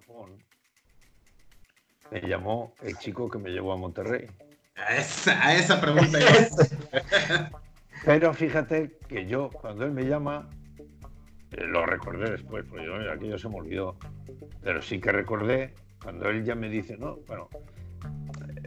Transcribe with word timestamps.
Japón, 0.00 0.42
me 2.10 2.20
llamó 2.20 2.74
el 2.82 2.96
chico 2.98 3.28
que 3.28 3.38
me 3.38 3.50
llevó 3.50 3.72
a 3.72 3.76
Monterrey. 3.76 4.26
A 4.76 4.96
esa, 4.96 5.46
a 5.46 5.54
esa 5.54 5.80
pregunta 5.80 6.18
Pero 8.04 8.32
fíjate 8.32 8.98
que 9.08 9.26
yo, 9.26 9.50
cuando 9.50 9.84
él 9.84 9.90
me 9.90 10.04
llama, 10.04 10.48
eh, 11.52 11.64
lo 11.64 11.84
recordé 11.84 12.30
después, 12.30 12.64
porque 12.68 12.86
yo, 12.86 12.94
aquello 13.10 13.38
se 13.38 13.48
me 13.48 13.56
olvidó. 13.56 13.96
Pero 14.62 14.80
sí 14.80 15.00
que 15.00 15.12
recordé 15.12 15.74
cuando 16.02 16.30
él 16.30 16.44
ya 16.44 16.54
me 16.54 16.70
dice, 16.70 16.96
no, 16.96 17.16
bueno, 17.26 17.48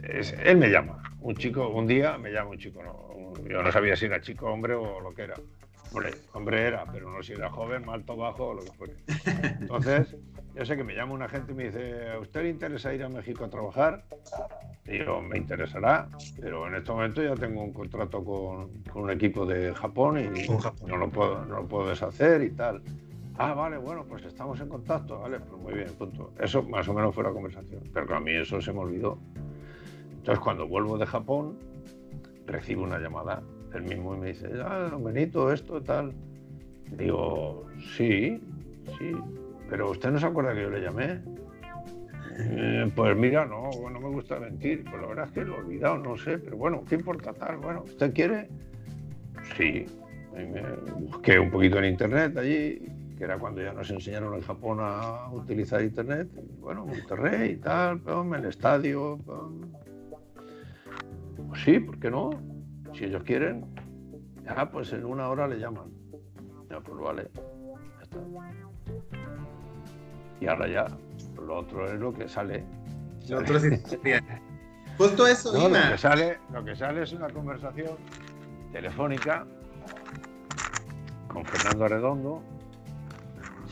él 0.02 0.56
me 0.56 0.70
llama. 0.70 1.02
Un 1.20 1.34
chico, 1.34 1.68
un 1.68 1.86
día 1.86 2.16
me 2.16 2.30
llama 2.30 2.50
un 2.50 2.58
chico, 2.58 2.82
no, 2.82 3.48
yo 3.48 3.62
no 3.62 3.72
sabía 3.72 3.96
si 3.96 4.04
era 4.04 4.20
chico, 4.20 4.46
hombre 4.46 4.74
o 4.74 5.00
lo 5.00 5.12
que 5.12 5.22
era. 5.22 5.34
Hombre, 5.90 6.10
hombre 6.32 6.62
era, 6.62 6.84
pero 6.86 7.10
no 7.10 7.22
si 7.22 7.32
era 7.32 7.50
joven, 7.50 7.88
alto, 7.88 8.16
bajo 8.16 8.48
o 8.48 8.54
lo 8.54 8.64
que 8.64 8.72
fuera. 8.72 8.94
Entonces, 9.60 10.16
yo 10.54 10.64
sé 10.64 10.76
que 10.76 10.84
me 10.84 10.94
llama 10.94 11.14
una 11.14 11.28
gente 11.28 11.52
y 11.52 11.54
me 11.54 11.64
dice, 11.64 12.10
¿a 12.10 12.18
usted 12.20 12.42
le 12.42 12.50
interesa 12.50 12.94
ir 12.94 13.02
a 13.02 13.08
México 13.08 13.44
a 13.44 13.50
trabajar? 13.50 14.04
Y 14.86 14.98
yo, 14.98 15.20
me 15.20 15.38
interesará, 15.38 16.08
pero 16.40 16.68
en 16.68 16.74
este 16.74 16.92
momento 16.92 17.22
ya 17.22 17.34
tengo 17.34 17.62
un 17.62 17.72
contrato 17.72 18.22
con, 18.22 18.70
un 18.94 19.10
equipo 19.10 19.46
de 19.46 19.74
Japón 19.74 20.18
y 20.18 20.48
No, 20.86 20.96
lo 20.96 21.08
puedo, 21.08 21.44
no 21.46 21.56
lo 21.56 21.66
puedo 21.66 21.88
deshacer 21.88 22.42
y 22.42 22.50
tal. 22.50 22.82
Ah, 23.36 23.52
vale, 23.54 23.78
bueno, 23.78 24.04
pues 24.08 24.24
estamos 24.24 24.60
en 24.60 24.68
contacto, 24.68 25.18
vale, 25.18 25.40
pues 25.40 25.60
muy 25.60 25.74
bien, 25.74 25.88
punto. 25.98 26.32
Eso 26.38 26.62
más 26.62 26.86
o 26.88 26.94
menos 26.94 27.14
fue 27.14 27.24
la 27.24 27.30
conversación, 27.30 27.82
pero 27.92 28.14
a 28.14 28.20
mí 28.20 28.32
eso 28.32 28.60
se 28.60 28.72
me 28.72 28.80
olvidó. 28.80 29.18
Entonces, 30.18 30.38
cuando 30.38 30.68
vuelvo 30.68 30.96
de 30.98 31.06
Japón, 31.06 31.58
recibo 32.46 32.84
una 32.84 32.98
llamada 32.98 33.42
él 33.74 33.82
mismo 33.82 34.14
y 34.14 34.18
me 34.18 34.26
dice, 34.28 34.48
ah, 34.62 34.96
Benito, 35.00 35.52
esto, 35.52 35.82
tal. 35.82 36.12
Digo, 36.96 37.66
sí, 37.96 38.40
sí, 38.98 39.12
pero 39.68 39.90
usted 39.90 40.10
no 40.10 40.18
se 40.18 40.26
acuerda 40.26 40.54
que 40.54 40.62
yo 40.62 40.70
le 40.70 40.80
llamé. 40.80 41.20
Eh, 42.36 42.90
pues 42.94 43.16
mira, 43.16 43.46
no, 43.46 43.70
no 43.90 44.00
me 44.00 44.08
gusta 44.08 44.40
mentir, 44.40 44.82
pues 44.84 45.00
la 45.00 45.08
verdad 45.08 45.26
es 45.26 45.32
que 45.32 45.44
lo 45.44 45.54
he 45.54 45.58
olvidado, 45.58 45.98
no 45.98 46.16
sé, 46.16 46.38
pero 46.38 46.56
bueno, 46.56 46.84
¿qué 46.88 46.96
importa 46.96 47.32
tal? 47.32 47.58
Bueno, 47.58 47.84
¿usted 47.84 48.12
quiere? 48.12 48.48
Sí, 49.56 49.86
me 50.34 50.62
busqué 50.98 51.38
un 51.38 51.50
poquito 51.50 51.78
en 51.78 51.84
internet 51.84 52.36
allí, 52.36 52.88
que 53.16 53.24
era 53.24 53.38
cuando 53.38 53.62
ya 53.62 53.72
nos 53.72 53.88
enseñaron 53.90 54.34
en 54.34 54.40
Japón 54.40 54.78
a 54.80 55.30
utilizar 55.30 55.82
internet. 55.82 56.28
Bueno, 56.60 56.84
Monterrey 56.86 57.52
y 57.52 57.56
tal, 57.56 58.00
en 58.06 58.34
el 58.34 58.46
estadio. 58.46 59.18
Pues 61.48 61.62
sí, 61.62 61.78
¿por 61.78 61.98
qué 62.00 62.10
no? 62.10 62.30
Si 62.94 63.04
ellos 63.04 63.22
quieren, 63.22 63.64
ya 64.44 64.68
pues 64.70 64.92
en 64.92 65.04
una 65.04 65.28
hora 65.28 65.46
le 65.46 65.58
llaman. 65.58 65.90
Ya 66.68 66.80
pues 66.80 67.00
vale, 67.00 67.28
ya 67.34 68.02
está. 68.02 69.23
Y 70.44 70.46
ahora 70.46 70.68
ya, 70.68 70.86
lo 71.42 71.56
otro 71.60 71.90
es 71.90 71.98
lo 71.98 72.12
que 72.12 72.28
sale. 72.28 72.62
Lo 73.28 73.38
otro 73.38 73.56
es 73.56 73.64
Justo 74.98 75.26
eso, 75.26 75.52
no, 75.56 75.68
lo 75.70 75.90
que 75.90 75.98
sale, 75.98 76.38
lo 76.52 76.64
que 76.64 76.76
sale 76.76 77.02
es 77.02 77.12
una 77.14 77.28
conversación 77.30 77.96
telefónica 78.70 79.46
con 81.28 81.46
Fernando 81.46 81.86
Arredondo. 81.86 82.42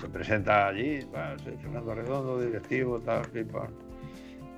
Se 0.01 0.09
presenta 0.09 0.69
allí, 0.69 1.03
soy 1.45 1.59
Fernando 1.59 1.93
Arredondo, 1.93 2.41
directivo, 2.41 2.99
tal, 3.01 3.29
pipa. 3.29 3.69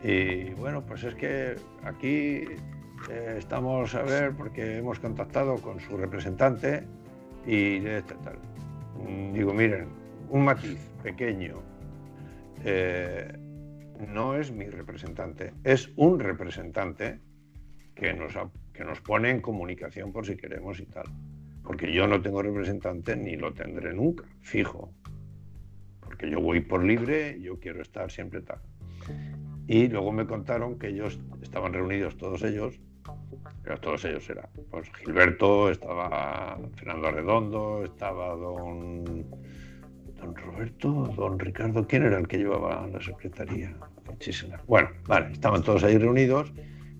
Y 0.04 0.50
bueno, 0.54 0.80
pues 0.82 1.02
es 1.02 1.16
que 1.16 1.56
aquí 1.82 2.44
eh, 3.10 3.34
estamos 3.38 3.92
a 3.96 4.02
ver 4.02 4.32
porque 4.36 4.78
hemos 4.78 5.00
contactado 5.00 5.56
con 5.56 5.80
su 5.80 5.96
representante 5.96 6.86
y 7.44 7.80
tal. 7.80 8.38
Mm, 9.04 9.32
digo, 9.32 9.52
miren, 9.52 9.88
un 10.30 10.44
matiz 10.44 10.78
pequeño. 11.02 11.73
Eh, 12.64 13.32
no 14.08 14.36
es 14.36 14.52
mi 14.52 14.66
representante, 14.66 15.52
es 15.64 15.90
un 15.96 16.20
representante 16.20 17.20
que 17.94 18.12
nos, 18.12 18.34
que 18.72 18.84
nos 18.84 19.00
pone 19.00 19.30
en 19.30 19.40
comunicación 19.40 20.12
por 20.12 20.26
si 20.26 20.36
queremos 20.36 20.80
y 20.80 20.86
tal. 20.86 21.06
Porque 21.62 21.92
yo 21.92 22.06
no 22.06 22.20
tengo 22.20 22.42
representante 22.42 23.16
ni 23.16 23.36
lo 23.36 23.54
tendré 23.54 23.94
nunca, 23.94 24.24
fijo. 24.42 24.92
Porque 26.00 26.30
yo 26.30 26.40
voy 26.40 26.60
por 26.60 26.84
libre, 26.84 27.40
yo 27.40 27.58
quiero 27.58 27.80
estar 27.80 28.10
siempre 28.10 28.42
tal. 28.42 28.60
Y 29.66 29.88
luego 29.88 30.12
me 30.12 30.26
contaron 30.26 30.78
que 30.78 30.88
ellos 30.88 31.18
estaban 31.42 31.72
reunidos 31.72 32.18
todos 32.18 32.42
ellos 32.42 32.78
pero 33.62 33.78
todos 33.78 34.04
ellos 34.04 34.28
eran. 34.28 34.48
Pues 34.70 34.90
Gilberto, 34.98 35.70
estaba 35.70 36.58
Fernando 36.76 37.08
Arredondo, 37.08 37.84
estaba 37.84 38.34
don, 38.34 39.26
don 40.24 40.34
Roberto, 40.34 40.88
don 41.16 41.38
Ricardo, 41.38 41.86
¿quién 41.86 42.04
era 42.04 42.18
el 42.18 42.26
que 42.26 42.38
llevaba 42.38 42.86
la 42.86 43.00
secretaría? 43.00 43.76
Bueno, 44.66 44.88
vale, 45.06 45.32
estaban 45.32 45.62
todos 45.62 45.84
ahí 45.84 45.98
reunidos 45.98 46.52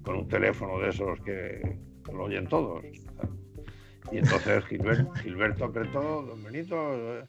con 0.02 0.16
un 0.16 0.28
teléfono 0.28 0.78
de 0.78 0.90
esos 0.90 1.20
que 1.20 1.78
lo 2.12 2.24
oyen 2.24 2.46
todos. 2.46 2.84
Y 4.12 4.18
entonces 4.18 4.64
Gilberto, 4.66 5.12
Gilberto 5.14 5.64
apretó, 5.64 6.22
don 6.22 6.44
Benito, 6.44 7.26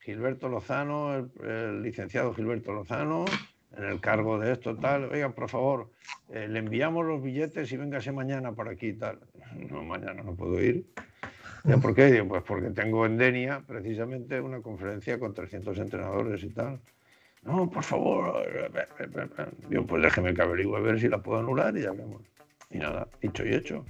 Gilberto 0.00 0.48
Lozano, 0.48 1.30
el 1.42 1.82
licenciado 1.82 2.34
Gilberto 2.34 2.72
Lozano, 2.72 3.24
en 3.76 3.84
el 3.84 4.00
cargo 4.00 4.38
de 4.38 4.52
esto, 4.52 4.76
tal, 4.76 5.04
oiga, 5.04 5.30
por 5.30 5.48
favor, 5.48 5.90
eh, 6.30 6.46
le 6.48 6.58
enviamos 6.58 7.06
los 7.06 7.22
billetes 7.22 7.70
y 7.72 7.76
véngase 7.76 8.12
mañana 8.12 8.52
por 8.52 8.68
aquí, 8.68 8.92
tal. 8.92 9.20
No, 9.70 9.82
mañana 9.82 10.22
no 10.22 10.34
puedo 10.34 10.60
ir. 10.62 10.86
¿Por 11.82 11.94
qué? 11.94 12.24
pues 12.24 12.42
porque 12.42 12.70
tengo 12.70 13.04
en 13.06 13.16
Denia 13.16 13.62
precisamente 13.66 14.40
una 14.40 14.60
conferencia 14.60 15.18
con 15.18 15.34
300 15.34 15.78
entrenadores 15.78 16.42
y 16.42 16.50
tal. 16.50 16.80
No, 17.42 17.70
por 17.70 17.82
favor. 17.82 18.44
Digo, 19.68 19.86
pues 19.86 20.02
déjeme 20.02 20.34
que 20.34 20.42
averigüe 20.42 20.76
a 20.76 20.80
ver 20.80 21.00
si 21.00 21.08
la 21.08 21.22
puedo 21.22 21.40
anular 21.40 21.76
y 21.76 21.82
ya 21.82 21.92
vemos. 21.92 22.22
Y 22.70 22.78
nada, 22.78 23.08
dicho 23.20 23.44
y 23.44 23.54
hecho. 23.54 23.84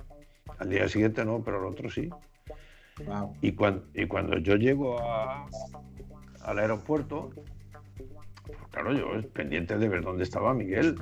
Al 0.59 0.71
día 0.71 0.89
siguiente 0.89 1.25
no, 1.25 1.43
pero 1.43 1.59
al 1.59 1.67
otro 1.67 1.91
sí. 1.91 2.09
Y, 3.43 3.53
cuando, 3.53 3.85
y 3.95 4.07
cuando 4.07 4.39
yo 4.39 4.57
llego 4.57 4.99
al 5.01 6.59
aeropuerto, 6.59 7.31
claro, 8.71 8.93
yo 8.93 9.29
pendiente 9.31 9.79
de 9.79 9.89
ver 9.89 10.03
dónde 10.03 10.25
estaba 10.25 10.53
Miguel, 10.55 10.97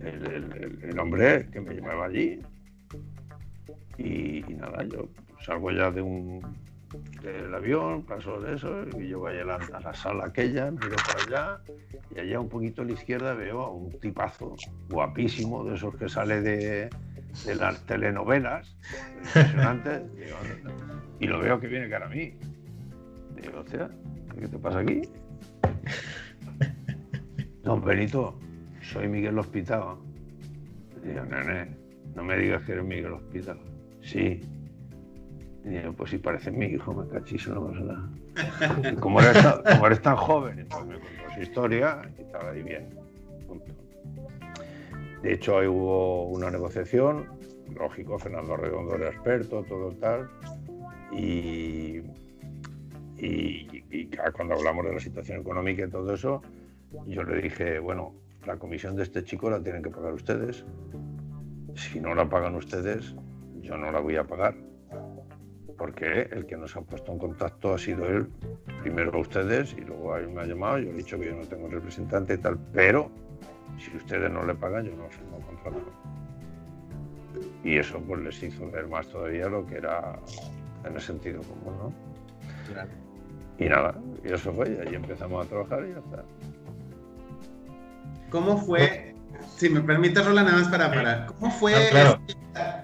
el, 0.00 0.98
hombre 0.98 1.48
que 1.50 1.60
me 1.60 1.74
llevaba 1.74 2.06
allí. 2.06 2.40
Y, 3.98 4.42
nada, 4.54 4.84
yo 4.84 5.08
salgo 5.44 5.70
ya 5.70 5.90
de 5.90 6.02
un, 6.02 6.40
del 7.22 7.54
avión, 7.54 8.02
paso 8.02 8.40
de 8.40 8.54
eso, 8.54 8.84
y 8.98 9.08
yo 9.08 9.20
voy 9.20 9.36
a 9.38 9.44
la, 9.44 9.56
a 9.56 9.80
la 9.80 9.94
sala 9.94 10.26
aquella, 10.26 10.70
miro 10.70 10.96
para 10.96 11.24
allá, 11.24 11.60
y 12.14 12.20
allá 12.20 12.40
un 12.40 12.48
poquito 12.48 12.82
a 12.82 12.84
la 12.84 12.92
izquierda 12.92 13.34
veo 13.34 13.60
a 13.60 13.70
un 13.70 13.90
tipazo 14.00 14.56
guapísimo, 14.88 15.64
de 15.64 15.74
esos 15.74 15.94
que 15.96 16.08
sale 16.08 16.40
de, 16.40 16.90
de 17.46 17.54
las 17.54 17.84
telenovelas, 17.86 18.76
impresionantes, 19.26 20.02
y 21.20 21.26
lo 21.26 21.38
veo 21.40 21.60
que 21.60 21.68
viene 21.68 21.88
cara 21.88 22.06
a 22.06 22.08
mí. 22.08 22.34
Digo, 23.40 23.60
hostia, 23.60 23.90
¿qué 24.38 24.48
te 24.48 24.58
pasa 24.58 24.80
aquí? 24.80 25.02
Don 27.62 27.82
Benito, 27.84 28.38
soy 28.80 29.08
Miguel 29.08 29.38
Hospital. 29.38 29.96
Digo, 31.02 31.24
nene, 31.24 31.76
no 32.14 32.24
me 32.24 32.36
digas 32.36 32.62
que 32.64 32.72
eres 32.72 32.84
Miguel 32.84 33.12
Hospital. 33.12 33.58
Sí. 34.02 34.40
Digo, 35.64 35.92
pues 35.92 36.10
si 36.10 36.18
parece 36.18 36.50
mi 36.50 36.66
hijo, 36.66 36.92
me 36.92 37.08
cachizo, 37.08 37.54
no 37.54 37.68
pasa 37.68 37.80
nada. 37.80 38.96
como, 39.00 39.20
eres, 39.20 40.02
tan 40.02 40.16
joven, 40.16 40.58
entonces 40.58 40.88
me 40.88 40.94
contó 40.94 41.34
su 41.34 41.42
historia 41.42 42.02
y 42.18 42.22
estaba 42.22 42.50
ahí 42.50 42.62
bien. 42.62 42.88
De 45.22 45.34
hecho, 45.34 45.58
ahí 45.58 45.68
hubo 45.68 46.28
una 46.28 46.50
negociación, 46.50 47.28
lógico, 47.76 48.18
Fernando 48.18 48.56
Redondo 48.56 48.96
era 48.96 49.08
experto, 49.08 49.62
todo 49.62 49.92
tal, 49.92 50.28
y, 51.12 51.98
y, 53.18 53.84
y, 53.90 54.10
cuando 54.34 54.54
hablamos 54.54 54.84
de 54.86 54.94
la 54.94 55.00
situación 55.00 55.40
económica 55.40 55.84
y 55.84 55.90
todo 55.90 56.12
eso, 56.12 56.42
yo 57.06 57.22
le 57.22 57.40
dije, 57.40 57.78
bueno, 57.78 58.14
la 58.46 58.56
comisión 58.56 58.96
de 58.96 59.04
este 59.04 59.22
chico 59.22 59.48
la 59.48 59.62
tienen 59.62 59.82
que 59.82 59.90
pagar 59.90 60.12
ustedes. 60.12 60.64
Si 61.74 62.00
no 62.00 62.14
la 62.14 62.28
pagan 62.28 62.56
ustedes, 62.56 63.14
yo 63.60 63.76
no 63.76 63.92
la 63.92 64.00
voy 64.00 64.16
a 64.16 64.24
pagar. 64.24 64.54
Porque 65.82 66.28
el 66.30 66.46
que 66.46 66.56
nos 66.56 66.76
ha 66.76 66.80
puesto 66.82 67.10
en 67.10 67.18
contacto 67.18 67.74
ha 67.74 67.78
sido 67.78 68.06
él, 68.06 68.28
primero 68.82 69.12
a 69.14 69.18
ustedes 69.18 69.72
y 69.72 69.80
luego 69.80 70.14
a 70.14 70.20
él 70.20 70.28
me 70.28 70.42
ha 70.42 70.46
llamado. 70.46 70.78
Yo 70.78 70.90
he 70.90 70.92
dicho 70.92 71.18
que 71.18 71.26
yo 71.26 71.34
no 71.34 71.44
tengo 71.44 71.66
representante 71.66 72.34
y 72.34 72.38
tal, 72.38 72.56
pero 72.72 73.10
si 73.80 73.96
ustedes 73.96 74.30
no 74.30 74.44
le 74.44 74.54
pagan, 74.54 74.84
yo 74.84 74.94
no 74.94 75.08
firmo 75.08 75.40
contrato. 75.40 75.92
Y 77.64 77.78
eso 77.78 77.98
pues 77.98 78.20
les 78.20 78.40
hizo 78.44 78.70
ver 78.70 78.86
más 78.86 79.08
todavía 79.08 79.48
lo 79.48 79.66
que 79.66 79.78
era 79.78 80.20
en 80.84 80.94
el 80.94 81.00
sentido 81.00 81.40
común, 81.42 81.76
¿no? 81.76 81.92
Y 83.58 83.68
nada, 83.68 84.00
y 84.22 84.32
eso 84.32 84.52
fue, 84.52 84.70
y 84.70 84.86
ahí 84.86 84.94
empezamos 84.94 85.44
a 85.44 85.48
trabajar 85.48 85.84
y 85.84 85.94
ya 85.94 85.98
está. 85.98 86.24
¿Cómo 88.30 88.56
fue, 88.56 89.11
si 89.56 89.68
me 89.68 89.80
permite, 89.80 90.22
Roland, 90.22 90.48
nada 90.48 90.60
más 90.60 90.68
para 90.68 90.90
parar, 90.90 91.26
¿cómo 91.26 91.50
fue, 91.50 91.74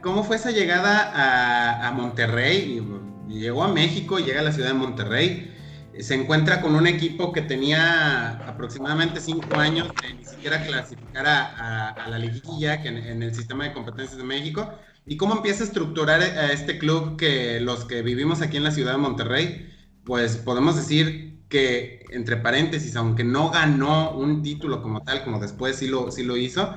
¿cómo 0.03 0.25
fue 0.25 0.37
esa 0.37 0.51
llegada 0.51 1.87
a, 1.87 1.91
Monterrey? 1.93 2.83
Llegó 3.29 3.65
a 3.65 3.69
México, 3.69 4.19
llega 4.19 4.41
a 4.41 4.45
la 4.45 4.53
ciudad 4.53 4.69
de 4.69 4.75
Monterrey. 4.75 5.55
se 6.01 6.15
encuentra 6.15 6.61
con 6.61 6.75
un 6.75 6.87
equipo 6.87 7.33
que 7.33 7.43
tenía 7.43 8.31
aproximadamente 8.49 9.21
cinco 9.21 9.59
años 9.59 9.89
de 10.03 10.15
ni 10.15 10.25
siquiera 10.25 10.65
clasificar 10.65 11.27
a, 11.27 12.09
la 12.09 12.19
liguilla 12.19 12.81
que 12.83 12.89
en, 12.89 13.23
el 13.23 13.35
sistema 13.35 13.65
de 13.65 13.73
competencias 13.73 14.17
de 14.17 14.25
México. 14.25 14.73
¿Y 15.07 15.17
cómo 15.17 15.35
empieza 15.37 15.65
a 15.65 15.67
estructurar 15.67 16.21
a 16.21 16.53
este 16.53 16.79
club 16.79 17.17
que 17.17 17.61
los 17.61 17.87
que 17.87 18.03
vivimos 18.03 18.43
aquí 18.43 18.59
en 18.59 18.65
la 18.65 18.71
ciudad 18.71 18.93
de 18.93 18.99
Monterrey, 18.99 19.73
pues 20.05 20.37
podemos 20.37 20.77
decir 20.77 21.38
que, 21.49 22.05
entre 22.11 22.37
paréntesis, 22.37 22.95
aunque 22.97 23.25
no 23.25 23.51
ganó 23.51 24.13
un 24.13 24.43
título 24.43 24.83
como 24.83 25.03
tal, 25.03 25.25
como 25.25 25.41
después 25.41 25.77
sí 25.77 25.89
lo, 25.89 26.11
sí 26.11 26.23
lo 26.23 26.37
hizo, 26.37 26.75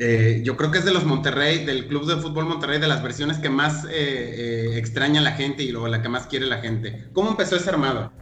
eh, 0.00 0.42
yo 0.44 0.56
creo 0.56 0.70
que 0.70 0.78
es 0.78 0.84
de 0.84 0.92
los 0.92 1.04
Monterrey, 1.04 1.64
del 1.64 1.88
Club 1.88 2.06
de 2.06 2.16
Fútbol 2.16 2.44
Monterrey, 2.44 2.78
de 2.78 2.86
las 2.86 3.02
versiones 3.02 3.38
que 3.38 3.50
más 3.50 3.84
eh, 3.84 3.90
eh, 3.90 4.78
extraña 4.78 5.20
a 5.20 5.24
la 5.24 5.32
gente 5.32 5.64
y 5.64 5.72
luego 5.72 5.88
la 5.88 6.00
que 6.02 6.08
más 6.08 6.28
quiere 6.28 6.46
la 6.46 6.58
gente. 6.58 7.08
¿Cómo 7.12 7.30
empezó 7.30 7.56
ese 7.56 7.70
armado? 7.70 8.12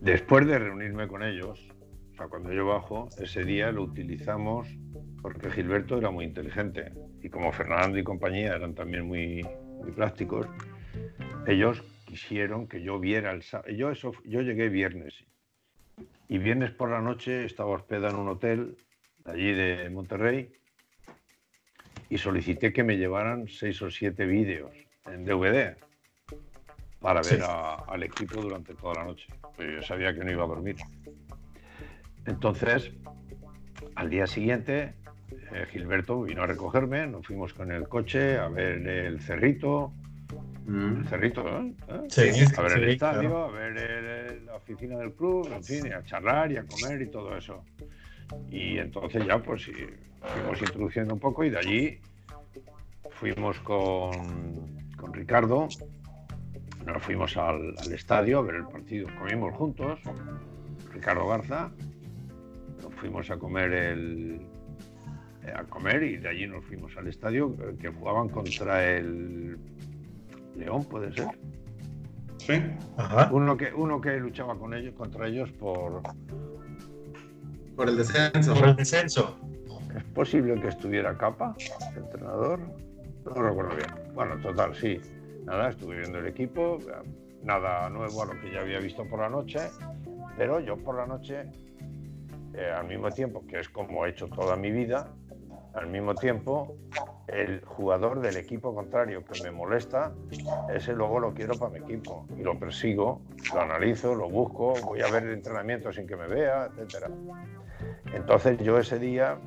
Después 0.00 0.46
de 0.46 0.58
reunirme 0.58 1.06
con 1.06 1.22
ellos, 1.22 1.60
o 2.12 2.16
sea, 2.16 2.26
cuando 2.26 2.52
yo 2.52 2.66
bajo, 2.66 3.08
ese 3.18 3.44
día 3.44 3.70
lo 3.70 3.84
utilizamos 3.84 4.68
porque 5.22 5.50
Gilberto 5.50 5.96
era 5.96 6.10
muy 6.10 6.24
inteligente 6.24 6.92
y 7.22 7.30
como 7.30 7.52
Fernando 7.52 7.96
y 7.96 8.02
compañía 8.02 8.56
eran 8.56 8.74
también 8.74 9.06
muy, 9.06 9.46
muy 9.80 9.92
plásticos, 9.92 10.46
ellos 11.46 11.82
quisieron 12.14 12.68
que 12.68 12.80
yo 12.80 13.00
viera 13.00 13.32
el 13.32 13.42
yo 13.76 13.90
eso 13.90 14.12
yo 14.24 14.40
llegué 14.40 14.68
viernes 14.68 15.24
y 16.28 16.38
viernes 16.38 16.70
por 16.70 16.88
la 16.90 17.00
noche 17.00 17.44
estaba 17.44 17.70
hospedado 17.70 18.14
en 18.14 18.20
un 18.20 18.28
hotel 18.28 18.76
allí 19.24 19.52
de 19.52 19.90
Monterrey 19.90 20.52
y 22.08 22.18
solicité 22.18 22.72
que 22.72 22.84
me 22.84 22.96
llevaran 22.96 23.48
seis 23.48 23.82
o 23.82 23.90
siete 23.90 24.26
vídeos 24.26 24.70
en 25.06 25.24
DVD 25.24 25.76
para 27.00 27.20
ver 27.20 27.42
al 27.42 28.02
equipo 28.04 28.40
durante 28.40 28.74
toda 28.74 28.94
la 28.94 29.04
noche. 29.04 29.26
Pues 29.56 29.74
yo 29.74 29.82
sabía 29.82 30.14
que 30.14 30.24
no 30.24 30.30
iba 30.30 30.44
a 30.44 30.46
dormir. 30.46 30.76
Entonces, 32.26 32.92
al 33.96 34.08
día 34.08 34.26
siguiente, 34.28 34.94
eh, 35.52 35.66
Gilberto 35.72 36.22
vino 36.22 36.44
a 36.44 36.46
recogerme, 36.46 37.08
nos 37.08 37.26
fuimos 37.26 37.52
con 37.52 37.72
el 37.72 37.88
coche 37.88 38.38
a 38.38 38.48
ver 38.48 38.86
el 38.86 39.20
cerrito, 39.20 39.92
mm. 40.66 40.96
el 40.98 41.08
cerrito, 41.08 41.46
¿eh? 41.46 41.74
a 41.88 42.62
ver 42.62 42.72
el 42.78 42.88
estadio, 42.90 43.44
a 43.44 43.50
ver 43.50 44.42
la 44.44 44.54
oficina 44.54 44.98
del 44.98 45.12
club, 45.12 45.48
en 45.52 45.64
fin, 45.64 45.92
a 45.92 46.02
charlar 46.04 46.52
y 46.52 46.56
a 46.56 46.64
comer 46.64 47.02
y 47.02 47.06
todo 47.06 47.36
eso. 47.36 47.62
Y 48.50 48.78
entonces 48.78 49.26
ya 49.26 49.38
pues 49.38 49.64
fuimos 49.64 50.60
introduciendo 50.60 51.14
un 51.14 51.20
poco 51.20 51.44
y 51.44 51.50
de 51.50 51.58
allí 51.58 51.98
fuimos 53.10 53.58
con, 53.60 54.90
con 54.96 55.12
Ricardo, 55.12 55.68
nos 56.84 57.02
fuimos 57.02 57.36
al, 57.36 57.74
estadio 57.92 58.38
a 58.38 58.42
ver 58.42 58.56
el 58.56 58.66
partido, 58.66 59.08
comimos 59.18 59.54
juntos, 59.54 60.00
Ricardo 60.92 61.26
Garza, 61.26 61.70
nos 62.82 62.94
fuimos 62.94 63.30
a 63.30 63.36
comer 63.36 63.72
el 63.72 64.46
a 65.54 65.64
comer 65.64 66.02
y 66.02 66.16
de 66.16 66.28
allí 66.28 66.46
nos 66.46 66.64
fuimos 66.64 66.96
al 66.96 67.06
estadio 67.06 67.54
que 67.78 67.88
jugaban 67.88 68.30
contra 68.30 68.96
el 68.96 69.58
León, 70.56 70.84
puede 70.84 71.12
ser. 71.12 71.28
Sí. 72.38 72.62
Uno 73.30 73.56
que 73.56 73.72
uno 73.74 74.00
que 74.00 74.18
luchaba 74.18 74.58
con 74.58 74.74
ellos 74.74 74.94
contra 74.94 75.26
ellos 75.26 75.50
por 75.52 76.02
por 77.76 77.88
el 77.88 77.96
descenso. 77.96 78.54
Por 78.54 78.68
el 78.68 78.76
descenso. 78.76 79.36
¿Es 79.96 80.04
posible 80.04 80.60
que 80.60 80.68
estuviera 80.68 81.16
Capa, 81.16 81.54
entrenador? 81.96 82.60
No 83.24 83.34
recuerdo 83.34 83.76
bien. 83.76 84.14
Bueno, 84.14 84.36
total, 84.40 84.74
sí. 84.74 85.00
Nada, 85.44 85.70
estuve 85.70 85.98
viendo 85.98 86.18
el 86.18 86.26
equipo, 86.26 86.78
nada 87.42 87.88
nuevo 87.90 88.22
a 88.22 88.26
lo 88.26 88.40
que 88.40 88.50
ya 88.50 88.60
había 88.60 88.80
visto 88.80 89.04
por 89.04 89.20
la 89.20 89.28
noche, 89.28 89.60
pero 90.36 90.60
yo 90.60 90.76
por 90.76 90.96
la 90.96 91.06
noche, 91.06 91.44
eh, 92.54 92.70
al 92.76 92.88
mismo 92.88 93.10
tiempo, 93.10 93.44
que 93.46 93.60
es 93.60 93.68
como 93.68 94.04
he 94.04 94.10
hecho 94.10 94.28
toda 94.28 94.56
mi 94.56 94.70
vida, 94.70 95.08
al 95.74 95.88
mismo 95.88 96.14
tiempo, 96.14 96.76
el 97.26 97.64
jugador 97.64 98.20
del 98.20 98.36
equipo 98.36 98.74
contrario 98.74 99.24
que 99.24 99.42
me 99.42 99.50
molesta, 99.50 100.12
ese 100.72 100.92
luego 100.92 101.18
lo 101.18 101.34
quiero 101.34 101.54
para 101.58 101.72
mi 101.72 101.78
equipo 101.78 102.26
y 102.36 102.42
lo 102.42 102.58
persigo, 102.58 103.20
lo 103.52 103.60
analizo, 103.60 104.14
lo 104.14 104.28
busco, 104.28 104.74
voy 104.84 105.00
a 105.00 105.10
ver 105.10 105.24
el 105.24 105.32
entrenamiento 105.32 105.92
sin 105.92 106.06
que 106.06 106.16
me 106.16 106.26
vea, 106.26 106.66
etcétera. 106.66 107.10
Entonces 108.12 108.58
yo 108.58 108.78
ese 108.78 108.98
día, 108.98 109.38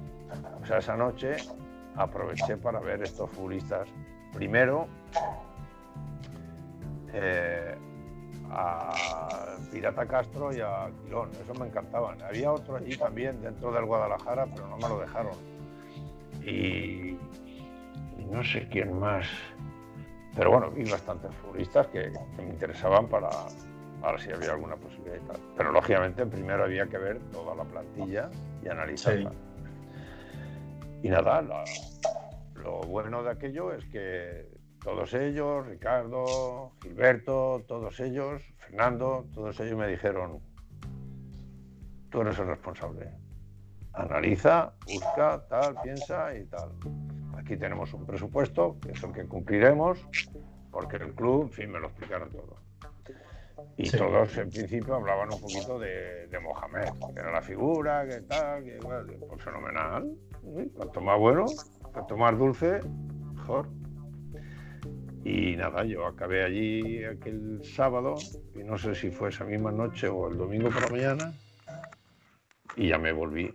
o 0.61 0.65
sea, 0.65 0.79
esa 0.79 0.97
noche, 0.97 1.37
aproveché 1.95 2.57
para 2.57 2.79
ver 2.79 3.03
estos 3.03 3.29
futbolistas. 3.31 3.87
Primero, 4.33 4.87
eh, 7.13 7.75
a 8.51 9.55
Pirata 9.71 10.05
Castro 10.05 10.53
y 10.53 10.59
a 10.59 10.89
Quilón, 11.03 11.29
eso 11.31 11.53
me 11.59 11.67
encantaban. 11.67 12.21
Había 12.21 12.51
otro 12.51 12.75
allí 12.75 12.95
también 12.97 13.41
dentro 13.41 13.71
del 13.71 13.85
Guadalajara, 13.85 14.45
pero 14.53 14.67
no 14.67 14.77
me 14.77 14.89
lo 14.89 14.99
dejaron. 14.99 15.56
Y, 16.47 17.17
no 18.31 18.43
sé 18.43 18.67
quién 18.69 18.97
más. 18.99 19.27
Pero 20.35 20.51
bueno, 20.51 20.71
vi 20.71 20.89
bastantes 20.89 21.33
futbolistas 21.35 21.87
que, 21.87 22.11
me 22.37 22.43
interesaban 22.43 23.07
para, 23.07 23.29
ver 24.03 24.19
si 24.19 24.31
había 24.31 24.51
alguna 24.51 24.75
posibilidad 24.75 25.17
y 25.17 25.27
tal. 25.27 25.37
Pero 25.55 25.71
lógicamente 25.71 26.25
primero 26.25 26.63
había 26.63 26.87
que 26.87 26.97
ver 26.97 27.19
toda 27.31 27.55
la 27.55 27.63
plantilla 27.63 28.29
y 28.63 28.67
analizarla. 28.67 29.31
Y 31.01 31.09
nada, 31.09 31.41
lo 32.55 32.81
bueno 32.81 33.23
de 33.23 33.31
aquello 33.31 33.73
es 33.73 33.85
que 33.85 34.47
todos 34.83 35.13
ellos, 35.13 35.65
Ricardo, 35.67 36.71
Gilberto, 36.81 37.63
todos 37.67 37.99
ellos, 37.99 38.41
Fernando, 38.57 39.25
todos 39.33 39.59
ellos 39.59 39.77
me 39.77 39.87
dijeron, 39.87 40.39
tú 42.09 42.21
eres 42.21 42.37
el 42.39 42.47
responsable. 42.47 43.26
Analiza, 43.97 44.73
busca, 44.85 45.43
tal, 45.49 45.75
piensa 45.81 46.35
y 46.35 46.45
tal. 46.45 46.69
Aquí 47.35 47.57
tenemos 47.57 47.93
un 47.93 48.05
presupuesto, 48.05 48.77
que 48.79 48.91
es 48.91 49.03
el 49.03 49.11
que 49.11 49.25
cumpliremos, 49.25 50.07
porque 50.71 50.97
el 50.97 51.15
club, 51.15 51.43
en 51.43 51.51
fin, 51.51 51.71
me 51.71 51.79
lo 51.79 51.87
explicaron 51.87 52.29
todo. 52.29 52.57
Y 53.75 53.89
todos 53.89 54.37
en 54.37 54.49
principio 54.49 54.95
hablaban 54.95 55.33
un 55.33 55.41
poquito 55.41 55.79
de, 55.79 56.29
Mohamed, 56.41 56.89
que 57.13 57.19
era 57.19 57.31
la 57.31 57.41
figura, 57.41 58.07
que 58.07 58.21
tal, 58.21 58.63
que 58.63 58.77
pues 59.27 59.43
fenomenal. 59.43 60.15
Cuanto 60.75 61.01
más 61.01 61.19
bueno, 61.19 61.45
cuanto 61.91 62.17
más 62.17 62.37
dulce, 62.37 62.81
mejor. 63.33 63.67
Y 65.23 65.55
nada, 65.55 65.83
yo 65.83 66.05
acabé 66.05 66.43
allí 66.43 67.03
aquel 67.03 67.61
sábado, 67.63 68.15
y 68.55 68.63
no 68.63 68.77
sé 68.77 68.93
si 68.93 69.09
fue 69.09 69.29
esa 69.29 69.43
misma 69.43 69.71
noche 69.71 70.07
o 70.07 70.29
el 70.29 70.37
domingo 70.37 70.69
por 70.69 70.83
la 70.83 70.89
mañana, 70.89 71.33
y 72.75 72.89
ya 72.89 72.99
me 72.99 73.11
volví. 73.11 73.53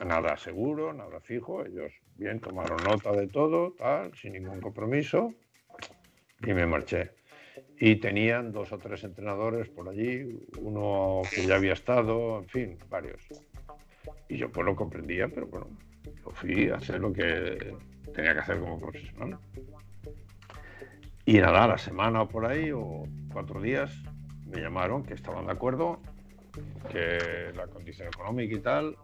Nada 0.00 0.36
seguro, 0.36 0.92
nada 0.92 1.20
fijo, 1.20 1.64
ellos 1.64 1.92
bien 2.16 2.40
tomaron 2.40 2.82
nota 2.84 3.12
de 3.12 3.28
todo, 3.28 3.72
tal, 3.72 4.14
sin 4.16 4.32
ningún 4.32 4.60
compromiso, 4.60 5.34
y 6.42 6.52
me 6.52 6.66
marché. 6.66 7.12
Y 7.78 7.96
tenían 7.96 8.52
dos 8.52 8.72
o 8.72 8.78
tres 8.78 9.04
entrenadores 9.04 9.68
por 9.68 9.88
allí, 9.88 10.40
uno 10.58 11.22
que 11.32 11.46
ya 11.46 11.56
había 11.56 11.74
estado, 11.74 12.38
en 12.38 12.48
fin, 12.48 12.78
varios. 12.88 13.26
Y 14.28 14.36
yo 14.38 14.50
pues 14.50 14.64
lo 14.64 14.74
comprendía, 14.74 15.28
pero 15.28 15.46
bueno, 15.46 15.68
yo 16.04 16.30
fui 16.30 16.68
a 16.70 16.76
hacer 16.76 17.00
lo 17.00 17.12
que 17.12 17.76
tenía 18.14 18.34
que 18.34 18.40
hacer 18.40 18.58
como 18.60 18.80
profesional. 18.80 19.38
Y 21.24 21.38
nada, 21.38 21.68
la 21.68 21.78
semana 21.78 22.22
o 22.22 22.28
por 22.28 22.46
ahí, 22.46 22.72
o 22.72 23.04
cuatro 23.32 23.60
días, 23.60 23.94
me 24.46 24.60
llamaron 24.60 25.04
que 25.04 25.14
estaban 25.14 25.46
de 25.46 25.52
acuerdo, 25.52 26.00
que 26.90 27.52
la 27.54 27.66
condición 27.68 28.08
económica 28.08 28.56
y 28.56 28.60
tal, 28.60 28.96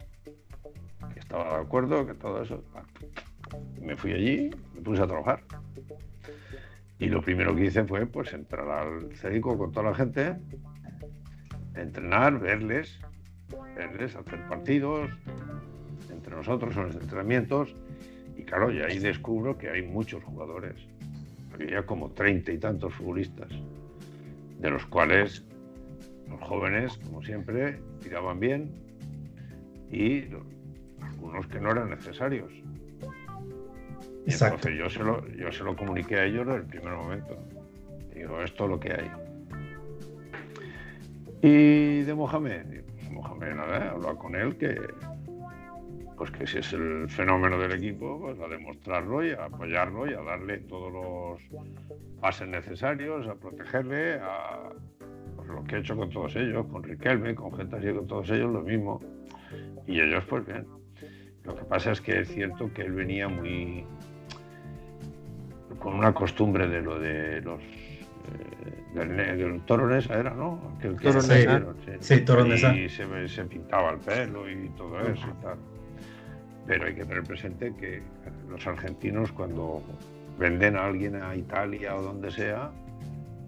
estaba 1.19 1.59
de 1.59 1.63
acuerdo, 1.63 2.07
que 2.07 2.15
todo 2.15 2.43
eso. 2.43 2.63
Me 3.81 3.97
fui 3.97 4.13
allí, 4.13 4.51
me 4.75 4.83
puse 4.83 5.03
a 5.03 5.07
trabajar. 5.07 5.43
Y 6.99 7.07
lo 7.07 7.23
primero 7.23 7.55
que 7.55 7.67
hice 7.67 7.85
fue 7.85 8.07
pues 8.07 8.33
entrar 8.33 8.69
al 8.69 9.15
CEDICO 9.17 9.57
con 9.57 9.73
toda 9.73 9.91
la 9.91 9.95
gente, 9.95 10.37
entrenar, 11.75 12.39
verles, 12.41 12.99
verles, 13.77 14.17
hacer 14.17 14.47
partidos 14.49 15.09
entre 16.11 16.35
nosotros 16.35 16.77
en 16.77 16.87
los 16.87 16.97
entrenamientos. 16.97 17.75
Y 18.37 18.43
claro, 18.43 18.73
y 18.73 18.81
ahí 18.81 18.99
descubro 18.99 19.57
que 19.57 19.71
hay 19.71 19.83
muchos 19.83 20.23
jugadores 20.25 20.75
había 21.59 21.85
como 21.85 22.11
treinta 22.11 22.53
y 22.53 22.59
tantos 22.59 22.95
futbolistas, 22.95 23.49
de 24.61 24.71
los 24.71 24.87
cuales 24.87 25.45
los 26.29 26.41
jóvenes, 26.41 26.99
como 26.99 27.23
siempre, 27.23 27.81
tiraban 28.03 28.39
bien 28.39 28.71
y 29.91 30.25
algunos 31.02 31.47
que 31.47 31.61
no 31.61 31.71
eran 31.71 31.90
necesarios. 31.90 32.52
Y 34.26 34.33
entonces 34.33 34.78
yo 34.78 34.90
se, 34.90 35.02
lo, 35.02 35.26
yo 35.28 35.50
se 35.50 35.64
lo 35.64 35.75
comuniqué 35.75 36.17
a 36.17 36.25
ellos 36.25 36.47
desde 36.47 36.61
el 36.61 36.67
primer 36.67 36.95
momento. 36.95 37.37
Digo, 38.14 38.43
esto 38.43 38.64
es 38.64 38.71
lo 38.71 38.81
que 38.81 38.93
hay. 38.93 39.11
Y 41.40 42.02
de 42.02 42.14
Mohamed, 42.14 42.83
pues 42.95 43.11
Mohamed 43.11 43.55
nada, 43.55 43.90
hablaba 43.93 44.19
con 44.19 44.35
él 44.35 44.57
que, 44.57 44.76
pues 46.17 46.33
que 46.33 46.47
si 46.47 46.59
es 46.59 46.73
el 46.73 47.09
fenómeno 47.09 47.59
del 47.59 47.73
equipo, 47.73 48.19
pues 48.21 48.40
a 48.40 48.49
demostrarlo 48.49 49.25
y 49.25 49.31
a 49.31 49.45
apoyarlo 49.45 50.11
y 50.11 50.14
a 50.14 50.21
darle 50.21 50.59
todos 50.59 50.93
los 50.93 51.62
pases 52.21 52.49
necesarios, 52.49 53.26
a 53.28 53.37
protegerle, 53.37 54.14
a, 54.14 54.71
lo 55.47 55.64
que 55.64 55.76
he 55.76 55.78
hecho 55.78 55.97
con 55.97 56.11
todos 56.11 56.35
ellos, 56.37 56.67
con 56.67 56.83
Riquelme, 56.83 57.35
con 57.35 57.57
gente 57.57 57.76
así, 57.76 57.93
con 57.93 58.07
todos 58.07 58.28
ellos, 58.31 58.52
lo 58.52 58.62
mismo. 58.62 59.00
Y 59.87 60.00
ellos, 60.00 60.25
pues 60.28 60.45
bien. 60.45 60.67
Lo 61.49 61.57
que 61.57 61.64
pasa 61.64 61.93
es 61.93 62.00
que 62.02 62.21
es 62.21 62.28
cierto 62.28 62.71
que 62.75 62.83
él 62.83 62.93
venía 62.93 63.26
muy. 63.26 63.85
con 65.78 65.95
una 65.95 66.12
costumbre 66.12 66.69
de 66.69 66.83
lo 66.83 66.99
de 66.99 67.40
los. 67.40 67.61
Eh, 67.62 68.85
del, 68.95 69.17
del 69.17 69.61
toro 69.62 69.95
era, 69.97 70.35
¿no? 70.35 70.76
Que 70.78 70.88
el 70.88 70.97
toro 70.97 71.23
sí, 71.23 71.47
sí, 72.00 72.21
toro 72.21 72.47
Y 72.47 72.88
se, 72.90 73.28
se, 73.28 73.45
pintaba 73.45 73.93
el 73.93 73.99
pelo 73.99 74.49
y 74.50 74.69
todo 74.76 75.00
eso 75.00 75.26
y 75.26 75.43
tal. 75.43 75.57
Pero 76.67 76.87
hay 76.87 76.95
que 76.95 77.07
tener 77.07 77.25
presente 77.25 77.73
que 77.81 78.02
los 78.50 78.67
argentinos, 78.67 79.33
cuando 79.33 79.83
venden 80.38 80.76
a 80.76 80.85
alguien 80.85 81.17
a 81.17 81.35
Italia 81.35 81.97
o 81.97 82.02
donde 82.02 82.31
sea, 82.31 82.71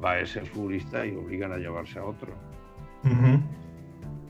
va 0.02 0.19
ese 0.19 0.40
futbolista 0.40 1.04
y 1.04 1.14
obligan 1.14 1.52
a 1.52 1.59
llevarse 1.59 1.99
a 1.99 2.04
otro. 2.04 2.33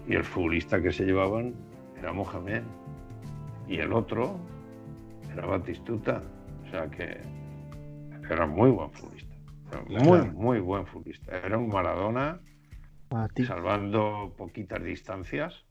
Y 0.09 0.15
el 0.15 0.25
futbolista 0.25 0.83
que 0.83 0.91
se 0.91 1.05
llevaban 1.05 1.55
era 1.97 2.13
Mohamed. 2.13 2.63
Y 3.71 3.79
el 3.79 3.93
otro 3.93 4.37
era 5.33 5.47
Batistuta. 5.47 6.21
O 6.67 6.71
sea 6.71 6.91
que 6.91 7.21
era 8.29 8.45
muy 8.45 8.69
buen 8.71 8.91
futbolista. 8.91 9.37
Muy, 9.89 10.23
muy 10.33 10.59
buen 10.59 10.85
futbolista. 10.87 11.39
Era 11.39 11.57
un 11.57 11.69
Maradona 11.69 12.41
salvando 13.47 14.35
poquitas 14.37 14.83
distancias. 14.83 15.65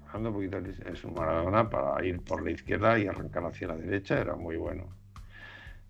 Salvando 0.00 0.32
poquitas 0.32 0.64
distancias. 0.64 0.98
Es 0.98 1.04
un 1.04 1.14
Maradona 1.14 1.70
para 1.70 2.04
ir 2.04 2.20
por 2.20 2.42
la 2.42 2.50
izquierda 2.50 2.98
y 2.98 3.06
arrancar 3.06 3.44
hacia 3.44 3.68
la 3.68 3.76
derecha. 3.76 4.20
Era 4.20 4.34
muy 4.34 4.56
bueno. 4.56 4.88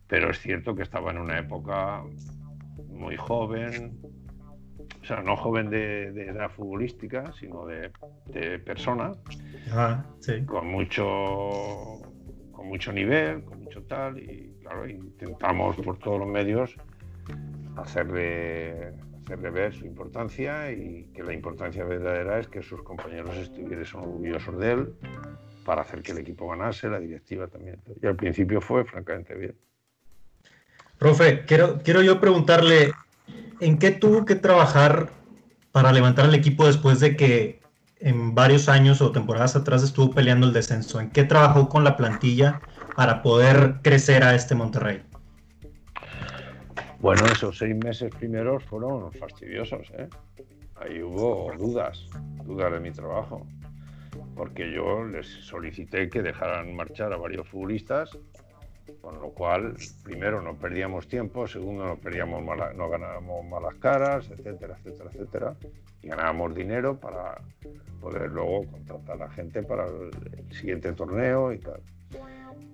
Pero 0.06 0.30
es 0.30 0.38
cierto 0.40 0.74
que 0.74 0.82
estaba 0.82 1.10
en 1.10 1.18
una 1.18 1.38
época 1.38 2.04
muy 2.88 3.16
joven, 3.16 3.98
o 5.04 5.06
sea, 5.06 5.20
no 5.20 5.36
joven 5.36 5.68
de, 5.68 6.08
edad 6.08 6.50
futbolística, 6.50 7.30
sino 7.32 7.66
de, 7.66 8.58
persona, 8.60 9.12
ah, 9.72 10.02
con 10.46 10.66
mucho 10.68 12.00
con 12.50 12.68
mucho 12.68 12.90
nivel, 12.90 13.44
con 13.44 13.64
mucho 13.64 13.82
tal, 13.82 14.18
y 14.18 14.56
claro, 14.62 14.88
intentamos 14.88 15.76
por 15.76 15.98
todos 15.98 16.20
los 16.20 16.28
medios 16.28 16.74
hacerle, 17.76 18.94
hacerle 19.24 19.50
ver 19.50 19.74
su 19.74 19.84
importancia 19.84 20.72
y 20.72 21.10
que 21.14 21.22
la 21.22 21.34
importancia 21.34 21.84
verdadera 21.84 22.38
es 22.38 22.48
que 22.48 22.62
sus 22.62 22.82
compañeros 22.82 23.36
estuviesen 23.36 24.00
orgullosos 24.00 24.58
de 24.58 24.72
él 24.72 24.94
para 25.66 25.82
hacer 25.82 26.00
que 26.00 26.12
el 26.12 26.18
equipo 26.18 26.48
ganase, 26.48 26.88
la 26.88 26.98
directiva 26.98 27.46
también. 27.48 27.78
Y 28.00 28.06
al 28.06 28.16
principio 28.16 28.62
fue 28.62 28.84
francamente 28.86 29.34
bien. 29.34 29.54
Profe, 30.98 31.44
quiero, 31.44 31.80
quiero 31.82 32.02
yo 32.02 32.18
preguntarle, 32.18 32.92
¿en 33.60 33.78
qué 33.78 33.90
tuvo 33.90 34.24
que 34.24 34.34
trabajar 34.34 35.08
para 35.72 35.92
levantar 35.92 36.26
el 36.26 36.34
equipo 36.34 36.66
después 36.66 37.00
de 37.00 37.16
que 37.16 37.60
en 38.00 38.34
varios 38.34 38.68
años 38.68 39.00
o 39.00 39.12
temporadas 39.12 39.56
atrás 39.56 39.82
estuvo 39.82 40.14
peleando 40.14 40.46
el 40.46 40.52
descenso? 40.52 41.00
¿En 41.00 41.10
qué 41.10 41.24
trabajó 41.24 41.68
con 41.68 41.84
la 41.84 41.96
plantilla 41.96 42.60
para 42.96 43.22
poder 43.22 43.76
crecer 43.82 44.22
a 44.24 44.34
este 44.34 44.54
Monterrey? 44.54 45.02
Bueno, 47.00 47.24
esos 47.26 47.58
seis 47.58 47.76
meses 47.76 48.14
primeros 48.14 48.64
fueron 48.64 49.12
fastidiosos. 49.12 49.90
¿eh? 49.98 50.08
Ahí 50.76 51.02
hubo 51.02 51.52
dudas, 51.58 52.08
dudas 52.44 52.72
de 52.72 52.80
mi 52.80 52.90
trabajo, 52.92 53.46
porque 54.34 54.72
yo 54.72 55.04
les 55.04 55.26
solicité 55.26 56.08
que 56.08 56.22
dejaran 56.22 56.74
marchar 56.74 57.12
a 57.12 57.16
varios 57.16 57.46
futbolistas 57.48 58.10
con 59.00 59.20
lo 59.20 59.30
cual, 59.30 59.74
primero 60.02 60.42
no 60.42 60.56
perdíamos 60.56 61.08
tiempo, 61.08 61.46
segundo 61.46 61.86
no 61.86 61.96
perdíamos 61.96 62.42
no 62.74 62.88
ganábamos 62.88 63.44
malas 63.46 63.74
caras, 63.76 64.30
etcétera, 64.30 64.76
etcétera, 64.78 65.10
etcétera, 65.12 65.56
y 66.02 66.08
ganábamos 66.08 66.54
dinero 66.54 66.98
para 66.98 67.40
poder 68.00 68.30
luego 68.30 68.66
contratar 68.70 69.22
a 69.22 69.30
gente 69.30 69.62
para 69.62 69.86
el, 69.86 70.54
siguiente 70.54 70.92
torneo 70.92 71.52
y 71.52 71.58
tal. 71.58 71.80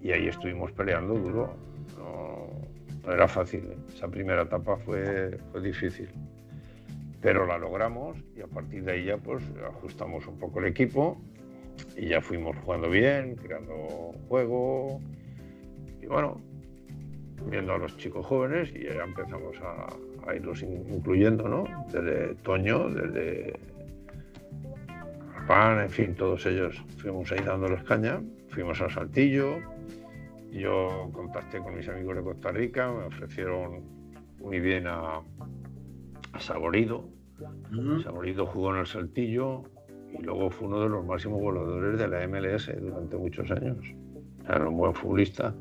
Y 0.03 0.13
ahí 0.13 0.29
estuvimos 0.29 0.73
peleando 0.73 1.15
duro, 1.15 1.55
no, 1.99 3.13
era 3.13 3.29
fácil, 3.29 3.65
¿eh? 3.71 3.77
esa 3.95 4.09
primera 4.09 4.43
etapa 4.43 4.77
fue, 4.77 5.39
fue 5.53 5.61
difícil, 5.63 6.11
pero 7.21 7.47
la 7.47 7.59
logramos 7.59 8.19
y 8.37 8.41
a 8.41 8.47
partir 8.47 8.85
de 8.85 8.93
ahí 8.93 9.05
ya 9.07 9.19
pues 9.19 9.45
ajustamos 9.67 10.27
un 10.27 10.39
poco 10.39 10.59
el 10.61 10.67
equipo 10.67 11.21
y 11.97 12.09
ya 12.09 12.21
fuimos 12.21 12.57
jugando 12.59 12.91
bien, 12.91 13.37
creando 13.37 14.15
juego 14.29 15.01
bueno, 16.11 16.41
viendo 17.47 17.73
a 17.73 17.79
los 17.79 17.97
chicos 17.97 18.27
jóvenes 18.27 18.73
y 18.75 18.85
ya 18.85 19.05
empezamos 19.05 19.57
a, 19.63 20.35
irlos 20.35 20.63
incluyendo, 20.63 21.49
¿no? 21.49 21.65
Desde 21.91 22.35
Toño, 22.37 22.91
desde 22.91 23.59
Pan, 25.47 25.81
en 25.81 25.91
fin, 25.91 26.15
todos 26.15 26.45
ellos 26.47 26.77
fuimos 26.99 27.33
ahí 27.33 27.41
dándoles 27.45 27.83
caña, 27.85 28.21
fuimos 28.51 28.81
a 28.81 28.91
Saltillo, 28.91 29.59
yo 30.53 31.11
contacté 31.13 31.59
con 31.59 31.77
mis 31.77 31.89
amigos 31.89 32.17
de 32.17 32.23
Costa 32.23 32.53
Rica, 32.53 32.93
me 32.93 33.05
ofrecieron 33.05 33.83
muy 34.41 34.61
bien 34.61 34.87
a, 34.87 35.23
Saborido. 36.39 37.09
Saborido 38.03 38.47
jugó 38.47 38.73
en 38.75 38.81
el 38.81 38.87
Saltillo 38.87 39.65
y 40.13 40.23
luego 40.23 40.51
fue 40.51 40.69
uno 40.69 40.81
de 40.81 40.89
los 40.89 41.05
máximos 41.05 41.41
voladores 41.41 41.99
de 41.99 42.09
la 42.09 42.27
MLS 42.29 42.71
durante 42.81 43.17
muchos 43.17 43.51
años. 43.51 43.79
Era 44.49 44.69
un 44.69 44.77
buen 44.77 44.95
futbolista. 44.95 45.55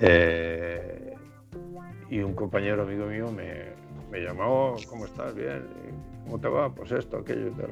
Eh, 0.00 1.14
y 2.10 2.20
un 2.20 2.34
compañero 2.34 2.82
amigo 2.82 3.06
mío 3.06 3.30
me, 3.32 3.72
me 4.10 4.20
llamó, 4.20 4.76
¿cómo 4.88 5.04
estás? 5.04 5.34
Bien, 5.34 5.66
¿cómo 6.24 6.40
te 6.40 6.48
va? 6.48 6.72
Pues 6.72 6.92
esto, 6.92 7.18
aquello 7.18 7.48
y 7.48 7.50
tal. 7.52 7.70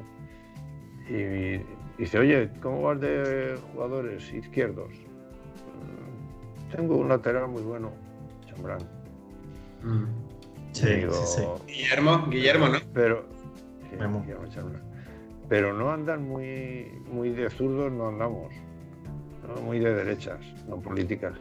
Y, 1.09 1.61
dice, 1.97 2.19
oye, 2.19 2.49
¿cómo 2.61 2.83
vas 2.83 2.99
de 2.99 3.57
jugadores 3.71 4.31
izquierdos? 4.31 4.89
Mm, 5.73 6.75
tengo 6.75 6.97
un 6.97 7.09
lateral 7.09 7.47
muy 7.47 7.63
bueno, 7.63 7.91
Chambrán. 8.45 8.79
Mm. 9.83 10.05
Sí, 10.73 11.01
sí, 11.25 11.41
Guillermo, 11.65 12.27
Guillermo, 12.29 12.67
¿no? 12.67 12.77
Pero, 12.93 13.25
pero 15.49 15.73
no 15.73 15.89
andan 15.91 16.27
muy, 16.27 16.91
muy 17.11 17.31
de 17.31 17.49
zurdos, 17.49 17.91
no 17.91 18.09
andamos. 18.09 18.53
muy 19.63 19.79
de 19.79 19.95
derechas, 19.95 20.39
no 20.67 20.79
políticas. 20.79 21.33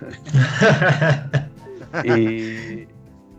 y, 2.04 2.86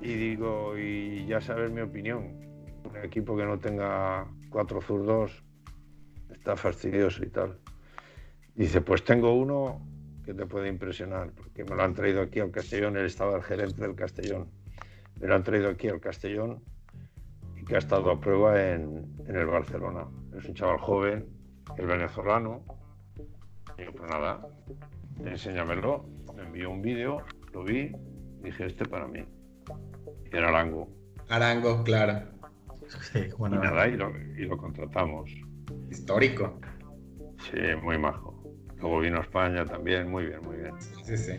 digo, 0.01 0.77
y 0.77 1.25
ya 1.25 1.41
sabes 1.41 1.71
mi 1.71 1.81
opinión, 1.81 2.39
un 2.83 2.97
equipo 3.03 3.37
que 3.37 3.45
no 3.45 3.59
tenga 3.59 4.27
cuatro 4.49 4.81
zurdos 4.81 5.43
está 6.31 6.55
fastidioso 6.55 7.23
y 7.23 7.29
tal. 7.29 7.59
Dice, 8.55 8.81
pues 8.81 9.03
tengo 9.03 9.33
uno 9.33 9.81
que 10.25 10.33
te 10.33 10.45
puede 10.45 10.69
impresionar, 10.69 11.31
porque 11.31 11.63
me 11.63 11.75
lo 11.75 11.83
han 11.83 11.93
traído 11.93 12.21
aquí 12.21 12.39
al 12.39 12.51
Castellón, 12.51 12.97
él 12.97 13.05
estaba 13.05 13.35
el 13.35 13.43
gerente 13.43 13.81
del 13.81 13.95
Castellón, 13.95 14.49
me 15.19 15.27
lo 15.27 15.35
han 15.35 15.43
traído 15.43 15.69
aquí 15.69 15.87
al 15.87 15.99
Castellón 15.99 16.63
y 17.55 17.65
que 17.65 17.75
ha 17.75 17.79
estado 17.79 18.11
a 18.11 18.19
prueba 18.19 18.71
en, 18.71 19.15
en 19.27 19.35
el 19.35 19.47
Barcelona. 19.47 20.07
Es 20.37 20.45
un 20.45 20.53
chaval 20.53 20.79
joven, 20.79 21.27
el 21.77 21.85
venezolano. 21.85 22.63
Y 23.77 23.91
pues 23.91 24.09
nada, 24.09 24.41
enséñamelo 25.25 26.05
me 26.35 26.43
envió 26.43 26.69
un 26.69 26.81
vídeo, 26.81 27.23
lo 27.53 27.63
vi, 27.63 27.91
dije, 28.41 28.65
este 28.65 28.85
para 28.85 29.07
mí. 29.07 29.25
Y 30.31 30.35
era 30.35 30.49
Arango. 30.49 30.89
Arango, 31.27 31.83
claro. 31.83 32.27
Sí, 33.11 33.29
bueno. 33.37 33.57
Y 33.57 33.59
nada, 33.59 33.87
y 33.87 33.95
lo, 34.45 34.57
contratamos. 34.57 35.29
Histórico. 35.91 36.59
Sí, 37.51 37.59
muy 37.81 37.97
majo. 37.97 38.43
Luego 38.77 38.99
vino 38.99 39.17
a 39.17 39.21
España 39.21 39.65
también, 39.65 40.09
muy 40.09 40.25
bien, 40.25 40.41
muy 40.41 40.57
bien. 40.57 40.73
Sí, 41.03 41.17
sí. 41.17 41.33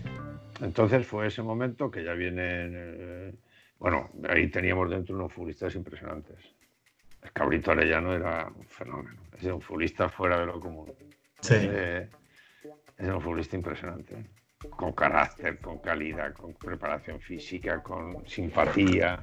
Entonces 0.60 1.06
fue 1.06 1.26
ese 1.26 1.42
momento 1.42 1.90
que 1.90 2.04
ya 2.04 2.12
viene. 2.12 2.42
Eh, 2.44 3.34
bueno, 3.78 4.10
ahí 4.28 4.48
teníamos 4.50 4.90
dentro 4.90 5.16
unos 5.16 5.32
futbolistas 5.32 5.74
impresionantes. 5.74 6.36
El 7.22 7.32
Cabrito 7.32 7.72
Arellano 7.72 8.14
era 8.14 8.48
un 8.54 8.66
fenómeno. 8.66 9.22
Es 9.36 9.44
un 9.44 9.60
futbolista 9.60 10.08
fuera 10.08 10.38
de 10.38 10.46
lo 10.46 10.60
común. 10.60 10.92
Sí. 11.40 11.68
Es 13.00 13.08
un 13.08 13.20
futbolista 13.20 13.56
impresionante 13.56 14.24
con 14.68 14.92
carácter, 14.92 15.58
con 15.58 15.78
calidad, 15.78 16.34
con 16.34 16.52
preparación 16.54 17.20
física, 17.20 17.82
con 17.82 18.26
simpatía. 18.26 19.22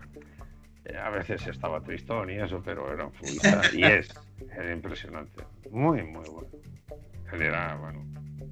Eh, 0.86 0.98
a 0.98 1.10
veces 1.10 1.46
estaba 1.48 1.82
tristón 1.82 2.30
y 2.32 2.36
eso, 2.36 2.62
pero 2.64 2.92
era 2.92 3.06
un 3.06 3.14
futbolista 3.14 3.62
y 3.74 3.84
es, 3.84 4.10
era 4.52 4.72
impresionante. 4.72 5.44
Muy, 5.70 6.02
muy 6.04 6.28
bueno. 6.30 6.50
Él 7.34 7.42
era, 7.42 7.76
bueno. 7.76 8.04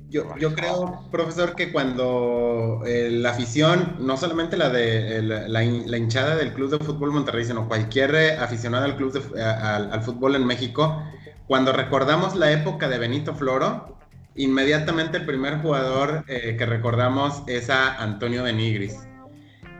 Yo, 0.09 0.37
yo 0.37 0.53
creo, 0.53 1.09
profesor, 1.11 1.55
que 1.55 1.71
cuando 1.71 2.83
eh, 2.85 3.09
la 3.09 3.31
afición, 3.31 3.95
no 3.99 4.17
solamente 4.17 4.55
la 4.55 4.69
de 4.69 5.21
la, 5.21 5.63
hinchada 5.63 6.35
del 6.35 6.53
Club 6.53 6.69
de 6.69 6.85
Fútbol 6.85 7.11
Monterrey, 7.11 7.45
sino 7.45 7.67
cualquier 7.67 8.13
eh, 8.13 8.37
aficionado 8.37 8.85
al 8.85 8.95
club 8.95 9.11
de, 9.11 9.41
al 9.41 10.01
fútbol 10.03 10.35
en 10.35 10.45
México, 10.45 11.03
cuando 11.47 11.73
recordamos 11.73 12.35
la 12.35 12.51
época 12.51 12.87
de 12.87 12.99
Benito 12.99 13.33
Floro, 13.33 13.95
inmediatamente 14.35 15.17
el 15.17 15.25
primer 15.25 15.59
jugador 15.59 16.23
eh, 16.27 16.55
que 16.57 16.65
recordamos 16.65 17.43
es 17.47 17.69
a 17.69 18.01
Antonio 18.01 18.43
Benigris. 18.43 18.95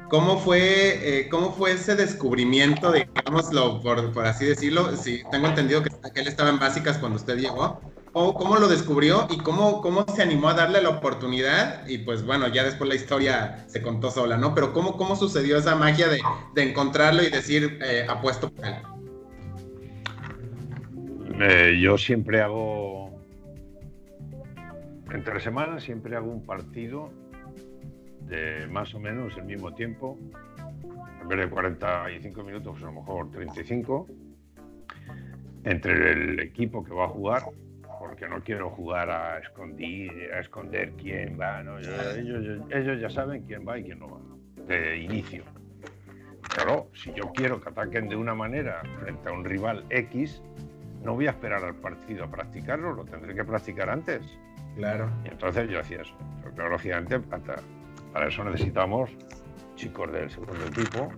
¿Cómo 0.09 0.37
fue, 0.37 1.19
eh, 1.19 1.29
¿Cómo 1.29 1.51
fue 1.51 1.73
ese 1.73 1.95
descubrimiento, 1.95 2.91
digámoslo, 2.91 3.81
por, 3.81 4.25
así 4.25 4.45
decirlo? 4.45 4.95
Si 4.95 5.23
tengo 5.31 5.47
entendido 5.47 5.81
que, 5.81 5.89
él 6.15 6.27
estaba 6.27 6.49
en 6.49 6.59
básicas 6.59 6.97
cuando 6.99 7.17
usted 7.17 7.37
llegó. 7.37 7.81
¿Cómo, 8.13 8.33
cómo 8.33 8.55
lo 8.55 8.69
descubrió 8.69 9.27
y 9.29 9.37
cómo, 9.39 9.81
cómo 9.81 10.05
se 10.15 10.21
animó 10.21 10.47
a 10.47 10.53
darle 10.53 10.81
la 10.81 10.89
oportunidad? 10.89 11.85
Y 11.87 11.97
pues 11.97 12.23
bueno, 12.23 12.47
ya 12.47 12.63
después 12.63 12.87
la 12.87 12.95
historia 12.95 13.65
se 13.67 13.81
contó 13.81 14.09
sola, 14.09 14.37
¿no? 14.37 14.55
Pero 14.55 14.71
¿cómo, 14.71 14.95
cómo 14.95 15.17
sucedió 15.17 15.57
esa 15.57 15.75
magia 15.75 16.07
de, 16.07 16.21
de 16.53 16.63
encontrarlo 16.63 17.23
y 17.23 17.29
decir, 17.29 17.79
eh, 17.83 18.05
apuesto 18.07 18.49
por 18.51 18.65
él? 18.65 18.75
Yo 21.81 21.97
siempre 21.97 22.41
hago, 22.41 23.04
entre 25.15 25.39
semanas, 25.39 25.83
siempre 25.83 26.15
hago 26.15 26.29
un 26.29 26.45
partido 26.45 27.11
de 28.21 28.67
más 28.67 28.93
o 28.93 28.99
menos 28.99 29.35
el 29.37 29.45
mismo 29.45 29.73
tiempo, 29.73 30.19
en 31.21 31.27
vez 31.27 31.39
de 31.39 31.49
45 31.49 32.43
minutos, 32.43 32.73
pues 32.73 32.83
a 32.83 32.87
lo 32.87 32.93
mejor 32.99 33.31
35, 33.31 34.07
entre 35.63 36.11
el 36.11 36.39
equipo 36.39 36.83
que 36.83 36.93
va 36.93 37.05
a 37.05 37.07
jugar, 37.07 37.43
porque 37.99 38.27
no 38.27 38.41
quiero 38.41 38.69
jugar 38.69 39.09
a 39.09 39.39
esconder, 39.39 40.33
a 40.33 40.39
esconder 40.39 40.91
quién 40.93 41.39
va, 41.39 41.61
ellos, 41.61 42.99
ya 42.99 43.09
saben 43.09 43.43
quién 43.43 43.65
va 43.67 43.79
y 43.79 43.83
quién 43.83 43.99
no 43.99 44.09
va, 44.09 44.19
de 44.67 44.97
inicio. 44.97 45.43
Pero 46.55 46.89
si 46.93 47.13
yo 47.13 47.31
quiero 47.33 47.61
que 47.61 47.69
ataquen 47.69 48.09
de 48.09 48.15
una 48.15 48.35
manera 48.35 48.81
frente 48.99 49.29
a 49.29 49.31
un 49.31 49.45
rival 49.45 49.85
X, 49.89 50.43
no 51.03 51.15
voy 51.15 51.27
a 51.27 51.31
esperar 51.31 51.63
al 51.63 51.75
partido 51.75 52.25
a 52.25 52.31
practicarlo, 52.31 52.93
lo 52.93 53.05
tendré 53.05 53.33
que 53.33 53.43
practicar 53.43 53.89
antes. 53.89 54.21
Claro. 54.75 55.09
Y 55.23 55.29
entonces 55.29 55.69
yo 55.69 55.79
hacía 55.79 56.01
eso. 56.01 56.13
Pero, 56.55 56.69
lógicamente, 56.69 57.19
para 57.19 58.27
eso 58.27 58.43
necesitamos 58.43 59.09
chicos 59.75 60.11
del 60.11 60.29
segundo 60.29 60.65
equipo 60.65 61.09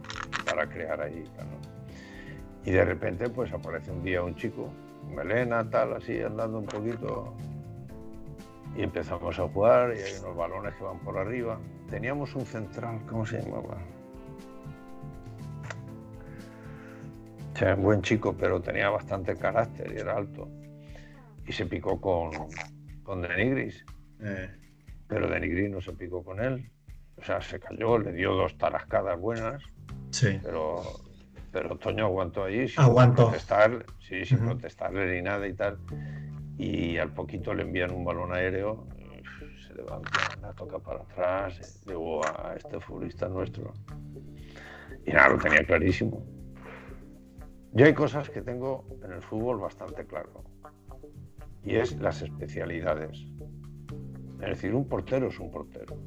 para 0.45 0.67
crear 0.67 1.01
ahí. 1.01 1.23
Y 2.65 2.71
de 2.71 2.83
repente, 2.83 3.29
pues 3.29 3.51
aparece 3.53 3.91
un 3.91 4.03
día 4.03 4.21
un 4.21 4.35
chico, 4.35 4.69
melena, 5.15 5.69
tal, 5.69 5.93
así, 5.93 6.21
andando 6.21 6.59
un 6.59 6.65
poquito. 6.65 7.33
Y 8.75 8.83
empezamos 8.83 9.39
a 9.39 9.47
jugar 9.47 9.93
y 9.95 10.01
hay 10.01 10.19
unos 10.19 10.35
balones 10.35 10.75
que 10.75 10.83
van 10.83 10.99
por 10.99 11.17
arriba. 11.17 11.57
Teníamos 11.89 12.35
un 12.35 12.45
central, 12.45 12.99
¿cómo 13.07 13.25
se 13.25 13.41
llamaba? 13.41 13.77
O 17.53 17.57
sea, 17.57 17.73
un 17.73 17.83
buen 17.83 18.01
chico, 18.01 18.35
pero 18.37 18.61
tenía 18.61 18.89
bastante 18.89 19.35
carácter 19.35 19.91
y 19.93 19.99
era 19.99 20.15
alto. 20.15 20.47
Y 21.47 21.53
se 21.53 21.65
picó 21.65 21.99
con, 21.99 22.31
con 23.07 23.21
Denigris. 23.21 23.85
Eh. 24.21 24.49
Pero 25.07 25.29
Denigris 25.29 25.71
no 25.71 25.79
se 25.79 25.93
picó 25.93 26.23
con 26.23 26.43
él. 26.43 26.69
O 27.15 27.23
sea, 27.23 27.41
se 27.41 27.57
cayó, 27.57 27.97
le 27.97 28.11
dio 28.11 28.33
dos 28.33 28.57
tarascadas 28.57 29.17
buenas. 29.17 29.63
Sí. 30.11 30.37
Pero, 30.43 30.83
pero 31.53 31.77
Toño 31.77 32.05
aguantó 32.05 32.43
allí 32.43 32.67
sin 32.67 32.83
protestar, 33.15 33.85
sí, 33.99 34.25
sin 34.25 34.39
protestarle 34.39 35.15
ni 35.15 35.21
nada 35.21 35.47
y 35.47 35.53
tal. 35.53 35.79
Y 36.57 36.97
al 36.97 37.13
poquito 37.13 37.53
le 37.53 37.63
envían 37.63 37.91
un 37.91 38.03
balón 38.03 38.33
aéreo, 38.33 38.85
se 39.65 39.73
levanta, 39.73 40.09
la 40.41 40.51
toca 40.53 40.77
para 40.79 40.99
atrás, 40.99 41.81
llegó 41.85 42.25
a 42.25 42.55
este 42.57 42.79
futbolista 42.81 43.29
nuestro. 43.29 43.73
Y 45.05 45.11
nada, 45.11 45.29
lo 45.29 45.37
tenía 45.37 45.63
clarísimo. 45.63 46.25
Yo 47.71 47.85
hay 47.85 47.93
cosas 47.93 48.29
que 48.29 48.41
tengo 48.41 48.85
en 49.03 49.13
el 49.13 49.21
fútbol 49.21 49.59
bastante 49.59 50.05
claro. 50.05 50.43
Y 51.67 51.75
es 51.75 51.95
las 51.99 52.21
especialidades. 52.21 53.25
Es 54.41 54.49
decir, 54.49 54.73
un 54.73 54.87
portero 54.87 55.27
es 55.27 55.39
un 55.39 55.51
portero 55.51 55.97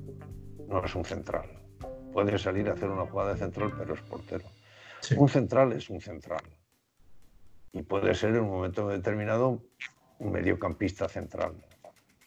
no 0.70 0.84
es 0.84 0.94
un 0.94 1.04
central. 1.04 1.50
Puede 2.12 2.38
salir 2.38 2.68
a 2.68 2.74
hacer 2.74 2.88
una 2.88 3.04
jugada 3.04 3.32
de 3.32 3.40
central, 3.40 3.72
pero 3.76 3.94
es 3.94 4.00
portero. 4.02 4.44
Un 5.16 5.28
central 5.28 5.72
es 5.72 5.90
un 5.90 6.00
central. 6.00 6.42
Y 7.72 7.82
puede 7.82 8.14
ser 8.14 8.30
en 8.30 8.42
un 8.42 8.50
momento 8.50 8.88
determinado 8.88 9.62
un 10.18 10.32
mediocampista 10.32 11.08
central. 11.08 11.54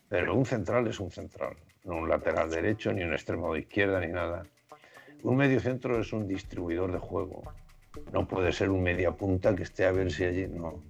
Pero 0.10 0.36
un 0.36 0.45
central 0.45 0.88
es 0.88 0.99
un 0.99 1.10
central, 1.10 1.55
no 1.86 1.95
un 1.95 2.10
lateral 2.10 2.49
derecho, 2.49 2.91
ni 2.91 3.03
un 3.03 3.13
extremo 3.13 3.53
de 3.53 3.62
izquierda, 3.62 3.99
ni 3.99 4.12
nada. 4.12 4.43
Un 5.23 5.38
mediocentro 5.38 5.99
es 5.99 6.12
un 6.12 6.27
distribuidor 6.27 6.91
de 6.91 6.99
juego. 6.99 7.43
No 8.12 8.27
puede 8.27 8.51
ser 8.51 8.69
un 8.69 8.84
media 8.84 9.12
punta 9.12 9.55
que 9.55 9.63
esté 9.63 9.86
a 9.86 9.91
ver 9.91 10.12
si 10.12 10.25
allí. 10.25 10.47
No. 10.47 10.81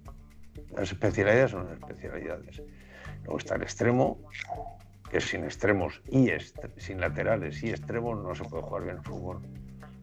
Las 0.76 0.92
especialidades 0.92 1.50
son 1.52 1.72
especialidades. 1.72 2.62
Luego 3.22 3.38
está 3.38 3.54
el 3.56 3.62
extremo, 3.62 4.18
que 5.10 5.20
sin 5.20 5.44
extremos 5.44 6.02
y 6.10 6.28
sin 6.76 7.00
laterales 7.00 7.62
y 7.62 7.70
extremos 7.70 8.22
no 8.22 8.34
se 8.34 8.44
puede 8.44 8.62
jugar 8.62 8.82
bien 8.82 8.96
el 8.96 9.02
fútbol. 9.02 9.42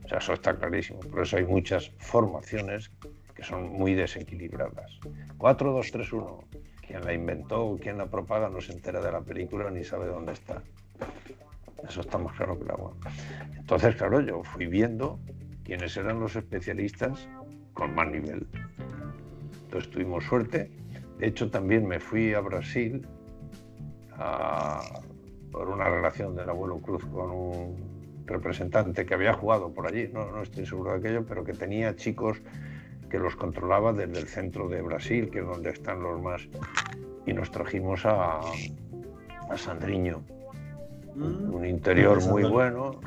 O 0.06 0.08
sea, 0.08 0.20
eso 0.20 0.34
está 0.34 0.56
clarísimo. 0.56 1.00
Por 1.00 1.22
eso 1.22 1.38
hay 1.38 1.46
muchas 1.46 1.92
formaciones 1.98 2.92
que 3.36 3.44
son 3.44 3.72
muy 3.72 3.94
desequilibradas. 3.94 5.00
4-2-3-1. 5.38 6.46
Quien 6.86 7.06
la 7.06 7.14
inventó, 7.14 7.78
quien 7.82 7.98
la 7.98 8.08
propaga 8.08 8.50
no 8.50 8.60
se 8.62 8.74
entera 8.74 9.02
de 9.02 9.12
la 9.12 9.22
película 9.22 9.70
ni 9.70 9.84
sabe 9.84 10.08
dónde 10.08 10.34
está. 10.34 10.62
Eso 11.88 12.02
está 12.02 12.18
más 12.18 12.36
claro 12.36 12.58
que 12.58 12.66
el 12.66 12.72
agua. 12.72 12.94
Entonces, 13.58 13.96
claro, 13.96 14.22
yo 14.22 14.44
fui 14.44 14.68
viendo 14.68 15.20
quiénes 15.64 15.96
eran 15.98 16.20
los 16.20 16.36
especialistas 16.36 17.28
con 17.74 17.96
más 17.96 18.08
nivel. 18.08 18.48
Entonces 19.72 19.90
tuvimos 19.90 20.26
suerte. 20.26 20.70
De 21.18 21.28
hecho, 21.28 21.50
también 21.50 21.88
me 21.88 22.02
fui 22.02 22.34
a 22.34 22.42
Brasil 22.42 23.08
por 25.50 25.70
una 25.70 25.86
relación 25.86 26.36
del 26.36 26.50
abuelo 26.50 26.80
Cruz 26.80 27.06
con 27.06 27.32
un 27.32 28.26
representante 28.26 29.06
que 29.06 29.14
había 29.14 29.32
jugado 29.32 29.74
por 29.74 29.88
allí, 29.88 30.10
no, 30.12 30.42
estoy 30.42 30.66
seguro 30.66 30.92
de 30.92 30.98
aquello, 30.98 31.26
pero 31.26 31.46
que 31.46 31.54
tenía 31.54 31.96
chicos 31.96 32.42
que 33.10 33.18
los 33.18 33.38
controlaba 33.38 33.94
desde 33.94 34.20
el 34.20 34.28
centro 34.28 34.68
de 34.68 34.82
Brasil, 34.82 35.30
que 35.32 35.40
es 35.40 35.46
donde 35.46 35.70
están 35.70 36.04
los 36.04 36.22
más, 36.22 36.50
y 37.26 37.32
nos 37.32 37.50
trajimos 37.50 38.06
a, 38.06 38.42
a 38.42 39.58
Sandriño. 39.58 40.22
Un 41.16 41.66
interior 41.66 42.24
muy 42.28 42.44
bueno, 42.44 43.00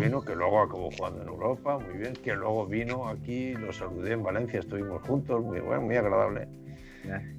vino, 0.00 0.22
que 0.22 0.34
luego 0.34 0.62
acabó 0.62 0.90
jugando 0.90 1.22
en 1.22 1.28
Europa, 1.28 1.78
muy 1.78 1.98
bien, 1.98 2.14
que 2.14 2.34
luego 2.34 2.66
vino 2.66 3.08
aquí, 3.08 3.54
lo 3.54 3.72
saludé 3.72 4.12
en 4.12 4.22
Valencia, 4.22 4.60
estuvimos 4.60 5.02
juntos, 5.02 5.42
muy 5.42 5.60
bueno, 5.60 5.82
muy 5.82 5.96
agradable. 5.96 6.48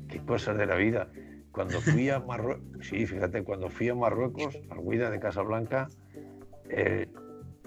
Qué 0.07 0.19
cosas 0.25 0.57
de 0.57 0.65
la 0.65 0.75
vida. 0.75 1.07
Cuando 1.51 1.79
fui 1.81 2.09
a 2.09 2.19
Marruecos, 2.19 2.63
sí, 2.81 3.05
fíjate, 3.05 3.43
cuando 3.43 3.69
fui 3.69 3.89
a 3.89 3.95
Marruecos, 3.95 4.59
al 4.69 4.81
Guida 4.81 5.09
de 5.09 5.19
Casablanca, 5.19 5.87
eh, 6.69 7.07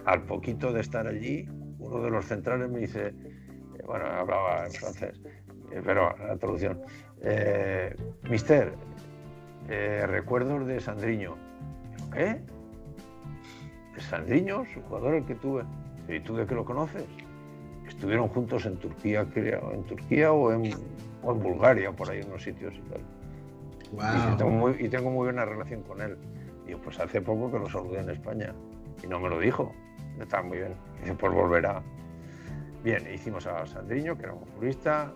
al 0.04 0.22
poquito 0.22 0.72
de 0.72 0.80
estar 0.80 1.06
allí, 1.06 1.48
uno 1.78 2.02
de 2.02 2.10
los 2.10 2.24
centrales 2.26 2.68
me 2.70 2.80
dice, 2.80 3.08
eh, 3.08 3.14
bueno, 3.84 4.06
hablaba 4.06 4.66
en 4.66 4.72
francés, 4.72 5.20
eh, 5.72 5.82
pero 5.84 6.16
la 6.18 6.36
traducción, 6.36 6.80
Mister, 8.28 8.74
recuerdos 9.68 10.66
de 10.66 10.80
Sandriño. 10.80 11.45
¿De 12.16 14.00
Sandriño? 14.00 14.64
Su 14.72 14.80
jugador 14.82 15.14
el 15.14 15.24
que 15.24 15.34
tuve. 15.34 15.64
¿Y 16.08 16.20
tú 16.20 16.36
de 16.36 16.46
qué 16.46 16.54
lo 16.54 16.64
conoces? 16.64 17.04
Estuvieron 17.86 18.28
juntos 18.28 18.66
en 18.66 18.76
Turquía, 18.78 19.26
creo, 19.32 19.72
en 19.72 19.84
Turquía 19.84 20.32
o 20.32 20.52
en, 20.52 20.74
o 21.22 21.32
en 21.32 21.42
Bulgaria, 21.42 21.92
por 21.92 22.10
ahí 22.10 22.20
en 22.20 22.28
unos 22.28 22.42
sitios 22.42 22.74
y 22.74 22.80
tal. 22.90 23.00
Y, 24.32 24.36
tengo 24.36 24.50
muy, 24.50 24.76
y 24.78 24.88
tengo 24.88 25.10
muy 25.10 25.24
buena 25.26 25.44
relación 25.44 25.82
con 25.82 26.00
él. 26.00 26.16
Digo, 26.66 26.80
pues 26.80 26.98
hace 26.98 27.20
poco 27.20 27.50
que 27.50 27.58
lo 27.58 27.68
saludé 27.68 28.00
en 28.00 28.10
España 28.10 28.52
y 29.02 29.06
no 29.06 29.20
me 29.20 29.28
lo 29.28 29.38
dijo. 29.38 29.72
Estaba 30.20 30.42
muy 30.42 30.58
bien. 30.58 30.74
Dice, 31.00 31.14
pues 31.14 31.32
volverá. 31.32 31.82
Bien, 32.82 33.06
hicimos 33.12 33.46
a 33.46 33.66
Sandriño, 33.66 34.16
que 34.16 34.24
era 34.24 34.32
un 34.32 34.46
futbolista, 34.46 35.12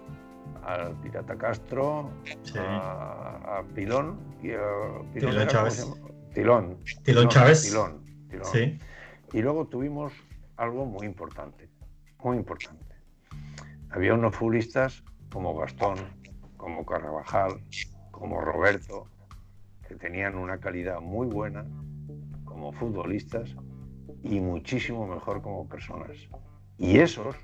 al 0.65 0.95
Pirata 0.97 1.37
Castro, 1.37 2.11
a, 2.57 3.63
Pilón, 3.75 4.19
y 4.43 4.51
Pilón 5.15 5.47
Chávez. 5.47 5.87
Tilón. 6.35 6.79
Tilón 7.03 7.29
Chávez. 7.29 7.63
Tilón, 7.63 8.05
Sí. 8.53 8.79
Y 9.33 9.43
luego 9.43 9.67
tuvimos 9.67 10.13
algo 10.57 10.87
muy 10.87 11.07
importante, 11.07 11.69
muy 12.23 12.37
importante. 12.37 12.95
Había 13.91 14.15
unos 14.15 14.35
futbolistas 14.37 15.03
como 15.31 15.57
Gastón, 15.57 15.99
como 16.57 16.85
Carvajal, 16.85 17.61
como 18.11 18.41
Roberto, 18.41 19.07
que 19.89 19.95
tenían 19.97 20.37
una 20.37 20.59
calidad 20.59 21.01
muy 21.01 21.27
buena 21.27 21.67
como 22.45 22.73
futbolistas 22.73 23.57
y 24.23 24.41
muchísimo 24.41 25.07
mejor 25.07 25.43
como 25.43 25.69
personas. 25.69 26.17
Y 26.79 26.99
esos, 26.99 27.37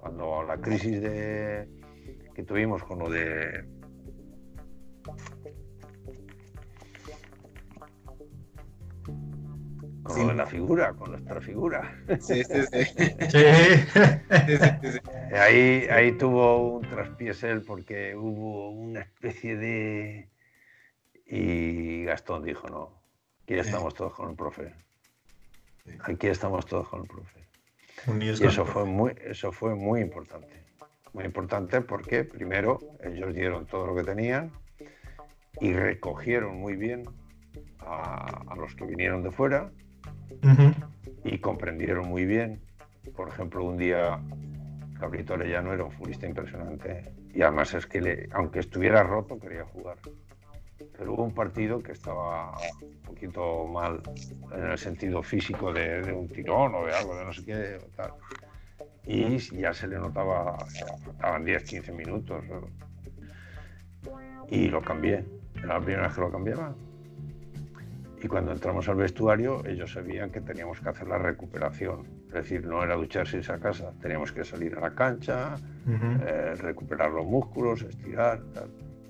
cuando 0.00 0.42
la 0.42 0.60
crisis 0.60 1.00
de, 1.00 1.68
que 2.34 2.42
tuvimos 2.42 2.82
con 2.84 2.98
lo 2.98 3.10
de 3.10 3.64
con 10.04 10.18
lo 10.20 10.28
de 10.28 10.34
la 10.34 10.46
figura, 10.46 10.92
con 10.92 11.10
nuestra 11.12 11.40
figura. 11.40 11.96
Sí, 12.20 12.44
sí, 12.44 12.60
sí. 12.70 13.38
ahí, 15.34 15.86
ahí 15.90 16.12
tuvo 16.12 16.76
un 16.76 16.82
traspiés 16.82 17.42
él 17.42 17.62
porque 17.62 18.14
hubo 18.14 18.70
una 18.70 19.00
especie 19.00 19.56
de... 19.56 20.28
Y 21.26 22.04
Gastón 22.04 22.44
dijo, 22.44 22.68
no, 22.68 23.00
aquí 23.42 23.54
estamos 23.54 23.94
todos 23.94 24.12
con 24.12 24.30
el 24.30 24.36
profe. 24.36 24.74
Aquí 26.00 26.26
estamos 26.26 26.66
todos 26.66 26.86
con 26.88 27.00
el 27.00 27.08
profe. 27.08 27.40
y 28.20 28.28
eso 28.28 28.66
fue, 28.66 28.84
muy, 28.84 29.14
eso 29.24 29.50
fue 29.52 29.74
muy 29.74 30.02
importante. 30.02 30.62
Muy 31.14 31.24
importante 31.24 31.80
porque 31.80 32.24
primero 32.24 32.78
ellos 33.02 33.34
dieron 33.34 33.66
todo 33.66 33.86
lo 33.86 33.94
que 33.94 34.02
tenían 34.04 34.52
y 35.60 35.72
recogieron 35.72 36.56
muy 36.56 36.76
bien 36.76 37.04
a, 37.80 38.54
los 38.56 38.74
que 38.74 38.84
vinieron 38.84 39.22
de 39.22 39.30
fuera 39.30 39.70
y 41.24 41.38
comprendieron 41.38 42.08
muy 42.08 42.24
bien. 42.24 42.60
Por 43.16 43.28
ejemplo, 43.28 43.64
un 43.64 43.76
día 43.76 44.20
Cabrito 44.98 45.34
Arellano 45.34 45.72
era 45.72 45.84
un 45.84 45.90
futbolista 45.90 46.26
impresionante 46.26 47.12
y 47.34 47.42
además 47.42 47.74
es 47.74 47.86
que, 47.86 48.28
aunque 48.32 48.60
estuviera 48.60 49.02
roto, 49.02 49.38
quería 49.38 49.64
jugar. 49.64 49.98
Pero 50.96 51.14
hubo 51.14 51.24
un 51.24 51.34
partido 51.34 51.82
que 51.82 51.92
estaba 51.92 52.56
un 52.80 53.02
poquito 53.02 53.66
mal 53.66 54.00
en 54.52 54.64
el 54.70 54.78
sentido 54.78 55.22
físico 55.22 55.72
de, 55.72 56.12
un 56.12 56.28
tirón 56.28 56.74
o 56.74 56.86
de 56.86 56.94
algo, 56.94 57.16
de 57.16 57.24
no 57.24 57.32
sé 57.32 57.44
qué. 57.44 57.78
Y 59.06 59.38
ya 59.38 59.74
se 59.74 59.88
le 59.88 59.98
notaba, 59.98 60.56
faltaban 61.04 61.44
10, 61.44 61.64
15 61.64 61.92
minutos. 61.92 62.44
Y 64.48 64.68
lo 64.68 64.80
cambié. 64.80 65.24
Era 65.56 65.74
la 65.74 65.80
primera 65.80 66.06
vez 66.06 66.14
que 66.14 66.20
lo 66.20 66.30
cambiaba. 66.30 66.74
Y 68.24 68.26
cuando 68.26 68.52
entramos 68.52 68.88
al 68.88 68.96
vestuario, 68.96 69.62
ellos 69.66 69.92
sabían 69.92 70.30
que 70.30 70.40
teníamos 70.40 70.80
que 70.80 70.88
hacer 70.88 71.06
la 71.06 71.18
recuperación. 71.18 72.06
Es 72.28 72.32
decir, 72.32 72.66
no 72.66 72.82
era 72.82 72.94
ducharse 72.94 73.38
a 73.52 73.58
casa, 73.58 73.92
teníamos 74.00 74.32
que 74.32 74.44
salir 74.44 74.74
a 74.78 74.80
la 74.80 74.94
cancha, 74.94 75.56
eh, 75.86 76.54
recuperar 76.56 77.10
los 77.10 77.26
músculos, 77.26 77.82
estirar. 77.82 78.40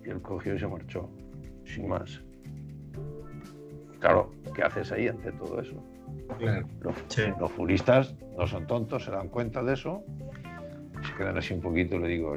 Y 0.04 0.10
él 0.10 0.20
cogió 0.20 0.56
y 0.56 0.58
se 0.58 0.66
marchó 0.66 1.08
sin 1.64 1.86
más. 1.86 2.20
Claro, 4.00 4.32
¿qué 4.52 4.64
haces 4.64 4.90
ahí 4.90 5.06
ante 5.06 5.30
todo 5.30 5.60
eso? 5.60 5.80
Los, 6.80 7.52
furistas 7.52 8.16
no 8.36 8.48
son 8.48 8.66
tontos, 8.66 9.04
se 9.04 9.12
dan 9.12 9.28
cuenta 9.28 9.62
de 9.62 9.74
eso, 9.74 10.02
se 11.06 11.14
quedan 11.16 11.38
así 11.38 11.54
un 11.54 11.60
poquito 11.60 11.94
y 11.94 11.98
le 12.00 12.08
digo, 12.08 12.36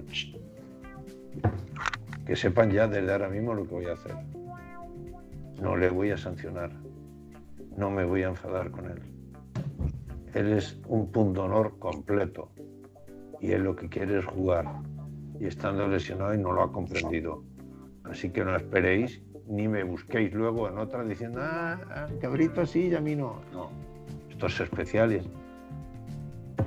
que 2.23 2.35
sepan 2.35 2.69
ya 2.69 2.87
desde 2.87 3.11
ahora 3.11 3.29
mismo 3.29 3.55
lo 3.55 3.63
que 3.63 3.73
voy 3.73 3.85
a 3.87 3.93
hacer. 3.93 4.13
No 5.61 5.75
le 5.75 5.89
voy 5.89 6.11
a 6.11 6.17
sancionar, 6.17 6.71
no 7.75 7.89
me 7.89 8.05
voy 8.05 8.23
a 8.23 8.27
enfadar 8.27 8.71
con 8.71 8.85
él. 8.89 9.01
Él 10.33 10.53
es 10.53 10.79
un 10.87 11.11
punto 11.11 11.43
honor 11.43 11.79
completo 11.79 12.51
y 13.39 13.51
él 13.51 13.63
lo 13.63 13.75
que 13.75 13.89
quiere 13.89 14.19
es 14.19 14.25
jugar 14.25 14.65
y 15.39 15.45
estando 15.45 15.87
lesionado 15.87 16.33
y 16.33 16.37
no 16.37 16.51
lo 16.51 16.63
ha 16.63 16.71
comprendido. 16.71 17.43
Así 18.03 18.29
que 18.29 18.43
no 18.43 18.55
esperéis 18.55 19.21
ni 19.47 19.67
me 19.67 19.83
busquéis 19.83 20.33
luego 20.33 20.67
en 20.67 20.77
otra 20.77 21.03
diciendo, 21.03 21.39
ah, 21.41 21.79
ah, 21.89 22.07
cabrito 22.19 22.65
sí 22.65 22.87
y 22.87 22.95
a 22.95 22.99
mí 22.99 23.15
no. 23.15 23.41
No, 23.51 23.69
estos 24.29 24.59
especiales 24.59 25.25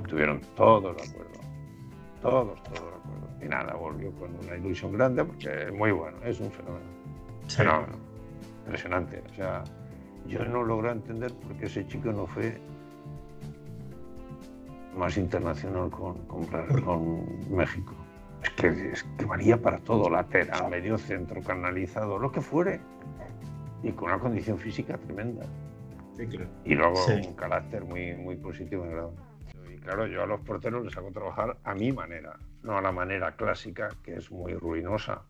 estuvieron 0.03 0.41
todos 0.55 0.95
de 0.95 1.09
acuerdo. 1.09 1.31
Todos, 2.21 2.63
todos 2.63 2.79
de 2.79 2.97
acuerdo. 2.97 3.45
Y 3.45 3.47
nada, 3.47 3.73
volvió 3.75 4.11
con 4.13 4.35
una 4.35 4.57
ilusión 4.57 4.93
grande 4.93 5.23
porque 5.23 5.67
es 5.67 5.73
muy 5.73 5.91
bueno, 5.91 6.17
es 6.23 6.39
un 6.39 6.51
fenómeno. 6.51 6.85
Fenómeno. 7.47 8.10
Impresionante. 8.65 9.23
O 9.31 9.33
sea, 9.35 9.63
yo 10.27 10.45
no 10.45 10.63
logro 10.63 10.91
entender 10.91 11.33
por 11.33 11.55
qué 11.57 11.65
ese 11.65 11.85
chico 11.87 12.11
no 12.11 12.27
fue 12.27 12.59
más 14.95 15.17
internacional 15.17 15.89
con, 15.89 16.17
con 16.25 17.49
México. 17.49 17.93
Es 18.43 18.49
que, 18.51 18.91
es 18.91 19.03
que 19.17 19.25
valía 19.25 19.61
para 19.61 19.77
todo, 19.77 20.09
lateral, 20.09 20.69
medio 20.69 20.97
centro, 20.97 21.41
canalizado, 21.41 22.17
lo 22.17 22.31
que 22.31 22.41
fuere. 22.41 22.81
Y 23.83 23.91
con 23.91 24.09
una 24.09 24.19
condición 24.19 24.57
física 24.57 24.97
tremenda. 24.97 25.45
Y 26.65 26.75
luego 26.75 27.05
un 27.05 27.33
carácter 27.33 27.83
muy, 27.83 28.13
muy 28.13 28.35
positivo 28.35 28.85
en 28.85 29.73
Y 29.73 29.77
claro, 29.79 30.05
yo 30.07 30.23
a 30.23 30.25
los 30.25 30.41
porteros 30.41 30.85
les 30.85 30.95
hago 30.97 31.11
trabajar 31.11 31.57
a 31.63 31.73
mi 31.73 31.91
manera, 31.91 32.37
no 32.61 32.77
a 32.77 32.81
la 32.81 32.91
manera 32.91 33.31
clásica, 33.35 33.89
que 34.03 34.15
es 34.15 34.31
muy 34.31 34.53
ruinosa, 34.53 35.23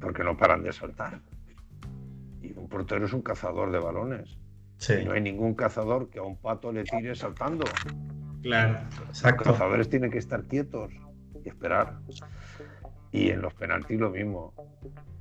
porque 0.00 0.22
no 0.22 0.36
paran 0.36 0.62
de 0.62 0.72
saltar. 0.72 1.20
Y 2.42 2.52
un 2.58 2.68
portero 2.68 3.06
es 3.06 3.12
un 3.12 3.22
cazador 3.22 3.70
de 3.70 3.78
balones. 3.78 4.38
Y 4.88 5.04
no 5.04 5.12
hay 5.12 5.20
ningún 5.20 5.54
cazador 5.54 6.10
que 6.10 6.18
a 6.18 6.22
un 6.22 6.36
pato 6.36 6.72
le 6.72 6.82
tire 6.84 7.14
saltando. 7.14 7.64
Claro. 8.42 8.80
Los 9.08 9.22
cazadores 9.22 9.88
tienen 9.88 10.10
que 10.10 10.18
estar 10.18 10.42
quietos 10.44 10.92
y 11.44 11.48
esperar. 11.48 11.98
Y 13.12 13.30
en 13.30 13.42
los 13.42 13.54
penaltis 13.54 14.00
lo 14.00 14.10
mismo. 14.10 14.52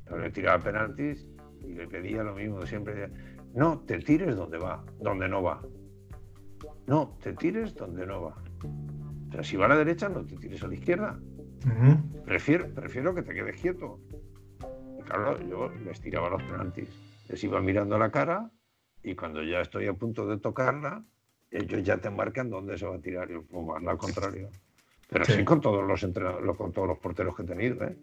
Yo 0.10 0.18
le 0.18 0.32
tiraba 0.32 0.64
penaltis 0.64 1.28
y 1.62 1.74
le 1.74 1.88
pedía 1.88 2.24
lo 2.24 2.34
mismo 2.34 2.66
siempre. 2.66 3.12
No, 3.54 3.80
te 3.80 4.00
tires 4.00 4.36
donde 4.36 4.58
va, 4.58 4.84
donde 5.00 5.28
no 5.28 5.44
va. 5.44 5.62
No, 6.88 7.18
te 7.22 7.34
tires 7.34 7.76
donde 7.76 8.06
no 8.08 8.24
va. 8.24 8.44
O 9.30 9.32
sea, 9.32 9.44
si 9.44 9.58
va 9.58 9.66
a 9.66 9.70
la 9.70 9.78
derecha, 9.78 10.10
no 10.10 10.26
te 10.26 10.36
tires 10.38 10.64
a 10.64 10.68
la 10.68 10.74
izquierda. 10.74 11.20
prefiero, 12.26 12.68
prefiero 12.74 13.14
que 13.14 13.22
te 13.22 13.34
quedes 13.34 13.62
quieto. 13.62 14.00
Y 15.00 15.04
claro, 15.04 15.40
yo 15.48 15.70
les 15.86 16.02
tiraba 16.02 16.30
los 16.30 16.44
penaltis. 16.44 17.11
Les 17.32 17.42
iba 17.46 17.62
mirando 17.62 17.98
la 17.98 18.12
cara 18.12 18.52
y 19.04 19.16
cuando 19.16 19.42
ya 19.42 19.62
estoy 19.62 19.88
a 19.88 19.94
punto 19.94 20.28
de 20.28 20.38
tocarla, 20.38 21.02
ellos 21.50 21.82
ya 21.82 21.98
te 21.98 22.10
marcan 22.10 22.50
dónde 22.50 22.78
se 22.78 22.86
va 22.86 22.98
a 22.98 23.00
tirar 23.00 23.32
y 23.32 23.40
pues, 23.40 23.88
al 23.88 23.98
contrario. 23.98 24.50
Pero 25.08 25.24
sí. 25.24 25.44
con 25.46 25.62
todos 25.62 25.88
los 25.88 26.04
entrenadores, 26.04 26.58
con 26.58 26.74
todos 26.74 26.90
los 26.90 26.98
porteros 26.98 27.34
que 27.36 27.44
he 27.44 27.46
tenido, 27.46 27.86
¿eh? 27.86 27.96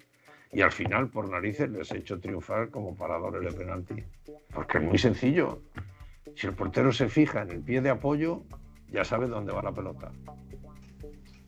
Y 0.51 0.63
al 0.63 0.73
final, 0.73 1.11
por 1.11 1.29
narices, 1.29 1.69
les 1.69 1.93
he 1.93 1.99
hecho 1.99 2.19
triunfar 2.19 2.71
como 2.71 2.97
paradores 2.97 3.53
de 3.53 3.59
penalti. 3.59 4.03
Porque 4.51 4.79
es 4.79 4.85
muy 4.85 4.97
sencillo. 4.97 5.61
Si 6.35 6.47
el 6.47 6.55
portero 6.55 6.91
se 6.91 7.11
fija 7.11 7.43
en 7.43 7.51
el 7.51 7.61
pie 7.61 7.83
de 7.83 7.91
apoyo, 7.91 8.45
ya 8.91 9.05
sabe 9.05 9.29
dónde 9.29 9.53
va 9.53 9.63
la 9.63 9.73
pelota. 9.73 10.11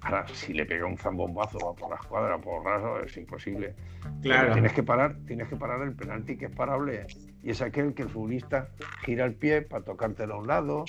Ahora, 0.03 0.27
si 0.29 0.53
le 0.53 0.67
pega 0.67 0.85
un 0.85 0.99
zambombazo 0.99 1.75
por 1.75 1.89
la 1.89 1.97
escuadra, 1.97 2.39
por 2.39 2.63
raso, 2.63 3.01
es 3.01 3.17
imposible. 3.17 3.75
Claro. 4.23 4.53
tienes 4.53 4.73
que 4.75 4.83
parar, 4.83 5.17
tienes 5.27 5.49
que 5.49 5.57
parar 5.57 5.81
el 5.83 5.95
penalti 5.95 6.37
que 6.37 6.47
es 6.47 6.55
parable. 6.55 7.07
Y 7.43 7.51
es 7.51 7.63
aquel 7.63 7.95
que 7.95 8.03
el 8.03 8.11
futbolista 8.11 8.69
gira 9.05 9.25
el 9.25 9.35
pie 9.35 9.63
para 9.63 9.85
tocártelo 9.85 10.35
a 10.35 10.39
un 10.39 10.47
lado, 10.47 10.85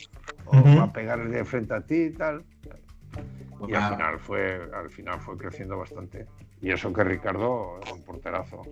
o 0.45 0.51
para 0.51 0.91
pegarle 0.91 1.29
de 1.29 1.45
frente 1.45 1.73
a 1.73 1.81
ti 1.81 2.03
y 2.03 2.11
tal. 2.11 2.43
Y 3.67 3.73
al 3.73 3.93
final 3.93 4.19
fue, 4.19 4.69
al 4.73 4.89
final 4.89 5.19
fue 5.19 5.37
creciendo 5.37 5.77
bastante. 5.77 6.25
Y 6.61 6.71
eso 6.71 6.91
que 6.91 7.03
Ricardo 7.03 7.79
es 7.83 7.91
un 7.91 8.03
porterazo. 8.03 8.63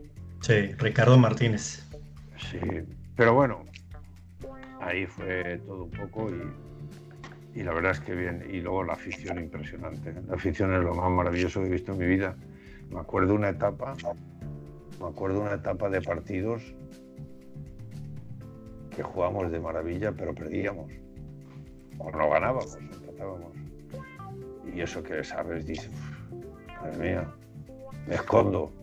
Sí, 0.41 0.73
Ricardo 0.77 1.17
Martínez. 1.17 1.87
Sí, 2.37 2.59
pero 3.15 3.33
bueno, 3.33 3.65
ahí 4.81 5.05
fue 5.05 5.59
todo 5.65 5.83
un 5.83 5.91
poco 5.91 6.29
y, 6.29 7.59
y, 7.59 7.63
la 7.63 7.73
verdad 7.73 7.91
es 7.91 7.99
que 7.99 8.13
bien. 8.13 8.45
Y 8.51 8.61
luego 8.61 8.83
la 8.83 8.93
afición 8.93 9.39
impresionante. 9.39 10.13
La 10.27 10.35
afición 10.35 10.73
es 10.73 10.81
lo 10.81 10.95
más 10.95 11.09
maravilloso 11.11 11.61
que 11.61 11.67
he 11.67 11.71
visto 11.71 11.93
en 11.93 11.97
mi 11.99 12.07
vida. 12.07 12.35
Me 12.89 12.99
acuerdo 12.99 13.35
una 13.35 13.49
etapa, 13.49 13.93
me 14.99 15.07
acuerdo 15.07 15.41
una 15.41 15.53
etapa 15.53 15.89
de 15.89 16.01
partidos 16.01 16.73
que 18.99 19.03
jugamos 19.03 19.49
de 19.49 19.62
maravilla, 19.62 20.12
pero 20.12 20.35
perdíamos. 20.35 20.91
O 21.99 22.12
no 22.12 22.29
ganábamos, 22.29 22.75
empatábamos. 22.75 23.53
Y 24.73 24.81
eso 24.81 25.01
que 25.01 25.23
sabes, 25.23 25.65
dice, 25.65 25.89
madre 26.81 26.97
mía, 26.97 27.27
me 28.07 28.15
escondo. 28.15 28.73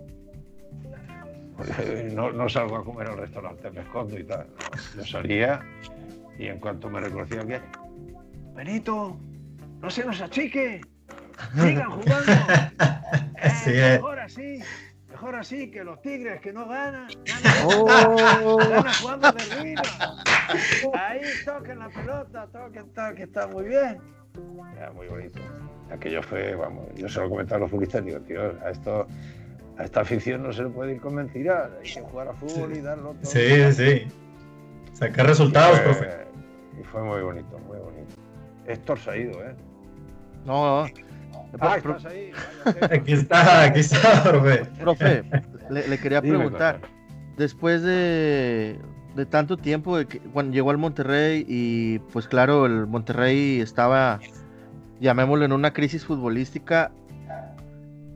No, 2.13 2.31
no, 2.33 2.49
salgo 2.51 2.77
a 2.77 2.85
comer 2.85 3.09
al 3.09 3.17
restaurante, 3.17 3.71
me 3.71 3.81
escondo 3.81 4.19
y 4.19 4.25
tal. 4.25 4.47
Yo 4.95 5.05
salía 5.05 5.61
y 6.39 6.47
en 6.47 6.61
cuanto 6.61 6.91
me 6.91 7.01
reconocía 7.01 7.47
que, 7.47 7.61
Benito, 8.55 9.19
no 9.81 9.91
se 9.91 10.05
nos 10.05 10.21
achique, 10.21 10.81
sigan 11.55 11.91
jugando. 11.91 12.33
Eh, 13.67 13.99
mejor 13.99 14.19
así, 14.19 14.61
mejor 15.17 15.37
así 15.37 15.71
que 15.71 15.83
los 15.83 16.01
tigres 16.03 16.43
que 16.43 16.53
no 16.53 16.69
ganan, 16.69 17.09
ganan, 17.25 17.67
oh. 18.45 18.59
ganan 18.59 18.93
jugando 19.01 19.33
de 19.33 19.57
ruina. 19.57 19.83
Ahí 20.95 21.23
toquen 21.43 21.79
la 21.79 21.89
pelota, 21.89 22.47
toquen 22.53 22.93
tal, 22.93 23.15
que 23.15 23.23
está 23.23 23.47
muy 23.47 23.65
bien. 23.65 23.99
Ya, 24.79 24.91
muy 24.91 25.07
bonito 25.09 25.41
aquello 25.91 26.23
fue, 26.23 26.55
vamos, 26.55 26.85
yo 26.97 27.09
se 27.09 27.21
lo 27.21 27.31
comentaba 27.31 27.57
a 27.57 27.61
los 27.61 27.71
futbolistas, 27.71 28.05
digo, 28.05 28.21
tío, 28.21 28.41
a 28.63 28.71
esto, 28.71 29.07
a 29.79 29.85
esta 29.85 30.01
afición 30.01 30.43
no 30.43 30.53
se 30.53 30.65
le 30.65 30.69
puede 30.69 30.95
ir 30.95 31.01
con 31.01 31.15
mentiras, 31.15 31.71
hay 31.81 31.95
que 31.95 32.01
jugar 32.01 32.29
a 32.29 32.33
fútbol 32.35 32.77
y 32.77 32.81
darlo 32.81 33.15
todo. 33.15 33.31
Sí, 33.31 33.73
sí. 33.73 34.07
Sacar 34.93 35.27
resultados, 35.27 35.79
profe. 35.81 36.09
Y 36.79 36.85
fue 36.85 37.03
muy 37.03 37.23
bonito, 37.23 37.59
muy 37.61 37.79
bonito. 37.79 38.15
Héctor 38.67 38.99
se 38.99 39.11
ha 39.11 39.17
ido, 39.17 39.43
¿eh? 39.43 39.55
No, 40.45 40.83
no. 40.83 41.06
Ah, 41.61 41.77
estás 41.77 42.05
ahí. 42.05 42.31
aquí 42.91 43.13
está, 43.13 43.63
aquí 43.63 43.81
está, 43.81 44.23
profe. 44.23 44.65
Profe, 44.79 45.25
le, 45.71 45.99
quería 45.99 46.21
preguntar, 46.21 46.81
después 47.37 47.83
de, 47.83 48.79
de 49.15 49.27
tanto 49.27 49.57
tiempo, 49.57 49.97
de 49.97 50.07
que, 50.07 50.21
cuando 50.21 50.53
llegó 50.53 50.71
al 50.71 50.79
Monterrey 50.79 51.45
y 51.49 51.99
pues 52.13 52.29
claro, 52.29 52.67
el 52.67 52.87
Monterrey 52.87 53.61
estaba 53.61 54.21
llamémoslo 55.01 55.45
en 55.45 55.53
una 55.53 55.73
crisis 55.73 56.05
futbolística. 56.05 56.91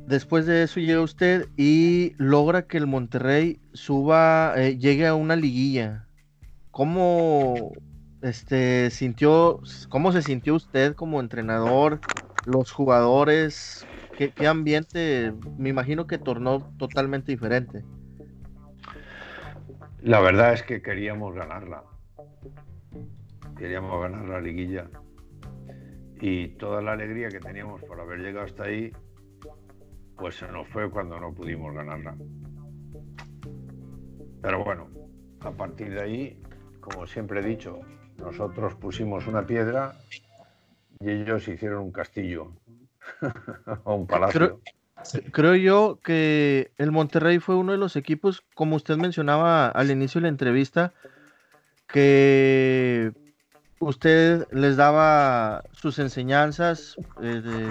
Después 0.07 0.47
de 0.47 0.65
eso 0.65 0.81
llega 0.81 1.01
usted 1.01 1.47
y 1.57 2.15
logra 2.17 2.63
que 2.63 2.79
el 2.79 2.87
Monterrey 2.87 3.61
suba, 3.73 4.55
eh, 4.57 4.77
llegue 4.77 5.07
a 5.07 5.15
una 5.15 5.37
liguilla. 5.37 6.07
¿Cómo 6.71 7.73
este 8.23 8.91
sintió, 8.91 9.61
cómo 9.89 10.13
se 10.13 10.23
sintió 10.23 10.55
usted 10.55 10.95
como 10.95 11.21
entrenador? 11.21 12.01
Los 12.47 12.73
jugadores, 12.73 13.87
¿qué, 14.17 14.47
ambiente? 14.47 15.33
Me 15.59 15.69
imagino 15.69 16.07
que 16.07 16.19
tornó 16.19 16.73
totalmente 16.79 17.33
diferente. 17.33 17.85
La 20.01 20.21
verdad 20.21 20.55
es 20.55 20.63
que 20.63 20.81
queríamos 20.81 21.35
ganarla. 21.35 21.85
Queríamos 23.59 24.01
ganar 24.01 24.29
la 24.29 24.41
liguilla. 24.41 24.89
Y 26.21 26.49
toda 26.57 26.83
la 26.83 26.93
alegría 26.93 27.29
que 27.29 27.41
teníamos 27.41 27.83
por 27.83 28.01
haber 28.01 28.21
llegado 28.21 28.47
hasta 28.47 28.65
ahí, 28.65 28.93
pues 30.17 30.37
se 30.37 30.49
nos 30.49 30.69
fue 30.69 30.91
cuando 30.91 31.21
no 31.21 31.35
pudimos 31.35 31.75
ganarla. 31.75 32.17
Pero 34.43 34.65
bueno, 34.65 34.89
a 35.41 35.51
partir 35.51 35.91
de 35.91 36.01
ahí, 36.01 36.43
como 36.81 37.07
siempre 37.07 37.41
he 37.41 37.45
dicho, 37.45 37.81
nosotros 38.17 38.75
pusimos 38.75 39.27
una 39.27 39.47
piedra 39.47 39.95
y 41.01 41.11
ellos 41.11 41.49
hicieron 41.49 41.83
un 41.85 41.93
castillo 41.93 42.53
o 43.85 43.95
un 43.95 44.07
palacio. 44.07 44.61
Creo 45.33 45.55
yo 45.55 45.99
que 46.05 46.73
el 46.77 46.93
Monterrey 46.93 47.39
fue 47.39 47.57
uno 47.57 47.73
de 47.73 47.79
los 47.79 47.97
equipos, 47.97 48.45
como 48.55 48.77
usted 48.77 48.97
mencionaba 48.97 49.69
al 49.69 49.91
inicio 49.91 50.21
de 50.21 50.25
la 50.25 50.29
entrevista, 50.29 50.93
que 51.87 53.13
usted 53.79 54.47
les 54.53 54.77
daba 54.77 55.65
sus 55.73 55.99
enseñanzas 55.99 56.97
eh, 57.23 57.41
de 57.43 57.69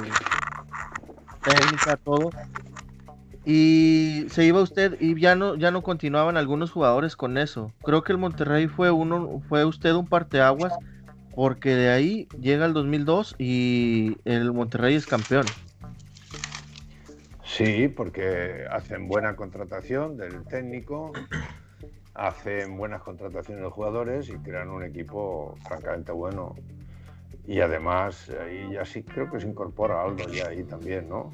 técnica, 1.44 1.98
todo, 1.98 2.32
y 3.46 4.26
se 4.30 4.46
iba 4.46 4.62
usted 4.62 4.98
y 5.00 5.20
ya 5.20 5.36
no, 5.36 5.56
ya 5.56 5.70
no 5.70 5.84
continuaban 5.84 6.36
algunos 6.36 6.72
jugadores 6.72 7.16
con 7.16 7.38
eso. 7.38 7.72
Creo 7.84 8.04
que 8.04 8.12
el 8.12 8.18
Monterrey 8.18 8.68
fue 8.68 8.90
uno, 8.90 9.42
fue 9.48 9.66
usted 9.66 9.94
un 9.94 10.08
parteaguas, 10.08 10.74
porque 11.36 11.76
de 11.76 11.90
ahí 11.90 12.28
llega 12.40 12.66
el 12.66 12.74
2002 12.74 13.36
y 13.38 14.18
el 14.26 14.52
Monterrey 14.54 14.96
es 14.96 15.08
campeón. 15.08 15.46
Sí, 17.44 17.88
porque 17.88 18.66
hacen 18.70 19.08
buena 19.08 19.36
contratación 19.36 20.18
del 20.18 20.44
técnico, 20.46 21.12
hacen 22.14 22.78
buenas 22.78 23.02
contrataciones 23.02 23.64
de 23.64 23.70
jugadores 23.70 24.30
y 24.30 24.38
crean 24.38 24.70
un 24.70 24.84
equipo 24.84 25.58
francamente 25.68 26.12
bueno. 26.12 26.56
Y 27.48 27.62
además, 27.62 28.30
ahí 28.30 28.74
ya 28.74 28.86
sí 28.86 29.02
creo 29.04 29.32
que 29.32 29.40
se 29.40 29.48
incorpora 29.48 30.04
Aldo 30.04 30.30
ya 30.32 30.50
ahí 30.50 30.64
también, 30.64 31.10
¿no? 31.10 31.34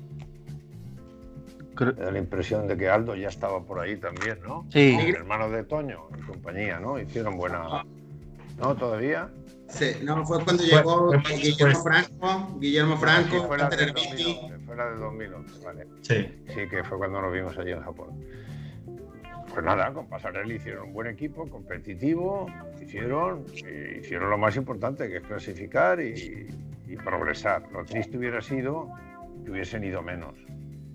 Me 1.78 1.92
da 1.92 2.12
la 2.12 2.20
impresión 2.20 2.68
de 2.68 2.78
que 2.78 2.90
Aldo 2.90 3.16
ya 3.16 3.28
estaba 3.28 3.62
por 3.62 3.82
ahí 3.82 3.98
también, 3.98 4.40
¿no? 4.42 4.66
Sí. 4.70 4.98
El 4.98 5.16
hermano 5.16 5.50
de 5.50 5.64
Toño 5.64 6.08
y 6.18 6.22
compañía, 6.22 6.80
¿no? 6.80 6.98
Hicieron 6.98 7.36
buena. 7.36 7.84
¿No? 8.58 8.76
¿Todavía? 8.76 9.30
Sí, 9.68 9.86
no, 10.04 10.26
fue 10.26 10.44
cuando 10.44 10.64
llegó 10.64 11.12
fue- 11.12 11.36
Guillermo 11.38 11.84
Franco, 11.84 12.60
Guillermo 12.60 12.98
Franco, 12.98 13.44
fue 13.48 13.58
la 13.58 13.64
Walter 13.66 13.80
del 13.80 13.90
Erviti. 13.90 14.24
2011, 14.24 14.66
fue 14.66 14.76
la 14.76 14.86
de 14.92 14.96
2011, 14.98 15.66
vale. 15.66 15.88
Sí. 16.02 16.28
Sí, 16.48 16.70
que 16.70 16.84
fue 16.84 16.98
cuando 16.98 17.22
nos 17.22 17.34
vimos 17.34 17.58
allí 17.58 17.72
en 17.72 17.82
Japón. 17.82 18.10
Pues 19.52 19.64
nada, 19.66 19.94
con 19.94 20.08
Pasarelli 20.08 20.56
hicieron 20.56 20.88
un 20.88 20.94
buen 20.94 21.08
equipo, 21.08 21.48
competitivo, 21.50 22.48
hicieron, 22.82 23.46
hicieron 24.00 24.30
lo 24.30 24.38
más 24.38 24.56
importante, 24.58 25.08
que 25.08 25.18
es 25.18 25.24
clasificar 25.24 26.00
y, 26.02 26.48
y 26.88 26.96
progresar. 26.98 27.64
Lo 27.72 27.86
triste 27.86 28.18
hubiera 28.18 28.42
sido 28.42 28.90
que 29.44 29.52
hubiesen 29.52 29.84
ido 29.84 30.02
menos. 30.02 30.36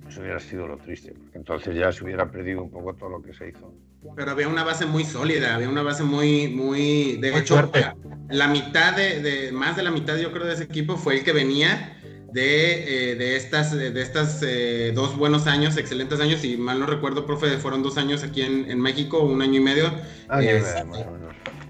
Eso 0.08 0.20
hubiera 0.20 0.40
sido 0.40 0.66
lo 0.66 0.76
triste, 0.76 1.12
porque 1.12 1.38
entonces 1.38 1.74
ya 1.76 1.90
se 1.92 2.04
hubiera 2.04 2.30
perdido 2.30 2.62
un 2.62 2.70
poco 2.70 2.94
todo 2.94 3.08
lo 3.10 3.22
que 3.22 3.32
se 3.32 3.48
hizo. 3.48 3.72
Pero 4.16 4.30
había 4.30 4.48
una 4.48 4.64
base 4.64 4.86
muy 4.86 5.04
sólida, 5.04 5.54
había 5.54 5.68
una 5.68 5.82
base 5.82 6.02
muy, 6.02 6.48
muy, 6.48 7.16
de 7.16 7.32
Muy 7.32 7.40
hecho, 7.40 7.54
fuerte. 7.54 7.86
la, 8.30 8.48
mitad 8.48 8.96
de, 8.96 9.20
de- 9.20 9.52
más 9.52 9.76
de 9.76 9.82
la 9.82 9.90
mitad 9.90 10.16
yo 10.16 10.32
creo 10.32 10.46
de 10.46 10.54
ese 10.54 10.64
equipo 10.64 10.96
fue 10.96 11.18
el 11.18 11.24
que 11.24 11.32
venía 11.32 11.96
de, 12.32 13.12
eh, 13.12 13.14
de 13.16 13.36
estas, 13.36 13.72
de 13.72 14.00
estas 14.00 14.42
eh, 14.42 14.92
dos 14.94 15.16
buenos 15.16 15.46
años, 15.46 15.76
excelentes 15.76 16.20
años, 16.20 16.44
y 16.44 16.56
mal 16.56 16.78
no 16.78 16.86
recuerdo, 16.86 17.26
profe, 17.26 17.58
fueron 17.58 17.82
dos 17.82 17.98
años 17.98 18.22
aquí 18.22 18.42
en, 18.42 18.70
en 18.70 18.80
México, 18.80 19.20
un 19.20 19.42
año 19.42 19.56
y 19.56 19.60
medio, 19.60 19.92
Ah, 20.28 20.40
Eh, 20.42 20.62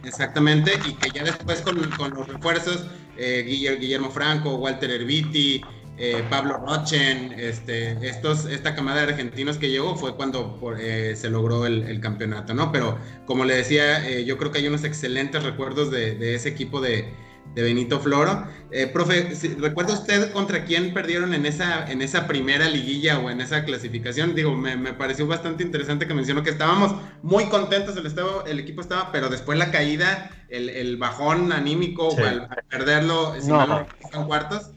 exactamente, 0.05 0.73
y 0.89 0.93
que 0.95 1.11
ya 1.11 1.25
después 1.25 1.61
con, 1.63 1.79
con 1.97 2.15
los 2.15 2.29
refuerzos, 2.29 2.87
eh, 3.17 3.45
Guille- 3.47 3.79
Guillermo 3.79 4.11
Franco, 4.11 4.57
Walter 4.57 4.91
Erviti, 4.91 5.63
eh, 6.01 6.25
Pablo 6.31 6.57
Rochen, 6.67 7.33
este, 7.39 7.93
estos, 8.09 8.47
esta 8.47 8.75
camada 8.75 9.03
de 9.05 9.13
argentinos 9.13 9.59
que 9.59 9.69
llegó 9.71 9.97
fue 9.97 10.17
cuando 10.17 10.59
por, 10.59 10.81
eh, 10.81 11.15
se 11.15 11.29
logró 11.31 11.67
el, 11.67 11.83
el 11.85 12.01
campeonato, 12.01 12.55
¿no? 12.55 12.73
Pero 12.73 12.99
como 13.27 13.45
le 13.45 13.55
decía, 13.55 14.09
eh, 14.09 14.25
yo 14.25 14.39
creo 14.39 14.51
que 14.51 14.59
hay 14.59 14.67
unos 14.69 14.85
excelentes 14.85 15.43
recuerdos 15.43 15.91
de, 15.91 16.15
de 16.15 16.35
ese 16.35 16.49
equipo 16.49 16.81
de, 16.81 17.13
de 17.55 17.63
Benito 17.63 18.01
Floro. 18.01 18.47
Eh, 18.71 18.87
profe, 18.87 19.29
¿recuerda 19.59 19.93
usted 19.95 20.33
contra 20.33 20.65
quién 20.65 20.95
perdieron 20.95 21.35
en 21.35 21.45
esa, 21.45 21.91
en 21.91 22.01
esa 22.01 22.27
primera 22.27 22.69
liguilla 22.71 23.19
o 23.19 23.29
en 23.29 23.41
esa 23.41 23.65
clasificación? 23.65 24.35
Digo, 24.35 24.57
me, 24.57 24.77
me 24.77 24.95
pareció 24.95 25.27
bastante 25.27 25.65
interesante 25.65 26.07
que 26.07 26.15
mencionó 26.15 26.43
que 26.43 26.51
estábamos 26.51 26.95
muy 27.23 27.47
contentos, 27.47 27.97
el, 27.97 28.07
estado, 28.07 28.47
el 28.47 28.59
equipo 28.59 28.81
estaba, 28.81 29.13
pero 29.13 29.29
después 29.29 29.59
la 29.59 29.71
caída, 29.71 30.31
el, 30.49 30.71
el 30.71 30.97
bajón 30.97 31.53
anímico 31.53 32.11
Sí. 32.13 32.23
al, 32.23 32.43
al 32.43 32.65
perderlo, 32.71 33.35
si 33.41 33.49
No. 33.49 33.67
no 34.13 34.27
cuartos. 34.27 34.71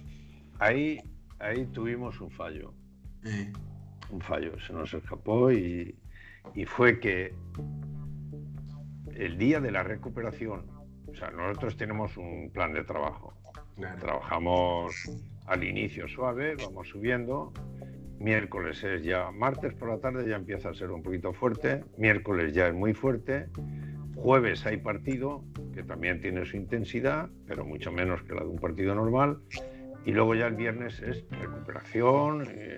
Ahí, 0.60 1.00
ahí 1.44 1.66
tuvimos 1.68 2.20
un 2.22 2.32
fallo. 2.32 2.74
Un 4.10 4.22
fallo, 4.22 4.60
se 4.60 4.74
nos 4.74 4.94
escapó 4.94 5.52
y, 5.52 5.96
y 6.56 6.66
fue 6.66 7.00
que 7.00 7.34
el 9.16 9.38
día 9.38 9.60
de 9.60 9.72
la 9.72 9.84
recuperación, 9.84 10.66
o 11.08 11.16
sea, 11.16 11.32
nosotros 11.32 11.78
tenemos 11.78 12.18
un 12.18 12.52
plan 12.52 12.74
de 12.74 12.84
trabajo. 12.84 13.34
claro. 13.76 14.00
Trabajamos 14.00 14.96
al 15.46 15.64
inicio 15.64 16.08
suave, 16.08 16.56
vamos 16.56 16.88
subiendo. 16.90 17.54
Miércoles 18.20 18.84
es 18.84 19.04
ya, 19.04 19.32
martes 19.32 19.74
por 19.74 19.90
la 19.90 20.00
tarde 20.00 20.28
ya 20.28 20.38
empieza 20.38 20.70
a 20.70 20.74
ser 20.74 20.92
un 20.92 21.04
poquito 21.04 21.34
fuerte, 21.34 21.84
miércoles 21.98 22.54
ya 22.54 22.68
es 22.68 22.74
muy 22.74 22.94
fuerte, 22.94 23.50
jueves 24.16 24.66
hay 24.66 24.78
partido, 24.78 25.44
que 25.74 25.84
también 25.84 26.22
tiene 26.22 26.46
su 26.46 26.56
intensidad, 26.56 27.30
pero 27.46 27.66
mucho 27.66 27.92
menos 27.92 28.24
que 28.24 28.34
la 28.34 28.44
de 28.44 28.48
un 28.48 28.60
partido 28.60 28.96
normal, 28.96 29.40
y 30.06 30.12
luego 30.12 30.36
ya 30.36 30.48
el 30.48 30.56
viernes 30.56 31.00
es 31.00 31.24
recuperación. 31.30 32.48
eh, 32.50 32.78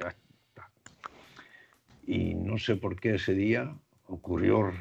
Y 2.08 2.36
no 2.36 2.58
sé 2.58 2.76
por 2.76 3.00
qué 3.00 3.16
ese 3.16 3.34
día 3.34 3.76
ocurrió 4.08 4.72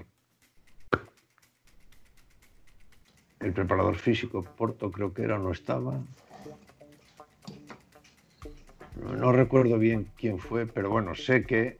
el 3.40 3.52
preparador 3.52 3.96
físico, 3.96 4.42
Porto 4.42 4.90
creo 4.90 5.12
que 5.12 5.22
era, 5.22 5.38
no 5.38 5.52
estaba. 5.52 6.00
No, 8.96 9.32
recuerdo 9.32 9.78
bien 9.78 10.10
quién 10.16 10.38
fue, 10.38 10.66
pero 10.66 10.88
bueno, 10.88 11.14
sé 11.14 11.44
que, 11.44 11.78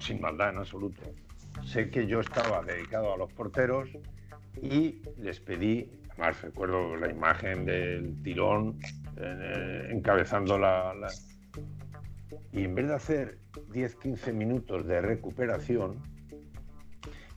sin 0.00 0.20
maldad 0.20 0.50
en 0.50 0.58
absoluto, 0.58 1.02
sé 1.64 1.90
que 1.90 2.06
yo 2.06 2.20
estaba 2.20 2.62
dedicado 2.62 3.12
a 3.12 3.16
los 3.16 3.32
porteros 3.32 3.88
y 4.62 5.02
les 5.18 5.40
pedí, 5.40 5.90
además 6.10 6.40
recuerdo 6.42 6.96
la 6.96 7.10
imagen 7.10 7.66
del 7.66 8.22
tirón 8.22 8.78
eh, 9.16 9.88
encabezando 9.90 10.58
la, 10.58 10.94
la- 10.94 11.12
Y 12.52 12.64
en 12.64 12.74
vez 12.74 12.88
de 12.88 12.94
hacer 12.94 13.38
10-15 13.72 14.32
minutos 14.32 14.86
de 14.86 15.00
recuperación, 15.00 15.96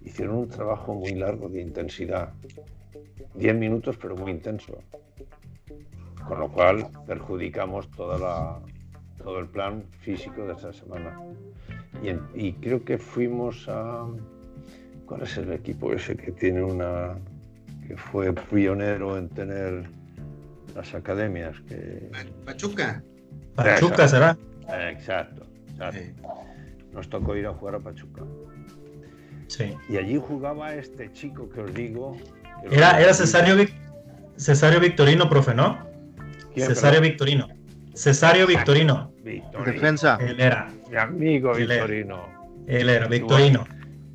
hicieron 0.01 0.35
un 0.37 0.49
trabajo 0.49 0.93
muy 0.93 1.13
largo 1.13 1.49
de 1.49 1.61
intensidad. 1.61 2.33
10 3.35 3.55
minutos, 3.55 3.97
pero 3.97 4.15
muy 4.15 4.31
intenso. 4.31 4.79
Con 6.27 6.39
lo 6.39 6.51
cual 6.51 6.87
perjudicamos 7.07 7.89
toda 7.91 8.17
la, 8.17 8.59
todo 9.17 9.39
el 9.39 9.47
plan 9.47 9.83
físico 10.01 10.45
de 10.45 10.53
esa 10.53 10.73
semana. 10.73 11.19
Y, 12.35 12.53
creo 12.53 12.83
que 12.83 12.97
fuimos 12.97 13.67
a. 13.67 14.05
¿Cuál 15.05 15.23
es 15.23 15.37
el 15.37 15.51
equipo 15.51 15.91
ese 15.91 16.15
que 16.15 16.31
tiene 16.31 16.63
una. 16.63 17.17
que 17.87 17.97
fue 17.97 18.31
pionero 18.33 19.17
en 19.17 19.27
tener 19.29 19.89
las 20.75 20.93
academias? 20.93 21.55
Que... 21.67 22.09
Pachuca. 22.45 23.03
Pachuca 23.55 24.07
será. 24.07 24.37
Exacto, 24.89 25.45
exacto. 25.71 25.99
Nos 26.93 27.09
tocó 27.09 27.35
ir 27.35 27.45
a 27.47 27.53
jugar 27.53 27.75
a 27.75 27.79
Pachuca. 27.79 28.23
Sí. 29.47 29.73
Y 29.89 29.97
allí 29.97 30.17
jugaba 30.17 30.73
este 30.75 31.11
chico 31.11 31.49
que 31.49 31.61
os 31.61 31.73
digo. 31.73 32.15
que 32.67 32.75
Era, 32.75 33.01
era. 33.01 33.13
Cesario, 33.13 33.55
Vic- 33.55 33.73
Cesario 34.37 34.79
Victorino, 34.79 35.29
profe, 35.29 35.53
¿no? 35.55 35.79
¿Quién, 36.53 36.67
Cesario 36.67 36.99
perdón? 36.99 37.09
Victorino. 37.11 37.47
Cesario 37.95 38.47
Victorino. 38.47 39.11
Victorino. 39.23 39.71
Defensa. 39.71 40.17
Él 40.21 40.39
era. 40.39 40.69
Mi 40.89 40.97
amigo 40.97 41.55
Él 41.55 41.71
era. 41.71 41.85
Victorino. 41.85 42.25
Él 42.67 42.89
era 42.89 43.07
Victorino. 43.07 43.65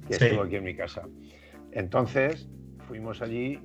que 0.08 0.14
Sí. 0.14 0.24
estuvo 0.26 0.42
aquí 0.44 0.56
en 0.56 0.64
mi 0.64 0.74
casa. 0.76 1.02
Entonces 1.72 2.48
fuimos 2.86 3.20
allí 3.20 3.60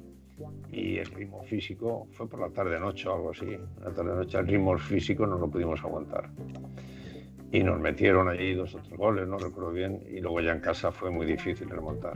y 0.72 0.98
el 0.98 1.06
ritmo 1.08 1.44
físico 1.44 2.08
fue 2.12 2.28
por 2.28 2.40
la 2.40 2.50
tarde-noche 2.50 3.08
o 3.10 3.16
algo 3.16 3.32
así. 3.32 3.58
La 3.82 3.92
tarde-noche 3.92 4.38
el 4.38 4.48
ritmo 4.48 4.78
físico 4.78 5.26
no 5.26 5.38
lo 5.38 5.50
pudimos 5.50 5.82
aguantar. 5.82 6.30
Y 7.52 7.64
nos 7.64 7.80
metieron 7.80 8.30
allí 8.30 8.54
dos 8.54 8.76
o 8.76 8.80
tres 8.80 8.98
goles, 8.98 9.28
no 9.28 9.38
recuerdo 9.38 9.72
bien, 9.72 10.04
y 10.08 10.20
luego 10.20 10.42
ya 10.42 10.52
en 10.52 10.60
casa 10.60 10.92
fue 10.92 11.10
muy 11.10 11.26
difícil 11.26 11.70
remontar. 11.70 12.14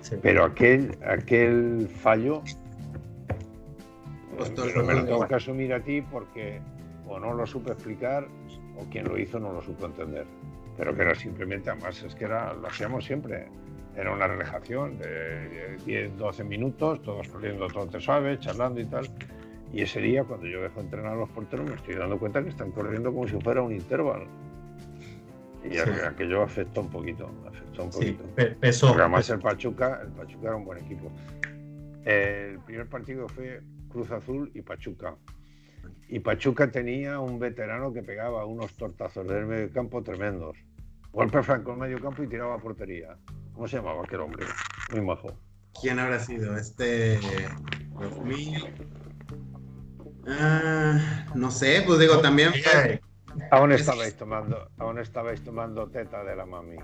Sí. 0.00 0.16
Pero 0.22 0.44
aquel, 0.44 0.96
aquel 1.04 1.86
fallo 1.88 2.42
Pues 4.36 4.50
pero 4.56 4.84
me 4.84 4.94
lo 4.94 5.04
tengo 5.04 5.28
que 5.28 5.34
asumir 5.34 5.74
a 5.74 5.80
ti 5.80 6.00
porque 6.00 6.60
o 7.06 7.18
no 7.18 7.34
lo 7.34 7.46
supe 7.46 7.72
explicar 7.72 8.26
o 8.76 8.84
quien 8.90 9.06
lo 9.06 9.18
hizo 9.18 9.38
no 9.38 9.52
lo 9.52 9.60
supo 9.60 9.86
entender. 9.86 10.26
Pero 10.76 10.94
que 10.94 11.02
era 11.02 11.14
simplemente, 11.14 11.68
además 11.68 12.02
es 12.02 12.14
que 12.14 12.24
era, 12.24 12.54
lo 12.54 12.66
hacíamos 12.66 13.04
siempre. 13.04 13.48
Era 14.00 14.14
una 14.14 14.26
relajación 14.26 14.96
de 14.96 15.76
10, 15.84 16.16
12 16.16 16.44
minutos, 16.44 17.02
todos 17.02 17.28
corriendo 17.28 17.66
trote 17.66 18.00
suave, 18.00 18.38
charlando 18.38 18.80
y 18.80 18.86
tal. 18.86 19.06
Y 19.74 19.82
ese 19.82 20.00
día, 20.00 20.24
cuando 20.24 20.46
yo 20.46 20.62
dejo 20.62 20.80
entrenar 20.80 21.12
a 21.12 21.16
los 21.16 21.28
porteros, 21.28 21.68
me 21.68 21.76
estoy 21.76 21.96
dando 21.96 22.18
cuenta 22.18 22.42
que 22.42 22.48
están 22.48 22.70
corriendo 22.72 23.12
como 23.12 23.28
si 23.28 23.38
fuera 23.40 23.60
un 23.60 23.72
intervalo. 23.72 24.26
Y 25.62 25.76
aquello 25.76 26.42
afectó 26.42 26.80
un 26.80 26.88
poquito, 26.88 27.30
afectó 27.46 27.84
un 27.84 27.90
poquito. 27.90 28.24
Sí, 28.24 28.86
Porque 28.86 29.02
además 29.02 29.28
el 29.28 29.38
Pachuca, 29.38 30.00
el 30.02 30.08
Pachuca 30.12 30.46
era 30.46 30.56
un 30.56 30.64
buen 30.64 30.78
equipo. 30.82 31.12
El 32.06 32.58
primer 32.60 32.88
partido 32.88 33.28
fue 33.28 33.60
Cruz 33.90 34.10
Azul 34.10 34.50
y 34.54 34.62
Pachuca. 34.62 35.14
Y 36.08 36.20
Pachuca 36.20 36.70
tenía 36.70 37.20
un 37.20 37.38
veterano 37.38 37.92
que 37.92 38.02
pegaba 38.02 38.46
unos 38.46 38.74
tortazos 38.78 39.28
del 39.28 39.44
medio 39.44 39.70
campo 39.70 40.02
tremendos. 40.02 40.56
Golpe 41.12 41.42
franco 41.42 41.74
en 41.74 41.80
medio 41.80 42.00
campo 42.00 42.22
y 42.22 42.28
tiraba 42.28 42.54
a 42.54 42.58
portería. 42.58 43.18
¿Cómo 43.60 43.68
se 43.68 43.76
llamaba 43.76 44.02
aquel 44.02 44.20
hombre? 44.20 44.46
Muy 44.90 45.02
majo. 45.02 45.38
¿Quién 45.82 45.98
habrá 45.98 46.18
sido? 46.18 46.56
Este. 46.56 47.20
Ah, 50.26 51.26
no 51.34 51.50
sé, 51.50 51.82
pues 51.86 51.98
digo, 51.98 52.22
también 52.22 52.54
Aún 53.50 53.72
estabais 53.72 54.16
tomando, 54.16 54.70
aún 54.78 54.98
estabais 54.98 55.44
tomando 55.44 55.90
teta 55.90 56.24
de 56.24 56.36
la 56.36 56.46
mami. 56.46 56.76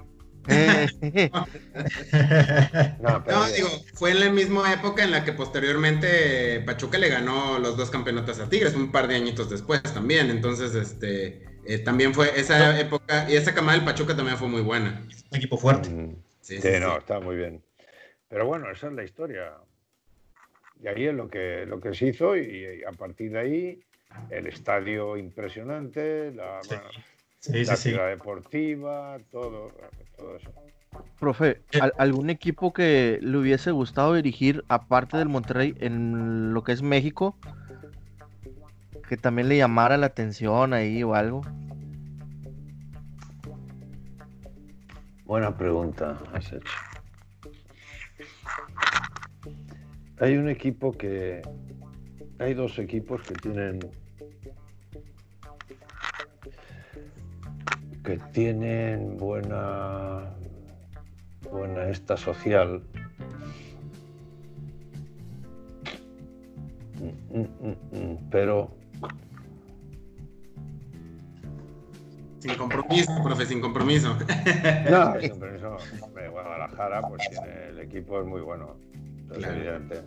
no, 3.00 3.44
digo, 3.54 3.68
fue 3.94 4.10
en 4.10 4.20
la 4.20 4.30
misma 4.30 4.70
época 4.70 5.02
en 5.02 5.12
la 5.12 5.24
que 5.24 5.32
posteriormente 5.32 6.60
Pachuca 6.60 6.98
le 6.98 7.08
ganó 7.08 7.58
los 7.58 7.78
dos 7.78 7.88
campeonatos 7.88 8.38
a 8.38 8.50
Tigres, 8.50 8.74
un 8.74 8.92
par 8.92 9.08
de 9.08 9.16
añitos 9.16 9.48
después 9.48 9.82
también. 9.82 10.28
Entonces, 10.28 10.74
este, 10.74 11.42
eh, 11.64 11.78
también 11.78 12.12
fue 12.12 12.38
esa 12.38 12.78
época, 12.78 13.30
y 13.30 13.36
esa 13.36 13.54
camada 13.54 13.78
del 13.78 13.86
Pachuca 13.86 14.14
también 14.14 14.36
fue 14.36 14.48
muy 14.48 14.60
buena. 14.60 15.06
Un 15.30 15.38
equipo 15.38 15.56
fuerte. 15.56 15.88
Mm, 15.88 16.25
sí, 16.46 16.80
no, 16.80 16.98
está 16.98 17.20
muy 17.20 17.36
bien. 17.36 17.62
Pero 18.28 18.46
bueno, 18.46 18.70
esa 18.70 18.88
es 18.88 18.92
la 18.92 19.04
historia. 19.04 19.52
Y 20.82 20.88
ahí 20.88 21.06
es 21.06 21.14
lo 21.14 21.28
que, 21.28 21.64
lo 21.66 21.80
que 21.80 21.94
se 21.94 22.06
hizo, 22.06 22.36
y 22.36 22.82
a 22.84 22.92
partir 22.92 23.32
de 23.32 23.38
ahí, 23.38 23.80
el 24.30 24.46
estadio 24.46 25.16
impresionante, 25.16 26.32
la, 26.32 26.60
ciudad 27.40 28.08
deportiva, 28.08 29.18
todo, 29.30 29.72
todo 30.16 30.36
eso. 30.36 30.50
Profe. 31.18 31.62
¿algún 31.98 32.30
equipo 32.30 32.72
que 32.72 33.18
le 33.20 33.36
hubiese 33.36 33.70
gustado 33.70 34.14
dirigir, 34.14 34.64
aparte 34.68 35.16
del 35.16 35.28
Monterrey, 35.28 35.74
en 35.80 36.54
lo 36.54 36.62
que 36.64 36.72
es 36.72 36.82
México? 36.82 37.36
Que 39.08 39.16
también 39.16 39.48
le 39.48 39.56
llamara 39.56 39.96
la 39.96 40.06
atención 40.06 40.72
ahí 40.72 41.02
o 41.02 41.14
algo. 41.14 41.42
Buena 45.26 45.56
pregunta 45.56 46.16
has 46.32 46.52
hecho. 46.52 46.72
Hay 50.20 50.36
un 50.36 50.48
equipo 50.48 50.92
que. 50.92 51.42
Hay 52.38 52.54
dos 52.54 52.78
equipos 52.78 53.22
que 53.22 53.34
tienen. 53.34 53.80
que 58.04 58.18
tienen 58.32 59.16
buena. 59.16 60.32
buena 61.50 61.88
esta 61.88 62.16
social. 62.16 62.84
Mm, 67.00 67.40
mm, 67.40 67.98
mm, 67.98 68.30
pero 68.30 68.70
Sin 72.46 72.58
compromiso, 72.58 73.22
profe, 73.24 73.46
sin 73.46 73.60
compromiso. 73.60 74.16
No, 74.90 75.20
sin 75.20 75.30
compromiso. 75.36 75.76
Guadalajara, 76.30 77.02
pues 77.02 77.28
tiene, 77.28 77.68
el 77.70 77.80
equipo 77.80 78.20
es 78.20 78.26
muy 78.26 78.40
bueno. 78.40 78.76
Es 79.36 79.44
evidente. 79.44 80.02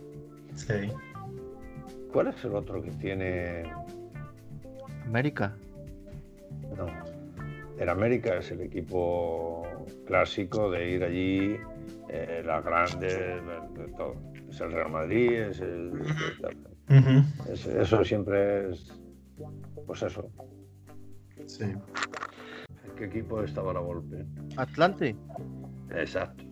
Sí. 0.54 0.92
¿Cuál 2.12 2.28
es 2.28 2.44
el 2.44 2.54
otro 2.54 2.82
que 2.82 2.90
tiene? 2.92 3.70
América. 5.06 5.54
No. 6.76 6.86
El 7.78 7.88
América 7.88 8.36
es 8.36 8.50
el 8.50 8.62
equipo 8.62 9.66
clásico 10.06 10.70
de 10.70 10.90
ir 10.90 11.04
allí, 11.04 11.56
eh, 12.08 12.42
las 12.44 12.64
grandes, 12.64 13.18
de 13.18 13.88
todo. 13.96 14.14
Es 14.48 14.60
el 14.60 14.72
Real 14.72 14.90
Madrid, 14.90 15.32
es 15.32 15.60
el. 15.60 15.92
eso 17.78 18.04
siempre 18.04 18.70
es. 18.70 18.92
Pues 19.86 20.02
eso. 20.02 20.30
Sí. 21.46 21.64
¿Qué 23.00 23.06
equipo 23.06 23.42
estaba 23.42 23.72
la 23.72 23.80
golpe? 23.80 24.26
Atlante. 24.58 25.16
Exacto. 25.90 26.44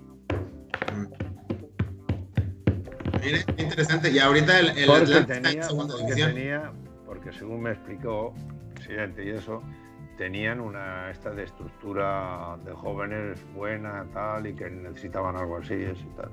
Mire, 3.22 3.44
interesante. 3.58 4.10
Y 4.10 4.18
ahorita 4.18 4.58
el, 4.58 4.78
el 4.78 4.90
Atlante 4.90 5.40
tenía, 5.42 5.68
porque 5.68 6.14
tenía, 6.14 6.72
porque 7.04 7.32
según 7.34 7.60
me 7.60 7.72
explicó 7.72 8.32
el 8.34 8.74
presidente 8.76 9.26
y 9.26 9.28
eso, 9.28 9.62
tenían 10.16 10.60
una 10.60 11.10
esta 11.10 11.32
de 11.32 11.44
estructura 11.44 12.56
de 12.64 12.72
jóvenes 12.72 13.44
buena, 13.54 14.06
tal, 14.14 14.46
y 14.46 14.54
que 14.54 14.70
necesitaban 14.70 15.36
algo 15.36 15.58
así 15.58 15.74
y 15.74 16.16
tal. 16.16 16.30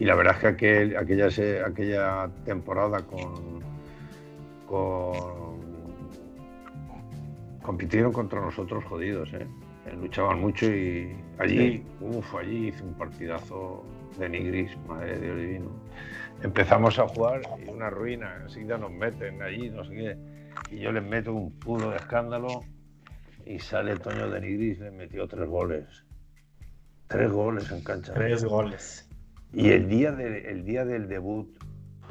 Y 0.00 0.04
la 0.04 0.16
verdad 0.16 0.34
es 0.34 0.40
que 0.40 0.46
aquel, 0.48 0.96
aquella, 0.98 1.66
aquella 1.66 2.30
temporada 2.44 3.00
con, 3.00 3.62
con 4.66 5.53
compitieron 7.64 8.12
contra 8.12 8.40
nosotros 8.40 8.84
jodidos, 8.84 9.32
¿eh? 9.32 9.46
¿eh? 9.86 9.96
luchaban 9.96 10.38
mucho 10.38 10.66
y 10.66 11.16
allí, 11.38 11.82
uff, 12.00 12.34
allí 12.34 12.68
hice 12.68 12.84
un 12.84 12.92
partidazo 12.92 13.82
de 14.18 14.28
Nigris, 14.28 14.76
madre 14.86 15.18
de 15.18 15.20
Dios 15.20 15.36
divino. 15.38 15.70
Empezamos 16.42 16.98
a 16.98 17.08
jugar 17.08 17.40
y 17.64 17.70
una 17.70 17.88
ruina, 17.88 18.36
enseguida 18.42 18.76
nos 18.76 18.92
meten 18.92 19.40
allí, 19.40 19.70
no 19.70 19.82
sé 19.82 19.94
qué, 19.94 20.18
y 20.76 20.80
yo 20.80 20.92
les 20.92 21.02
meto 21.02 21.32
un 21.32 21.58
pudo 21.58 21.90
de 21.90 21.96
escándalo 21.96 22.60
y 23.46 23.58
sale 23.58 23.96
Toño 23.96 24.28
de 24.28 24.42
Nigris, 24.42 24.80
le 24.80 24.90
metió 24.90 25.26
tres 25.26 25.48
goles. 25.48 26.04
Tres 27.08 27.30
goles 27.32 27.70
en 27.70 27.82
cancha. 27.82 28.12
Tres 28.12 28.44
goles. 28.44 29.08
Y 29.54 29.70
el 29.70 29.88
día, 29.88 30.12
de, 30.12 30.50
el 30.50 30.64
día 30.64 30.84
del 30.84 31.08
debut 31.08 31.48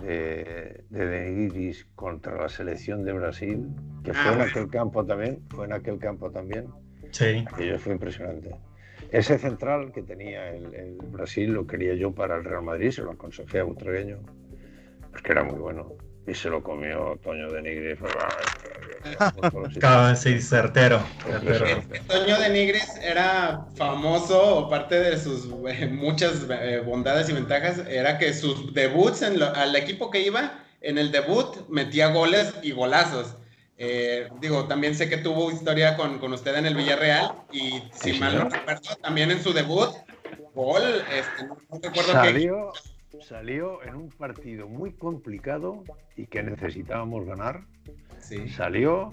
de, 0.01 0.83
de 0.89 1.75
contra 1.95 2.35
la 2.41 2.49
selección 2.49 3.03
de 3.03 3.13
Brasil, 3.13 3.67
que 4.03 4.13
fue 4.13 4.33
en 4.33 4.41
ah. 4.41 4.45
aquel 4.45 4.69
campo 4.69 5.05
también, 5.05 5.39
fue 5.49 5.65
en 5.65 5.73
aquel 5.73 5.99
campo 5.99 6.31
también. 6.31 6.67
Sí. 7.11 7.45
Aquello 7.51 7.79
fue 7.79 7.93
impresionante. 7.93 8.55
Ese 9.11 9.37
central 9.37 9.91
que 9.91 10.01
tenía 10.01 10.49
el, 10.49 10.97
Brasil 11.11 11.51
lo 11.53 11.67
quería 11.67 11.93
yo 11.93 12.13
para 12.13 12.35
el 12.37 12.43
Real 12.43 12.63
Madrid, 12.63 12.89
se 12.89 13.03
lo 13.03 13.11
aconsejé 13.11 13.59
a 13.59 13.63
Butragueño, 13.63 14.19
porque 15.11 15.31
era 15.31 15.43
muy 15.43 15.59
bueno. 15.59 15.93
Y 16.25 16.33
se 16.33 16.49
lo 16.49 16.63
comió 16.63 17.19
Toño 17.21 17.51
de 17.51 17.61
Nigris. 17.61 17.99
sí, 20.17 20.39
certero. 20.39 21.01
Toño 22.07 22.39
de 22.39 22.49
Nigris 22.49 22.95
era 23.01 23.65
famoso, 23.75 24.57
o 24.57 24.69
parte 24.69 24.99
de 24.99 25.19
sus 25.19 25.49
eh, 25.67 25.87
muchas 25.87 26.45
eh, 26.49 26.81
bondades 26.85 27.27
y 27.29 27.33
ventajas, 27.33 27.79
era 27.89 28.17
que 28.17 28.33
sus 28.33 28.73
debuts 28.73 29.21
en 29.21 29.41
al 29.43 29.75
equipo 29.75 30.09
que 30.09 30.21
iba, 30.21 30.63
en 30.81 30.97
el 30.97 31.11
debut 31.11 31.67
metía 31.69 32.07
goles 32.07 32.53
y 32.61 32.71
golazos. 32.71 33.35
Eh, 33.77 34.29
digo, 34.39 34.65
también 34.65 34.95
sé 34.95 35.09
que 35.09 35.17
tuvo 35.17 35.51
historia 35.51 35.97
con, 35.97 36.19
con 36.19 36.31
usted 36.31 36.55
en 36.55 36.67
el 36.67 36.75
Villarreal 36.75 37.33
y 37.51 37.83
si 37.91 38.13
mal 38.13 38.37
no 38.37 38.49
recuerdo, 38.49 38.95
también 39.01 39.31
en 39.31 39.43
su 39.43 39.51
debut, 39.51 39.89
gol, 40.53 41.03
este, 41.11 41.47
no, 41.47 41.57
recuerdo 41.81 42.11
salió, 42.11 42.71
salió 43.21 43.83
en 43.83 43.95
un 43.95 44.09
partido 44.09 44.67
muy 44.67 44.93
complicado 44.93 45.83
y 46.15 46.27
que 46.27 46.43
necesitábamos 46.43 47.25
ganar 47.25 47.61
Salió, 48.55 49.11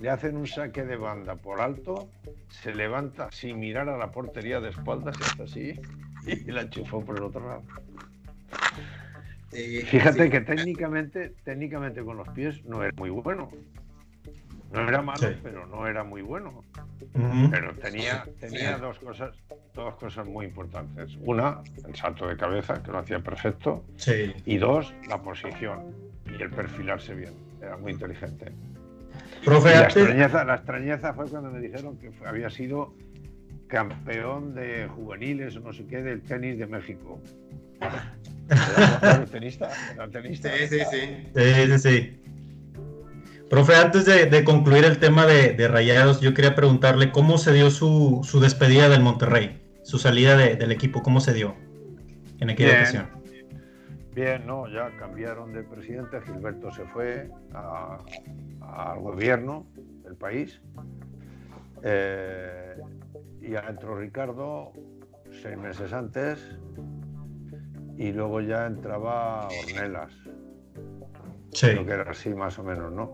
le 0.00 0.10
hacen 0.10 0.36
un 0.36 0.46
saque 0.46 0.84
de 0.84 0.96
banda 0.96 1.36
por 1.36 1.60
alto, 1.60 2.08
se 2.48 2.74
levanta 2.74 3.30
sin 3.32 3.58
mirar 3.58 3.88
a 3.88 3.96
la 3.96 4.12
portería 4.12 4.60
de 4.60 4.70
espaldas 4.70 5.16
hasta 5.20 5.44
así, 5.44 5.74
y 6.26 6.50
la 6.50 6.62
enchufó 6.62 7.04
por 7.04 7.16
el 7.16 7.24
otro 7.24 7.46
lado. 7.46 7.62
Fíjate 9.50 10.30
que 10.30 10.40
técnicamente, 10.40 11.34
técnicamente 11.44 12.02
con 12.02 12.16
los 12.16 12.28
pies 12.30 12.64
no 12.64 12.82
era 12.82 12.92
muy 12.96 13.10
bueno. 13.10 13.50
No 14.72 14.88
era 14.88 15.02
malo, 15.02 15.28
pero 15.42 15.66
no 15.66 15.86
era 15.86 16.02
muy 16.02 16.22
bueno. 16.22 16.64
Pero 17.50 17.74
tenía, 17.74 18.24
tenía 18.40 18.78
dos 18.78 18.98
cosas, 18.98 19.34
dos 19.74 19.94
cosas 19.96 20.26
muy 20.26 20.46
importantes. 20.46 21.16
Una, 21.20 21.60
el 21.86 21.94
salto 21.94 22.26
de 22.26 22.36
cabeza, 22.36 22.82
que 22.82 22.90
lo 22.90 22.98
hacía 22.98 23.18
perfecto. 23.20 23.84
Y 24.46 24.56
dos, 24.56 24.94
la 25.08 25.20
posición 25.20 25.94
y 26.26 26.42
el 26.42 26.50
perfilarse 26.50 27.14
bien. 27.14 27.34
Era 27.60 27.76
muy 27.76 27.92
inteligente. 27.92 28.50
la, 29.44 30.54
extrañeza, 30.54 31.12
fue 31.12 31.28
cuando 31.28 31.50
me 31.50 31.60
dijeron 31.60 31.98
que 31.98 32.10
había 32.24 32.48
sido 32.48 32.94
campeón 33.66 34.54
de 34.54 34.88
juveniles 34.88 35.56
o 35.56 35.60
no 35.60 35.72
sé 35.72 35.86
qué 35.86 36.02
del 36.02 36.22
tenis 36.22 36.58
de 36.58 36.66
México. 36.66 37.20
¿Era 37.80 39.26
tenista? 39.30 39.70
tenista? 40.10 40.50
Sí, 40.56 40.68
sí, 40.68 40.80
sí. 40.90 41.28
Sí, 41.34 41.54
sí, 41.66 41.78
sí. 41.78 42.21
Profe, 43.52 43.74
antes 43.74 44.06
de, 44.06 44.44
concluir 44.44 44.86
el 44.86 44.98
tema 44.98 45.26
de, 45.26 45.68
Rayados, 45.68 46.22
yo 46.22 46.32
quería 46.32 46.54
preguntarle 46.54 47.12
cómo 47.12 47.36
se 47.36 47.52
dio 47.52 47.70
su, 47.70 48.26
despedida 48.40 48.88
del 48.88 49.02
Monterrey, 49.02 49.60
su 49.82 49.98
salida 49.98 50.38
del 50.38 50.72
equipo, 50.72 51.02
cómo 51.02 51.20
se 51.20 51.34
dio 51.34 51.54
en 52.40 52.48
aquella 52.48 52.76
ocasión. 52.76 53.10
Bien, 54.14 54.46
no, 54.46 54.66
ya 54.68 54.96
cambiaron 54.96 55.52
de 55.52 55.64
presidente, 55.64 56.22
Gilberto 56.22 56.72
se 56.72 56.86
fue 56.86 57.28
al 57.52 59.00
gobierno 59.00 59.66
del 60.02 60.16
país 60.16 60.58
eh, 61.82 62.74
y 63.42 63.54
entró 63.54 63.98
Ricardo 63.98 64.72
seis 65.42 65.58
meses 65.58 65.92
antes 65.92 66.56
y 67.98 68.12
luego 68.12 68.40
ya 68.40 68.64
entraba 68.64 69.46
Ornelas. 69.48 70.14
Sí. 71.52 71.66
Creo 71.66 71.84
que 71.84 71.92
era 71.92 72.10
así 72.10 72.30
más 72.30 72.58
o 72.58 72.64
menos, 72.64 72.90
¿no? 72.90 73.12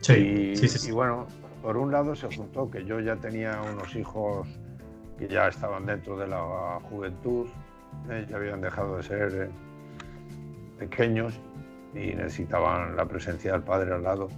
Sí. 0.00 0.12
Y, 0.12 0.56
sí, 0.56 0.68
sí, 0.68 0.88
y 0.88 0.92
bueno, 0.92 1.26
por 1.62 1.76
un 1.76 1.90
lado 1.90 2.14
se 2.14 2.34
juntó 2.34 2.70
que 2.70 2.84
yo 2.84 3.00
ya 3.00 3.16
tenía 3.16 3.60
unos 3.62 3.94
hijos 3.96 4.46
que 5.18 5.28
ya 5.28 5.48
estaban 5.48 5.86
dentro 5.86 6.16
de 6.16 6.28
la 6.28 6.78
juventud, 6.90 7.48
eh, 8.10 8.26
ya 8.28 8.36
habían 8.36 8.60
dejado 8.60 8.98
de 8.98 9.02
ser 9.02 9.32
eh, 9.34 9.50
pequeños 10.78 11.34
y 11.94 12.14
necesitaban 12.14 12.96
la 12.96 13.06
presencia 13.06 13.52
del 13.52 13.62
padre 13.62 13.94
al 13.94 14.02
lado. 14.02 14.28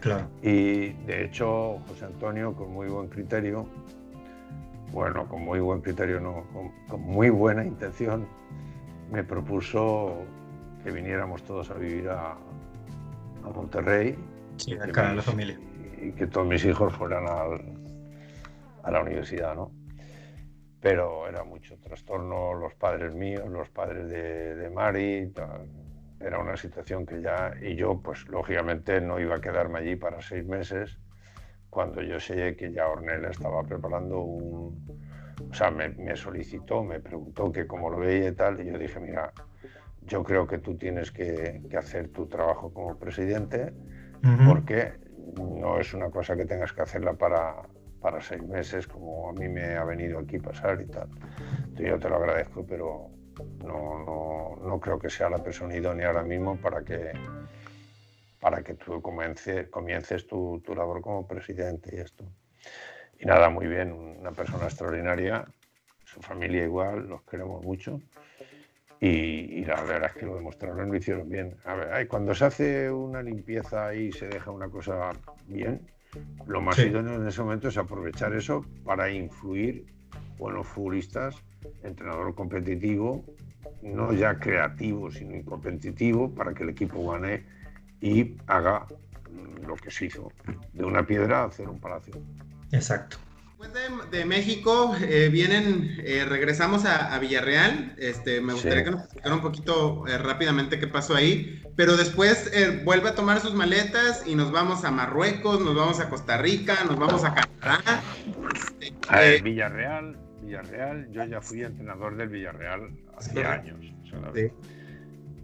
Claro. 0.00 0.28
Y 0.42 0.92
de 1.06 1.24
hecho, 1.24 1.78
José 1.88 2.04
Antonio, 2.04 2.54
con 2.54 2.72
muy 2.72 2.88
buen 2.88 3.08
criterio, 3.08 3.66
bueno, 4.94 5.26
con 5.26 5.42
muy 5.42 5.60
buen 5.60 5.80
criterio, 5.80 6.20
no, 6.20 6.44
con, 6.88 7.00
muy 7.00 7.28
buena 7.30 7.64
intención, 7.64 8.26
me 9.10 9.24
propuso 9.24 10.18
que 10.84 10.92
viniéramos 10.92 11.42
todos 11.42 11.70
a 11.70 11.74
vivir 11.74 12.08
a, 12.08 12.36
Monterrey. 13.54 14.16
Sí, 14.56 14.74
acá 14.74 15.10
en 15.10 15.16
la 15.16 15.22
familia. 15.22 15.58
Y, 16.00 16.12
que 16.12 16.26
todos 16.26 16.46
mis 16.46 16.64
hijos 16.64 16.94
fueran 16.94 17.24
a 17.26 18.90
la 18.90 19.00
universidad, 19.00 19.54
¿no? 19.54 19.72
Pero 20.80 21.26
era 21.26 21.44
mucho 21.44 21.78
trastorno, 21.78 22.52
los 22.54 22.74
padres 22.74 23.14
míos, 23.14 23.48
los 23.48 23.70
padres 23.70 24.08
de, 24.10 24.54
de 24.54 24.70
Mari, 24.70 25.32
era 26.20 26.38
una 26.38 26.56
situación 26.56 27.06
que 27.06 27.20
ya, 27.20 27.54
y 27.60 27.74
yo 27.74 28.00
pues 28.02 28.28
lógicamente 28.28 29.00
no 29.00 29.18
iba 29.18 29.36
a 29.36 29.40
quedarme 29.40 29.78
allí 29.78 29.96
para 29.96 30.20
seis 30.20 30.44
meses 30.44 30.98
cuando 31.74 32.00
yo 32.02 32.20
sé 32.20 32.54
que 32.56 32.72
ya 32.72 32.86
Ornella 32.86 33.30
estaba 33.30 33.62
preparando 33.64 34.20
un... 34.20 35.04
O 35.50 35.54
sea, 35.54 35.70
me, 35.70 36.16
solicitó, 36.16 36.84
me 36.84 37.00
preguntó 37.00 37.50
que 37.50 37.66
cómo 37.66 37.90
lo 37.90 37.98
veía 37.98 38.28
y 38.28 38.32
tal, 38.32 38.60
y 38.60 38.70
yo 38.70 38.78
dije, 38.78 39.00
mira, 39.00 39.32
yo 40.02 40.22
creo 40.22 40.46
que 40.46 40.58
tú 40.58 40.76
tienes 40.76 41.10
que, 41.10 41.60
hacer 41.76 42.08
tu 42.08 42.26
trabajo 42.26 42.72
como 42.72 42.96
presidente, 42.96 43.72
porque 44.46 44.92
no 45.36 45.78
es 45.78 45.92
una 45.94 46.10
cosa 46.10 46.36
que 46.36 46.44
tengas 46.44 46.72
que 46.72 46.82
hacerla 46.82 47.14
para, 47.14 47.56
para 48.00 48.20
seis 48.20 48.42
meses, 48.42 48.86
como 48.86 49.30
a 49.30 49.32
mí 49.32 49.48
me 49.48 49.76
ha 49.76 49.84
venido 49.84 50.18
aquí 50.18 50.38
pasar 50.38 50.80
y 50.80 50.86
tal. 50.86 51.08
Entonces, 51.58 51.88
yo 51.88 51.98
te 51.98 52.08
lo 52.08 52.16
agradezco, 52.16 52.64
pero 52.66 53.10
no, 53.64 54.04
no, 54.04 54.56
no 54.66 54.80
creo 54.80 54.98
que 54.98 55.10
sea 55.10 55.28
la 55.28 55.42
persona 55.42 55.74
idónea 55.74 56.08
ahora 56.08 56.22
mismo 56.22 56.56
para 56.56 56.82
que 56.82 57.12
para 58.44 58.62
que 58.62 58.74
tú 58.74 59.00
comiences 59.00 60.26
tu, 60.26 60.60
tu, 60.62 60.74
labor 60.74 61.00
como 61.00 61.26
presidente 61.26 61.96
y 61.96 62.00
esto. 62.00 62.26
Y 63.18 63.24
nada, 63.24 63.48
muy 63.48 63.66
bien, 63.66 63.90
una 63.90 64.32
persona 64.32 64.64
extraordinaria, 64.64 65.46
su 66.04 66.20
familia 66.20 66.62
igual, 66.62 67.08
los 67.08 67.22
queremos 67.22 67.64
mucho. 67.64 68.02
Y, 69.06 69.66
la 69.66 69.82
verdad 69.82 70.10
es 70.14 70.18
que 70.18 70.24
lo 70.24 70.36
demostraron, 70.36 70.88
lo 70.88 70.96
hicieron 70.96 71.28
bien. 71.28 71.54
A 71.66 71.74
ver, 71.74 72.08
cuando 72.08 72.34
se 72.34 72.46
hace 72.46 72.90
una 72.90 73.22
limpieza 73.22 73.94
y 73.94 74.10
se 74.12 74.28
deja 74.28 74.50
una 74.50 74.70
cosa 74.70 75.10
bien, 75.46 75.82
lo 76.46 76.62
más 76.62 76.78
idóneo 76.78 77.16
en 77.16 77.28
ese 77.28 77.42
momento 77.42 77.68
es 77.68 77.76
aprovechar 77.76 78.32
eso 78.32 78.64
para 78.82 79.10
influir 79.10 79.84
buenos 80.38 80.66
futbolistas, 80.68 81.36
entrenador 81.82 82.34
competitivo, 82.34 83.22
no 83.82 84.10
ya 84.14 84.38
creativo, 84.38 85.10
sino 85.10 85.44
competitivo, 85.44 86.34
para 86.34 86.54
que 86.54 86.62
el 86.62 86.70
equipo 86.70 87.10
gane 87.10 87.44
y 88.00 88.36
haga 88.46 88.86
lo 89.66 89.76
que 89.76 89.90
se 89.90 90.06
hizo, 90.06 90.32
de 90.72 90.84
una 90.84 91.04
piedra 91.04 91.44
hacer 91.44 91.68
un 91.68 91.78
palacio. 91.78 92.14
Exacto. 92.72 93.18
Después 93.56 94.10
de, 94.10 94.24
México 94.24 94.96
eh, 95.00 95.28
vienen, 95.30 95.96
eh, 95.98 96.24
regresamos 96.28 96.84
a, 96.84 97.16
Villarreal. 97.20 97.94
Este, 97.98 98.40
me 98.40 98.52
gustaría 98.52 98.82
que 98.82 98.90
nos 98.90 99.04
explicara 99.04 99.32
un 99.32 99.42
poquito 99.42 100.08
eh, 100.08 100.18
rápidamente 100.18 100.80
qué 100.80 100.88
pasó 100.88 101.14
ahí, 101.14 101.62
pero 101.76 101.96
después 101.96 102.50
vuelve 102.84 103.10
a 103.10 103.14
tomar 103.14 103.38
sus 103.38 103.54
maletas 103.54 104.26
y 104.26 104.34
nos 104.34 104.50
vamos 104.50 104.84
a 104.84 104.90
Marruecos, 104.90 105.60
nos 105.60 105.76
vamos 105.76 106.00
a 106.00 106.10
Costa 106.10 106.36
Rica, 106.36 106.82
nos 106.84 106.98
vamos 106.98 107.22
a 107.24 107.32
Canadá. 107.32 108.02
a 109.08 109.20
ver, 109.20 109.42
Villarreal, 109.44 110.18
Villarreal, 110.42 111.12
yo 111.12 111.24
ya 111.24 111.40
fui 111.40 111.62
entrenador 111.62 112.16
del 112.16 112.30
Villarreal 112.30 112.90
hace 113.16 113.44
años. 113.44 113.78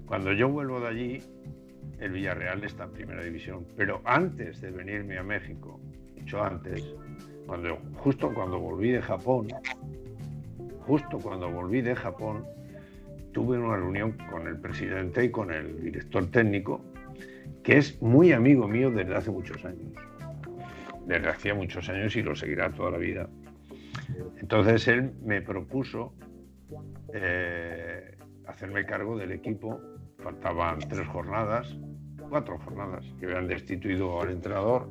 Cuando 0.07 0.33
yo 0.33 0.49
vuelvo 0.49 0.81
de 0.81 0.89
allí, 0.89 1.23
el 2.01 2.11
Villarreal 2.11 2.65
está 2.65 2.85
en 2.85 2.91
primera 2.91 3.23
división. 3.23 3.69
Pero 3.77 4.03
antes 4.05 4.61
de 4.61 4.73
venirme 4.73 5.17
a 5.17 5.23
México, 5.23 5.81
mucho 6.17 6.43
antes, 6.43 6.85
cuando, 7.51 7.79
justo 7.97 8.33
cuando 8.33 8.61
volví 8.61 8.93
de 8.93 9.03
Japón, 9.03 9.49
justo 10.87 11.19
cuando 11.19 11.51
volví 11.51 11.81
de 11.81 11.97
Japón, 11.97 12.45
tuve 13.33 13.59
una 13.59 13.75
reunión 13.75 14.17
con 14.31 14.47
el 14.47 14.57
presidente 14.61 15.25
y 15.25 15.33
con 15.33 15.51
el 15.51 15.83
director 15.83 16.31
técnico, 16.31 16.81
que 17.65 17.79
es 17.79 18.01
muy 18.01 18.31
amigo 18.31 18.69
mío 18.69 18.93
desde 18.93 19.17
hace 19.17 19.33
muchos 19.33 19.65
años. 19.65 19.91
Desde 21.07 21.29
hacía 21.29 21.53
muchos 21.53 21.89
años 21.89 22.15
y 22.15 22.23
lo 22.23 22.37
seguirá 22.37 22.71
toda 22.71 22.93
la 22.93 22.99
vida. 22.99 23.29
Entonces 24.39 24.87
él 24.87 25.11
me 25.25 25.43
propuso 25.43 26.15
eh, 27.13 28.17
hacerme 28.47 28.87
cargo 28.87 29.19
del 29.19 29.33
equipo. 29.33 29.81
Faltaban 30.19 30.79
tres 30.89 31.09
jornadas 31.09 31.77
cuatro 32.29 32.61
jornadas 32.61 33.05
que 33.19 33.27
habían 33.27 33.49
destituido 33.49 34.23
al 34.23 34.31
entrenador 34.31 34.89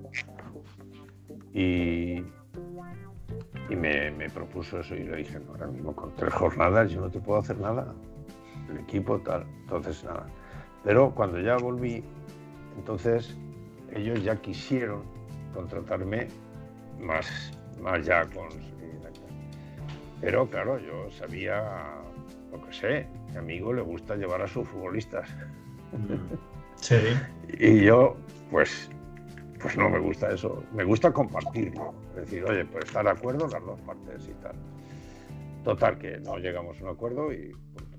y, 1.53 2.21
y 3.69 3.75
me, 3.75 4.29
propuso 4.29 4.79
eso 4.79 4.95
y 4.95 5.03
le 5.03 5.17
dije, 5.17 5.39
no, 5.39 5.51
ahora 5.51 5.67
mismo 5.67 5.95
con 5.95 6.13
tres 6.15 6.33
jornadas 6.33 6.91
yo 6.91 7.01
no 7.01 7.09
te 7.09 7.19
puedo 7.19 7.39
hacer 7.39 7.59
nada, 7.59 7.93
el 8.69 8.77
equipo 8.77 9.19
tal, 9.19 9.45
entonces 9.61 10.03
nada. 10.03 10.27
Pero 10.83 11.13
cuando 11.13 11.39
ya 11.39 11.57
volví, 11.57 12.03
entonces 12.77 13.35
ellos 13.93 14.23
ya 14.23 14.35
quisieron 14.35 15.03
contratarme 15.53 16.27
más, 16.99 17.51
más 17.81 18.05
ya 18.05 18.25
con... 18.29 18.47
Pero 20.21 20.49
claro, 20.49 20.79
yo 20.79 21.09
sabía 21.11 21.63
lo 22.51 22.61
que 22.65 22.73
sé, 22.73 23.07
mi 23.31 23.37
amigo 23.37 23.73
le 23.73 23.81
gusta 23.81 24.15
llevar 24.15 24.41
a 24.41 24.47
sus 24.47 24.67
futbolistas. 24.67 25.29
Mm. 25.91 26.35
Sí. 26.81 26.95
Y 27.59 27.81
yo, 27.81 28.15
pues, 28.51 28.89
pues 29.59 29.77
no 29.77 29.89
me 29.89 29.99
gusta 29.99 30.31
eso. 30.31 30.63
Me 30.73 30.83
gusta 30.83 31.11
compartirlo. 31.11 31.93
Es 32.15 32.21
decir, 32.21 32.43
oye, 32.45 32.65
pues 32.65 32.85
estar 32.85 33.03
de 33.03 33.11
acuerdo 33.11 33.47
las 33.47 33.63
dos 33.63 33.79
partes 33.81 34.27
y 34.27 34.33
tal. 34.41 34.55
Total, 35.63 35.97
que 35.97 36.19
no 36.19 36.37
llegamos 36.37 36.79
a 36.79 36.83
un 36.83 36.89
acuerdo 36.89 37.31
y 37.33 37.51
punto. 37.51 37.97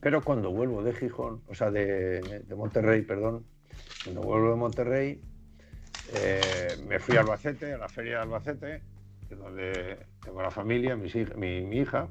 Pero 0.00 0.20
cuando 0.20 0.50
vuelvo 0.50 0.82
de 0.82 0.92
Gijón, 0.92 1.42
o 1.48 1.54
sea, 1.54 1.70
de, 1.70 2.44
Monterrey, 2.54 3.02
perdón, 3.02 3.46
cuando 4.04 4.20
vuelvo 4.20 4.50
de 4.50 4.56
Monterrey, 4.56 5.20
eh, 6.14 6.76
me 6.86 6.98
fui 6.98 7.16
a 7.16 7.20
Albacete, 7.20 7.72
a 7.72 7.78
la 7.78 7.88
feria 7.88 8.16
de 8.16 8.22
Albacete, 8.22 8.82
donde 9.30 9.98
tengo 10.22 10.42
la 10.42 10.50
familia, 10.50 10.94
mi, 10.94 11.08
mi 11.62 11.76
hija, 11.78 12.08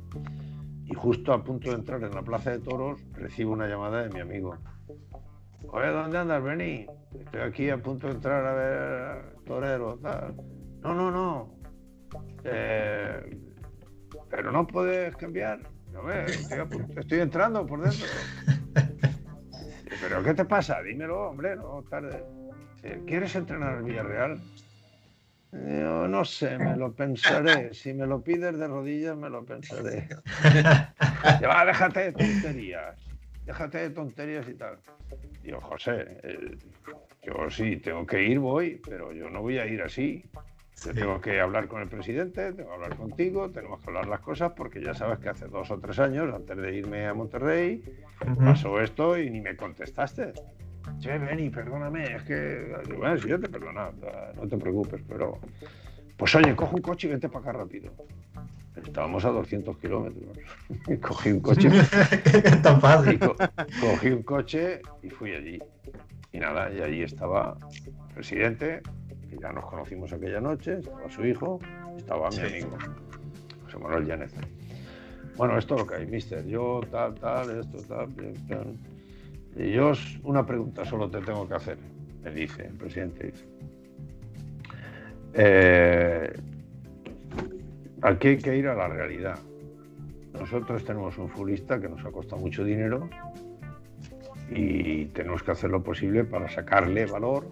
y 0.86 0.96
justo 0.96 1.32
a 1.32 1.44
punto 1.44 1.70
de 1.70 1.76
entrar 1.76 2.04
en 2.04 2.12
la 2.12 2.24
plaza 2.24 2.50
de 2.50 2.60
toros, 2.60 3.00
recibo 3.14 3.54
una 3.54 3.68
llamada 3.68 4.02
de 4.02 4.10
mi 4.10 4.20
amigo 4.20 4.58
Oye, 5.70 5.88
¿dónde 5.88 6.18
andas? 6.18 6.44
Vení. 6.44 6.86
Estoy 7.20 7.42
aquí 7.42 7.70
a 7.70 7.78
punto 7.78 8.08
de 8.08 8.14
entrar 8.14 8.46
a 8.46 8.54
ver 8.54 9.36
torero. 9.46 9.98
Tal. 10.02 10.36
No, 10.82 10.94
no, 10.94 11.12
no. 11.12 11.56
Eh, 12.44 13.38
pero 14.30 14.52
no 14.52 14.68
puedes 14.68 15.16
cambiar. 15.16 15.60
No, 15.92 16.10
estoy, 16.12 16.60
estoy, 16.98 17.20
entrando 17.20 17.66
por 17.66 17.82
dentro. 17.82 18.08
¿Pero 20.02 20.24
qué 20.24 20.34
te 20.34 20.46
pasa? 20.46 20.82
Dímelo, 20.82 21.30
hombre, 21.30 21.56
no 21.56 21.84
tarde. 21.90 22.24
¿Quieres 23.06 23.36
entrenar 23.36 23.78
al 23.78 23.84
Villarreal? 23.84 24.42
Yo 25.52 26.08
no 26.08 26.26
sé, 26.26 26.58
me 26.58 26.76
lo 26.76 26.94
pensaré. 26.94 27.74
Si 27.74 27.94
me 27.94 28.08
lo 28.08 28.22
pides 28.22 28.58
de 28.58 28.68
rodillas, 28.68 29.16
me 29.16 29.30
lo 29.30 29.46
pensaré. 29.46 30.10
Va, 31.46 31.66
déjate 31.66 32.12
de 32.12 32.14
tonterías 32.14 32.98
déjate 33.46 33.78
de 33.78 33.90
tonterías 33.90 34.48
y 34.48 34.54
tal. 34.54 34.78
Digo, 35.44 35.60
José, 35.60 36.20
eh, 36.24 36.58
yo 37.22 37.50
sí, 37.50 37.78
tengo 37.78 38.06
que 38.06 38.24
ir, 38.24 38.40
voy, 38.40 38.82
pero 38.84 39.12
yo 39.12 39.30
no 39.30 39.42
voy 39.42 39.58
a 39.58 39.66
ir 39.66 39.82
así. 39.82 40.26
Yo 40.86 40.94
tengo 40.94 41.22
que 41.22 41.40
hablar 41.40 41.68
con 41.68 41.82
el 41.82 41.88
presidente, 41.88 42.52
tengo 42.54 42.70
que 42.70 42.76
hablar 42.76 42.96
contigo, 42.98 43.50
tenemos 43.50 43.80
que 43.80 43.88
hablar 43.88 44.08
las 44.08 44.20
cosas 44.20 44.52
porque 44.52 44.82
ya 44.82 44.94
sabes 44.94 45.20
que 45.20 45.30
hace 45.30 45.48
dos 45.48 45.72
o 45.72 45.80
tres 45.80 46.00
años, 46.00 46.34
antes 46.34 46.58
de 46.58 46.76
irme 46.76 47.06
a 47.06 47.14
Monterrey, 47.14 47.84
pasó 48.38 48.82
esto 48.82 49.18
y 49.18 49.30
ni 49.30 49.40
me 49.40 49.56
contestaste. 49.56 50.34
che, 51.00 51.18
Benny, 51.18 51.50
perdóname, 51.50 52.16
es 52.16 52.24
que, 52.24 52.76
bueno, 52.98 53.18
si 53.18 53.30
yo 53.30 53.40
te 53.40 53.48
perdono, 53.48 53.94
no 54.36 54.48
te 54.48 54.58
preocupes, 54.58 55.02
pero, 55.08 55.40
pues 56.18 56.36
oye, 56.36 56.54
coge 56.56 56.76
un 56.76 56.82
coche 56.82 57.08
y 57.08 57.12
vete 57.12 57.30
para 57.30 57.50
acá 57.50 57.60
rápido. 57.60 57.94
Estábamos 58.76 59.24
a 59.26 59.30
200 59.30 59.78
kilómetros. 59.78 60.38
cogí 61.02 61.32
un 61.32 61.40
coche. 61.40 61.70
Tan 62.64 62.82
fácil. 62.82 63.20
cogí 63.20 64.10
un 64.10 64.24
coche 64.24 64.82
y 65.02 65.10
fui 65.10 65.34
allí. 65.34 65.60
Y 66.32 66.40
nada, 66.40 66.72
y 66.74 66.82
allí 66.82 67.04
estaba 67.04 67.56
el 67.86 68.14
presidente, 68.16 68.82
que 69.30 69.38
ya 69.38 69.52
nos 69.52 69.66
conocimos 69.66 70.12
aquella 70.12 70.42
noche, 70.42 70.80
estaba 70.80 71.10
su 71.10 71.24
hijo, 71.26 71.60
estaba 71.96 72.30
mi 72.32 72.40
amigo, 72.40 72.76
José 73.66 73.78
Manuel 73.78 74.08
Llanes. 74.08 74.34
Bueno, 75.38 75.58
esto 75.58 75.76
es 75.76 75.82
lo 75.82 75.88
que 75.88 75.96
hay, 75.96 76.08
mister. 76.08 76.46
Yo, 76.48 76.82
tal, 76.92 77.14
tal, 77.16 77.60
esto, 77.60 77.78
tal, 77.88 78.10
tal. 78.48 78.78
Y 79.56 79.72
yo, 79.72 79.94
una 80.24 80.44
pregunta 80.46 80.84
solo 80.86 81.08
te 81.10 81.22
tengo 81.22 81.48
que 81.48 81.54
hacer, 81.54 81.78
me 82.24 82.32
dice 82.32 82.66
el 82.66 82.74
presidente. 82.74 83.28
Dice. 83.28 83.46
Eh, 85.36 86.34
aquí 88.04 88.28
hay 88.30 88.38
que 88.38 88.58
ir 88.58 88.68
a 88.68 88.76
la 88.76 88.88
realidad. 88.88 89.40
Nosotros 90.34 90.84
tenemos 90.84 91.18
un 91.18 91.30
futbolista 91.30 91.80
que 91.80 91.88
nos 91.88 92.04
ha 92.06 92.12
costado 92.12 92.42
mucho 92.42 92.64
dinero 92.64 93.10
y 94.50 95.06
tenemos 95.08 95.42
que 95.42 95.52
hacer 95.52 95.70
lo 95.70 95.82
posible 95.82 96.24
para 96.26 96.50
sacarle 96.50 97.06
valor 97.06 97.50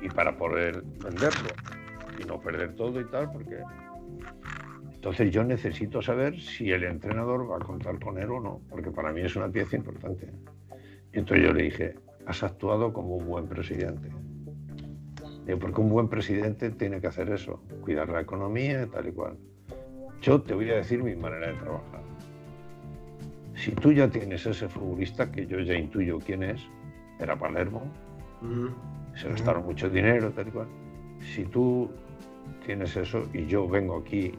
y 0.00 0.08
para 0.08 0.36
poder 0.36 0.82
venderlo 1.02 1.50
y 2.18 2.24
no 2.24 2.40
perder 2.40 2.74
todo 2.74 3.00
y 3.00 3.04
tal, 3.04 3.30
porque 3.30 3.62
entonces 4.94 5.30
yo 5.30 5.44
necesito 5.44 6.02
saber 6.02 6.40
si 6.40 6.70
el 6.70 6.84
entrenador 6.84 7.50
va 7.50 7.56
a 7.56 7.60
contar 7.60 7.98
con 8.00 8.18
él 8.18 8.30
o 8.30 8.40
no, 8.40 8.60
porque 8.68 8.90
para 8.90 9.12
mí 9.12 9.20
es 9.20 9.36
una 9.36 9.48
pieza 9.48 9.76
importante. 9.76 10.32
Y 11.12 11.18
entonces 11.18 11.46
yo 11.46 11.52
le 11.52 11.64
dije, 11.64 11.94
has 12.26 12.42
actuado 12.42 12.92
como 12.92 13.16
un 13.16 13.26
buen 13.26 13.46
presidente. 13.46 14.08
Porque 15.56 15.80
un 15.80 15.88
buen 15.88 16.08
presidente 16.08 16.70
tiene 16.70 17.00
que 17.00 17.06
hacer 17.06 17.30
eso, 17.30 17.60
cuidar 17.80 18.08
la 18.10 18.20
economía 18.20 18.86
tal 18.86 19.08
y 19.08 19.12
cual. 19.12 19.36
Yo 20.20 20.42
te 20.42 20.54
voy 20.54 20.70
a 20.70 20.76
decir 20.76 21.02
mi 21.02 21.16
manera 21.16 21.48
de 21.48 21.54
trabajar. 21.54 22.02
Si 23.54 23.72
tú 23.72 23.92
ya 23.92 24.08
tienes 24.08 24.44
ese 24.46 24.68
futbolista, 24.68 25.30
que 25.32 25.46
yo 25.46 25.58
ya 25.60 25.74
intuyo 25.74 26.18
quién 26.18 26.42
es, 26.42 26.60
era 27.18 27.36
Palermo, 27.36 27.82
se 29.14 29.28
gastaron 29.28 29.64
mucho 29.64 29.88
dinero, 29.88 30.30
tal 30.32 30.48
y 30.48 30.50
cual. 30.50 30.68
Si 31.20 31.44
tú 31.44 31.90
tienes 32.64 32.96
eso 32.96 33.26
y 33.32 33.46
yo 33.46 33.66
vengo 33.68 33.98
aquí 33.98 34.32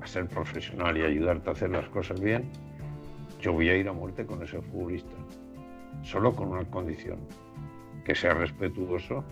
a 0.00 0.06
ser 0.06 0.26
profesional 0.28 0.96
y 0.96 1.02
ayudarte 1.02 1.48
a 1.48 1.52
hacer 1.52 1.70
las 1.70 1.88
cosas 1.88 2.20
bien, 2.20 2.50
yo 3.40 3.52
voy 3.52 3.68
a 3.68 3.76
ir 3.76 3.88
a 3.88 3.92
muerte 3.92 4.26
con 4.26 4.42
ese 4.42 4.60
futbolista. 4.60 5.14
Solo 6.02 6.34
con 6.34 6.48
una 6.48 6.64
condición, 6.64 7.18
que 8.04 8.14
sea 8.14 8.34
respetuoso, 8.34 9.24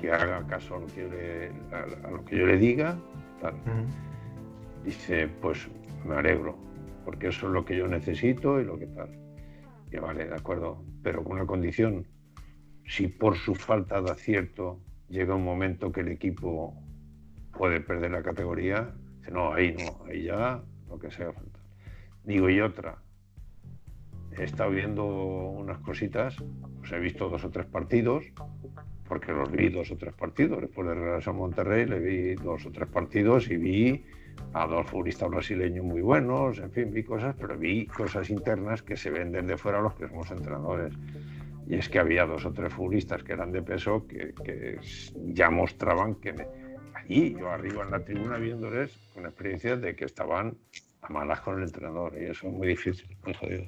que 0.00 0.10
haga 0.10 0.46
caso 0.46 0.76
a 0.76 0.80
lo 0.80 0.86
que 0.86 1.02
yo 1.02 1.08
le, 1.08 1.52
a, 1.72 2.10
lo 2.10 2.24
que 2.24 2.36
yo 2.36 2.46
le 2.46 2.56
diga. 2.56 2.98
Dice, 4.84 5.28
pues 5.40 5.68
me 6.04 6.14
alegro, 6.14 6.56
porque 7.04 7.28
eso 7.28 7.46
es 7.46 7.52
lo 7.52 7.64
que 7.64 7.76
yo 7.76 7.88
necesito 7.88 8.60
y 8.60 8.64
lo 8.64 8.78
que 8.78 8.86
tal. 8.86 9.10
Y 9.90 9.96
vale, 9.98 10.26
de 10.26 10.34
acuerdo, 10.34 10.84
pero 11.02 11.22
con 11.22 11.34
una 11.34 11.46
condición, 11.46 12.06
si 12.86 13.08
por 13.08 13.36
su 13.36 13.54
falta 13.54 14.00
de 14.00 14.10
acierto 14.10 14.80
llega 15.08 15.34
un 15.34 15.44
momento 15.44 15.92
que 15.92 16.00
el 16.00 16.08
equipo 16.08 16.74
puede 17.56 17.80
perder 17.80 18.12
la 18.12 18.22
categoría, 18.22 18.94
no, 19.30 19.52
ahí 19.52 19.74
no, 19.76 20.04
ahí 20.06 20.24
ya 20.24 20.62
lo 20.88 20.98
que 20.98 21.10
sea 21.10 21.32
falta. 21.32 21.60
Digo, 22.24 22.48
y 22.48 22.60
otra, 22.60 22.98
he 24.36 24.44
estado 24.44 24.70
viendo 24.70 25.04
unas 25.06 25.78
cositas, 25.78 26.36
pues 26.78 26.92
he 26.92 26.98
visto 26.98 27.28
dos 27.28 27.44
o 27.44 27.50
tres 27.50 27.66
partidos, 27.66 28.24
porque 29.08 29.32
los 29.32 29.50
vi 29.50 29.68
dos 29.68 29.90
o 29.90 29.96
tres 29.96 30.14
partidos. 30.14 30.60
Después 30.60 30.88
de 30.88 30.94
regresar 30.94 31.34
a 31.34 31.36
Monterrey 31.36 31.86
le 31.86 31.98
vi 31.98 32.34
dos 32.34 32.66
o 32.66 32.70
tres 32.70 32.88
partidos 32.88 33.50
y 33.50 33.56
vi 33.56 34.04
a 34.52 34.66
dos 34.66 34.86
futbolistas 34.86 35.30
brasileños 35.30 35.84
muy 35.84 36.02
buenos, 36.02 36.58
en 36.58 36.70
fin, 36.70 36.92
vi 36.92 37.02
cosas, 37.02 37.34
pero 37.38 37.56
vi 37.56 37.86
cosas 37.86 38.28
internas 38.30 38.82
que 38.82 38.96
se 38.96 39.10
ven 39.10 39.32
desde 39.32 39.56
fuera 39.56 39.80
los 39.80 39.94
que 39.94 40.08
somos 40.08 40.30
entrenadores. 40.30 40.94
Y 41.66 41.74
es 41.76 41.88
que 41.88 41.98
había 41.98 42.26
dos 42.26 42.44
o 42.44 42.52
tres 42.52 42.72
futbolistas 42.72 43.22
que 43.22 43.32
eran 43.32 43.50
de 43.50 43.62
peso 43.62 44.06
que, 44.06 44.34
que 44.44 44.78
ya 45.32 45.50
mostraban 45.50 46.14
que, 46.16 46.32
me, 46.32 46.46
y 47.08 47.32
yo 47.34 47.50
arriba 47.50 47.84
en 47.84 47.90
la 47.90 48.04
tribuna 48.04 48.36
viéndoles 48.36 48.96
con 49.14 49.24
experiencias 49.24 49.80
de 49.80 49.94
que 49.94 50.04
estaban 50.04 50.56
a 51.02 51.08
malas 51.08 51.40
con 51.40 51.58
el 51.58 51.64
entrenador 51.64 52.14
y 52.20 52.24
eso 52.26 52.48
es 52.48 52.52
muy 52.52 52.68
difícil, 52.68 53.16
muy 53.24 53.34
jodido. 53.34 53.64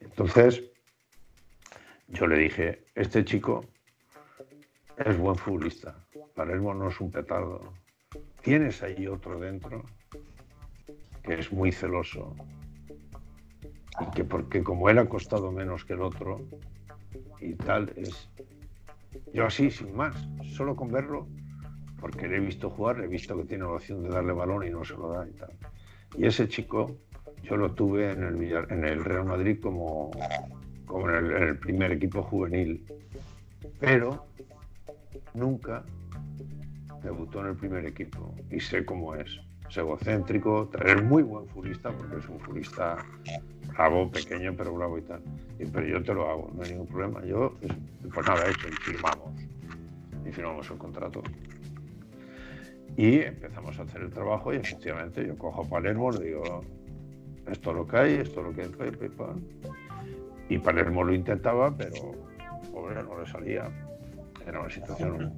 Entonces, 0.00 0.62
yo 2.08 2.26
le 2.26 2.38
dije, 2.38 2.84
este 2.94 3.24
chico 3.24 3.64
es 4.98 5.18
buen 5.18 5.36
futbolista, 5.36 5.94
Palermo 6.34 6.74
no 6.74 6.88
es 6.88 7.00
un 7.00 7.10
petardo. 7.10 7.72
Tienes 8.42 8.82
ahí 8.82 9.06
otro 9.06 9.38
dentro 9.38 9.84
que 11.22 11.34
es 11.34 11.52
muy 11.52 11.72
celoso 11.72 12.34
y 14.00 14.10
que 14.14 14.24
porque 14.24 14.62
como 14.62 14.90
él 14.90 14.98
ha 14.98 15.08
costado 15.08 15.50
menos 15.50 15.84
que 15.84 15.94
el 15.94 16.02
otro 16.02 16.40
y 17.40 17.54
tal 17.54 17.92
es 17.96 18.28
yo 19.32 19.46
así 19.46 19.70
sin 19.70 19.94
más 19.96 20.14
solo 20.54 20.76
con 20.76 20.90
verlo 20.90 21.26
porque 22.04 22.28
le 22.28 22.36
he 22.36 22.40
visto 22.40 22.68
jugar, 22.68 23.00
he 23.00 23.06
visto 23.06 23.34
que 23.34 23.44
tiene 23.44 23.64
la 23.64 23.70
opción 23.70 24.02
de 24.02 24.10
darle 24.10 24.34
balón 24.34 24.66
y 24.66 24.70
no 24.70 24.84
se 24.84 24.92
lo 24.92 25.08
da 25.08 25.26
y 25.26 25.32
tal. 25.32 25.50
Y 26.18 26.26
ese 26.26 26.46
chico 26.46 26.98
yo 27.42 27.56
lo 27.56 27.72
tuve 27.72 28.12
en 28.12 28.22
el, 28.22 28.52
en 28.70 28.84
el 28.84 29.02
Real 29.02 29.24
Madrid 29.24 29.58
como, 29.58 30.10
como 30.84 31.08
en 31.08 31.32
el, 31.32 31.58
primer 31.58 31.92
equipo 31.92 32.22
juvenil, 32.22 32.84
pero 33.80 34.26
nunca 35.34 35.84
debutó 37.02 37.40
en 37.40 37.48
el 37.48 37.56
primer 37.56 37.84
equipo 37.86 38.34
y 38.50 38.60
sé 38.60 38.84
cómo 38.84 39.14
es. 39.14 39.40
Es 39.68 39.76
egocéntrico, 39.76 40.70
es 40.84 41.02
muy 41.02 41.22
buen 41.22 41.46
futbolista 41.48 41.90
porque 41.90 42.16
es 42.18 42.28
un 42.28 42.38
futbolista 42.40 42.96
bravo, 43.74 44.10
pequeño, 44.10 44.54
pero 44.56 44.74
bravo 44.74 44.98
y 44.98 45.02
tal. 45.02 45.22
pero 45.72 45.86
yo 45.86 46.02
te 46.02 46.14
lo 46.14 46.30
hago, 46.30 46.50
no 46.54 46.62
hay 46.62 46.70
ningún 46.70 46.86
problema. 46.86 47.24
Yo, 47.24 47.54
pues 48.12 48.26
nada, 48.26 48.48
hecho, 48.48 48.68
y 48.68 48.72
firmamos. 48.72 49.40
Y 50.24 50.32
firmamos 50.32 50.70
el 50.70 50.78
contrato. 50.78 51.22
Y 52.96 53.20
empezamos 53.20 53.78
a 53.78 53.82
hacer 53.82 54.02
el 54.02 54.10
trabajo 54.10 54.52
y 54.52 54.56
efectivamente 54.56 55.26
yo 55.26 55.36
cojo 55.36 55.68
Palermo, 55.68 56.12
le 56.12 56.26
digo, 56.26 56.60
esto 57.50 57.70
es 57.70 57.76
lo 57.76 57.86
que 57.86 57.96
hay, 57.96 58.12
esto 58.14 58.40
es 58.40 58.46
lo 58.46 58.52
que 58.52 58.62
hay, 58.62 58.92
y 60.48 60.58
Palermo 60.58 61.02
lo 61.02 61.12
intentaba, 61.12 61.74
pero 61.76 62.12
pobre, 62.72 63.02
no 63.02 63.18
le 63.18 63.26
salía. 63.26 63.68
Era 64.46 64.60
una 64.60 64.70
situación... 64.70 65.34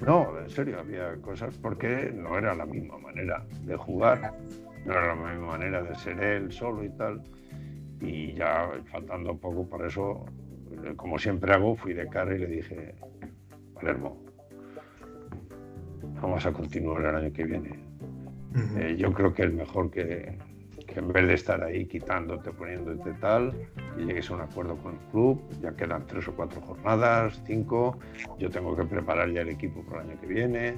No, 0.00 0.36
en 0.36 0.50
serio, 0.50 0.80
había 0.80 1.14
cosas 1.16 1.56
porque 1.58 2.12
no 2.12 2.36
era 2.36 2.54
la 2.56 2.66
misma 2.66 2.98
manera 2.98 3.44
de 3.64 3.76
jugar, 3.76 4.32
no 4.84 4.92
era 4.92 5.14
la 5.14 5.14
misma 5.14 5.46
manera 5.46 5.82
de 5.82 5.94
ser 5.94 6.20
él 6.20 6.50
solo 6.50 6.82
y 6.82 6.90
tal. 6.90 7.22
Y 8.00 8.32
ya 8.32 8.68
faltando 8.90 9.36
poco 9.36 9.68
para 9.68 9.86
eso, 9.86 10.24
como 10.96 11.18
siempre 11.18 11.52
hago, 11.52 11.76
fui 11.76 11.92
de 11.92 12.08
cara 12.08 12.34
y 12.34 12.38
le 12.38 12.46
dije, 12.48 12.96
Palermo, 13.74 14.20
vamos 16.20 16.44
a 16.46 16.52
continuar 16.52 17.04
el 17.04 17.14
año 17.14 17.32
que 17.32 17.44
viene. 17.44 17.78
Eh, 18.76 18.96
yo 18.98 19.12
creo 19.12 19.32
que 19.32 19.44
es 19.44 19.52
mejor 19.52 19.90
que, 19.90 20.36
en 20.88 21.12
vez 21.12 21.26
de 21.26 21.34
estar 21.34 21.62
ahí 21.62 21.86
quitándote, 21.86 22.50
poniéndote 22.50 23.12
tal, 23.20 23.54
y 23.96 24.04
llegues 24.04 24.30
a 24.30 24.34
un 24.34 24.40
acuerdo 24.40 24.76
con 24.76 24.94
el 24.94 25.00
club, 25.10 25.42
ya 25.60 25.72
quedan 25.72 26.06
tres 26.06 26.28
o 26.28 26.34
cuatro 26.34 26.60
jornadas, 26.60 27.42
cinco, 27.46 27.98
yo 28.38 28.50
tengo 28.50 28.76
que 28.76 28.84
preparar 28.84 29.30
ya 29.30 29.42
el 29.42 29.50
equipo 29.50 29.82
para 29.82 30.02
el 30.02 30.10
año 30.10 30.20
que 30.20 30.26
viene, 30.26 30.74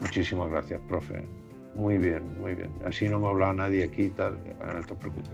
Muchísimas 0.00 0.50
gracias, 0.50 0.80
profe. 0.88 1.24
Muy 1.74 1.98
bien, 1.98 2.38
muy 2.40 2.54
bien. 2.54 2.70
Así 2.84 3.08
no 3.08 3.18
me 3.18 3.28
hablaba 3.28 3.54
nadie 3.54 3.84
aquí 3.84 4.10
tal, 4.10 4.38
no 4.74 4.82
te 4.82 4.94
preocupes. 4.94 5.30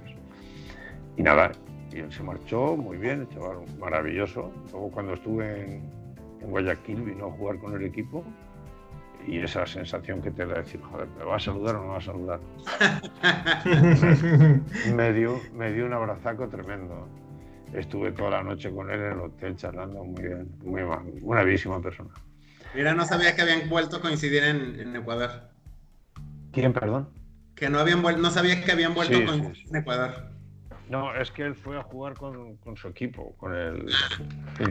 Y 1.16 1.22
nada, 1.22 1.50
y 1.92 1.98
él 1.98 2.12
se 2.12 2.22
marchó, 2.22 2.76
muy 2.76 2.96
bien, 2.96 3.20
el 3.22 3.28
chaval 3.30 3.58
maravilloso. 3.78 4.52
Luego 4.72 4.90
cuando 4.90 5.14
estuve 5.14 5.62
en, 5.64 5.90
en 6.40 6.50
Guayaquil 6.50 7.02
vino 7.02 7.26
a 7.26 7.30
jugar 7.32 7.58
con 7.58 7.74
el 7.74 7.84
equipo 7.84 8.24
y 9.26 9.38
esa 9.38 9.66
sensación 9.66 10.22
que 10.22 10.30
te 10.30 10.46
da 10.46 10.54
decir, 10.54 10.80
joder, 10.80 11.08
¿me 11.18 11.24
va 11.24 11.36
a 11.36 11.40
saludar 11.40 11.76
o 11.76 11.82
no 11.82 11.88
va 11.88 11.98
a 11.98 12.00
saludar? 12.00 12.40
me, 14.94 15.12
dio, 15.12 15.40
me 15.52 15.72
dio 15.72 15.86
un 15.86 15.92
abrazaco 15.92 16.48
tremendo. 16.48 17.08
Estuve 17.72 18.12
toda 18.12 18.30
la 18.30 18.42
noche 18.42 18.70
con 18.70 18.90
él 18.90 19.00
en 19.00 19.12
el 19.12 19.20
hotel 19.20 19.56
charlando 19.56 20.02
muy 20.02 20.22
bien, 20.22 20.48
muy 20.64 20.82
una 21.22 21.42
bellísima 21.42 21.80
persona. 21.82 22.10
Mira, 22.74 22.94
no 22.94 23.04
sabía 23.04 23.34
que 23.34 23.42
habían 23.42 23.68
vuelto 23.68 23.96
a 23.96 24.00
coincidir 24.00 24.44
en, 24.44 24.96
Ecuador. 24.96 25.30
¿Quién, 26.52 26.72
perdón? 26.72 27.10
Que 27.54 27.68
no 27.68 27.78
habían 27.78 28.00
vuelto, 28.00 28.22
no 28.22 28.30
sabía 28.30 28.62
que 28.64 28.72
habían 28.72 28.94
vuelto 28.94 29.18
a 29.18 29.24
coincidir 29.26 29.68
en 29.68 29.76
Ecuador. 29.76 30.38
No, 30.88 31.14
es 31.14 31.30
que 31.30 31.42
él 31.42 31.54
fue 31.54 31.78
a 31.78 31.82
jugar 31.82 32.14
con, 32.14 32.58
su 32.76 32.88
equipo, 32.88 33.34
con 33.36 33.54
el, 33.54 33.90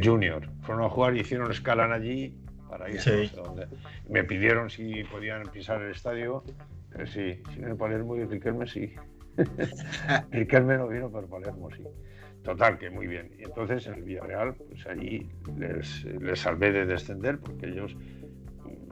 Junior. 0.03 0.49
Fueron 0.63 0.83
a 0.83 0.89
jugar 0.89 1.15
y 1.15 1.19
hicieron 1.19 1.51
escalan 1.51 1.91
allí 1.91 2.35
para 2.70 2.89
ir 2.89 3.01
donde. 3.36 3.68
Me 4.09 4.24
pidieron 4.24 4.70
si 4.70 5.03
podían 5.05 5.43
pisar 5.51 5.82
el 5.82 5.91
estadio. 5.91 6.43
Pero 6.91 7.05
sí, 7.07 7.41
sin 7.53 7.65
el 7.65 7.76
Palermo 7.76 8.15
y 8.15 8.26
Riquelme 8.26 8.68
sí. 8.68 8.95
Riquelme 10.32 10.78
no 10.78 10.88
vino, 10.88 11.11
pero 11.11 11.28
Palermo 11.28 11.70
sí. 11.72 11.84
Total, 12.43 12.78
que 12.78 12.89
muy 12.89 13.07
bien. 13.07 13.32
Y 13.38 13.43
entonces 13.43 13.86
en 13.88 13.95
el 13.95 14.03
Villarreal, 14.03 14.55
pues 14.55 14.88
allí 14.88 15.30
les, 15.57 16.05
les 16.05 16.39
salvé 16.39 16.72
de 16.72 16.86
descender 16.86 17.39
porque 17.39 17.68
ellos, 17.68 17.95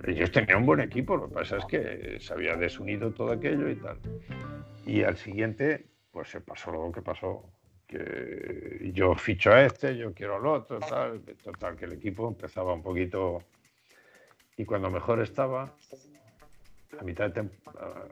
ellos 0.05 0.31
tenían 0.31 0.59
un 0.59 0.65
buen 0.65 0.81
equipo. 0.81 1.15
Lo 1.15 1.29
que 1.29 1.35
pasa 1.35 1.57
es 1.57 1.65
que 1.65 2.17
se 2.19 2.33
había 2.33 2.55
desunido 2.57 3.11
todo 3.11 3.31
aquello 3.31 3.69
y 3.69 3.75
tal. 3.77 3.97
Y 4.85 5.03
al 5.03 5.15
siguiente, 5.17 5.85
pues 6.11 6.29
se 6.29 6.41
pasó 6.41 6.71
lo 6.71 6.91
que 6.91 7.01
pasó. 7.01 7.49
Que 7.87 8.91
yo 8.93 9.13
ficho 9.15 9.51
a 9.51 9.63
este, 9.63 9.95
yo 9.95 10.13
quiero 10.13 10.35
al 10.37 10.45
otro, 10.47 10.79
tal. 10.79 11.21
Total, 11.43 11.75
que 11.77 11.85
el 11.85 11.93
equipo 11.93 12.27
empezaba 12.27 12.73
un 12.73 12.81
poquito. 12.81 13.41
Y 14.57 14.65
cuando 14.65 14.89
mejor 14.89 15.21
estaba, 15.21 15.73
a 16.99 17.03
mitad 17.03 17.25
de 17.25 17.31
temporada. 17.31 18.05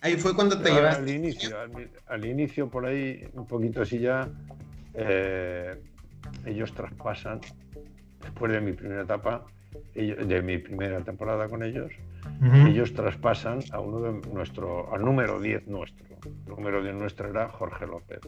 Ahí 0.00 0.16
fue 0.16 0.34
cuando 0.34 0.60
te 0.60 0.70
llevaste. 0.70 1.02
Al 1.02 1.10
inicio, 1.10 1.56
al, 2.06 2.24
inicio, 2.24 2.68
por 2.68 2.86
ahí, 2.86 3.26
un 3.32 3.46
poquito 3.46 3.82
así 3.82 3.98
ya, 3.98 4.28
eh, 4.94 5.80
ellos 6.44 6.72
traspasan, 6.72 7.40
después 8.20 8.52
de 8.52 8.60
mi 8.60 8.72
primera 8.72 9.02
etapa, 9.02 9.44
de 9.94 10.42
mi 10.42 10.58
primera 10.58 11.00
temporada 11.00 11.48
con 11.48 11.62
ellos, 11.62 11.92
ellos 12.66 12.94
traspasan 12.94 13.60
a 13.72 13.80
uno 13.80 14.00
de 14.00 14.28
nuestro, 14.30 14.92
al 14.94 15.04
número 15.04 15.40
10 15.40 15.66
nuestro. 15.66 16.06
El 16.24 16.50
número 16.50 16.82
10 16.82 16.94
nuestro 16.94 17.28
era 17.28 17.48
Jorge 17.48 17.86
López. 17.86 18.20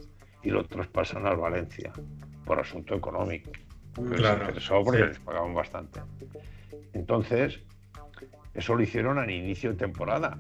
Y 0.43 0.51
lo 0.51 0.65
traspasan 0.65 1.27
al 1.27 1.37
Valencia, 1.37 1.93
por 2.45 2.59
asunto 2.59 2.95
económico. 2.95 3.51
Claro. 3.95 4.47
porque 4.85 5.07
les 5.07 5.19
pagaban 5.19 5.55
bastante. 5.55 6.01
Entonces, 6.93 7.61
eso 8.55 8.75
lo 8.75 8.83
hicieron 8.83 9.19
al 9.19 9.31
inicio 9.31 9.71
de 9.71 9.77
temporada. 9.77 10.39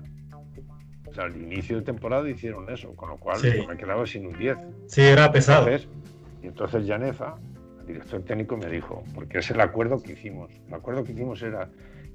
O 1.07 1.13
sea, 1.13 1.25
al 1.25 1.37
inicio 1.37 1.77
de 1.77 1.83
temporada 1.83 2.29
hicieron 2.29 2.71
eso, 2.71 2.95
con 2.95 3.11
lo 3.11 3.17
cual 3.17 3.41
yo 3.43 3.67
me 3.67 3.77
quedaba 3.77 4.07
sin 4.07 4.27
un 4.27 4.39
10. 4.39 4.59
Sí, 4.87 5.03
era 5.03 5.33
pesado. 5.33 5.69
y 5.71 6.47
entonces 6.47 6.87
Yanefa, 6.87 7.37
el 7.81 7.87
director 7.87 8.23
técnico, 8.23 8.57
me 8.57 8.67
dijo, 8.67 9.03
porque 9.15 9.39
es 9.39 9.51
el 9.51 9.61
acuerdo 9.61 10.03
que 10.03 10.13
hicimos. 10.13 10.51
El 10.69 10.75
acuerdo 10.75 11.05
que 11.05 11.13
hicimos 11.13 11.43
era 11.43 11.69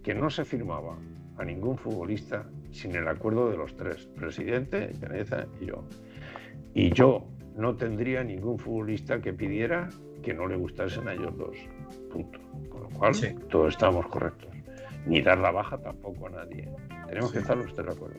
que 0.03 0.13
no 0.13 0.29
se 0.29 0.45
firmaba 0.45 0.97
a 1.37 1.43
ningún 1.43 1.77
futbolista 1.77 2.45
sin 2.71 2.95
el 2.95 3.07
acuerdo 3.07 3.49
de 3.49 3.57
los 3.57 3.75
tres, 3.75 4.07
presidente, 4.15 4.93
Yanefa 5.01 5.45
y 5.59 5.65
yo. 5.65 5.83
Y 6.73 6.91
yo 6.91 7.27
no 7.55 7.75
tendría 7.75 8.23
ningún 8.23 8.59
futbolista 8.59 9.19
que 9.19 9.33
pidiera 9.33 9.89
que 10.21 10.33
no 10.33 10.47
le 10.47 10.55
gustasen 10.55 11.07
a 11.07 11.13
ellos 11.13 11.37
dos. 11.37 11.57
Punto. 12.15 12.39
Con 12.69 12.83
lo 12.83 12.89
cual, 12.89 13.13
todos 13.49 13.73
estamos 13.73 14.07
correctos 14.07 14.55
ni 15.05 15.21
dar 15.21 15.37
la 15.37 15.51
baja 15.51 15.77
tampoco 15.77 16.27
a 16.27 16.29
nadie. 16.31 16.69
Tenemos 17.07 17.31
que 17.33 17.39
estar 17.39 17.57
los 17.57 17.73
tres 17.73 17.87
de 17.87 17.93
acuerdo. 17.93 18.17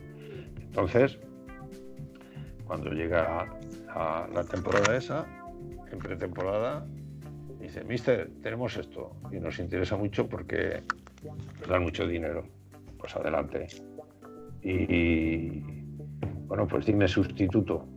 Entonces, 0.61 1.19
cuando 2.65 2.91
llega 2.91 3.47
a, 3.89 4.27
la 4.31 4.43
temporada 4.43 4.95
esa, 4.95 5.25
en 5.91 5.99
pretemporada, 5.99 6.85
dice, 7.59 7.83
Mister, 7.83 8.29
tenemos 8.41 8.77
esto 8.77 9.15
y 9.31 9.39
nos 9.39 9.59
interesa 9.59 9.97
mucho 9.97 10.29
porque 10.29 10.83
nos 11.59 11.67
dan 11.67 11.83
mucho 11.83 12.07
dinero. 12.07 12.45
Pues 12.99 13.15
adelante. 13.15 13.67
Y, 14.61 15.61
bueno, 16.45 16.67
pues 16.67 16.85
dime 16.85 17.07
sustituto. 17.07 17.87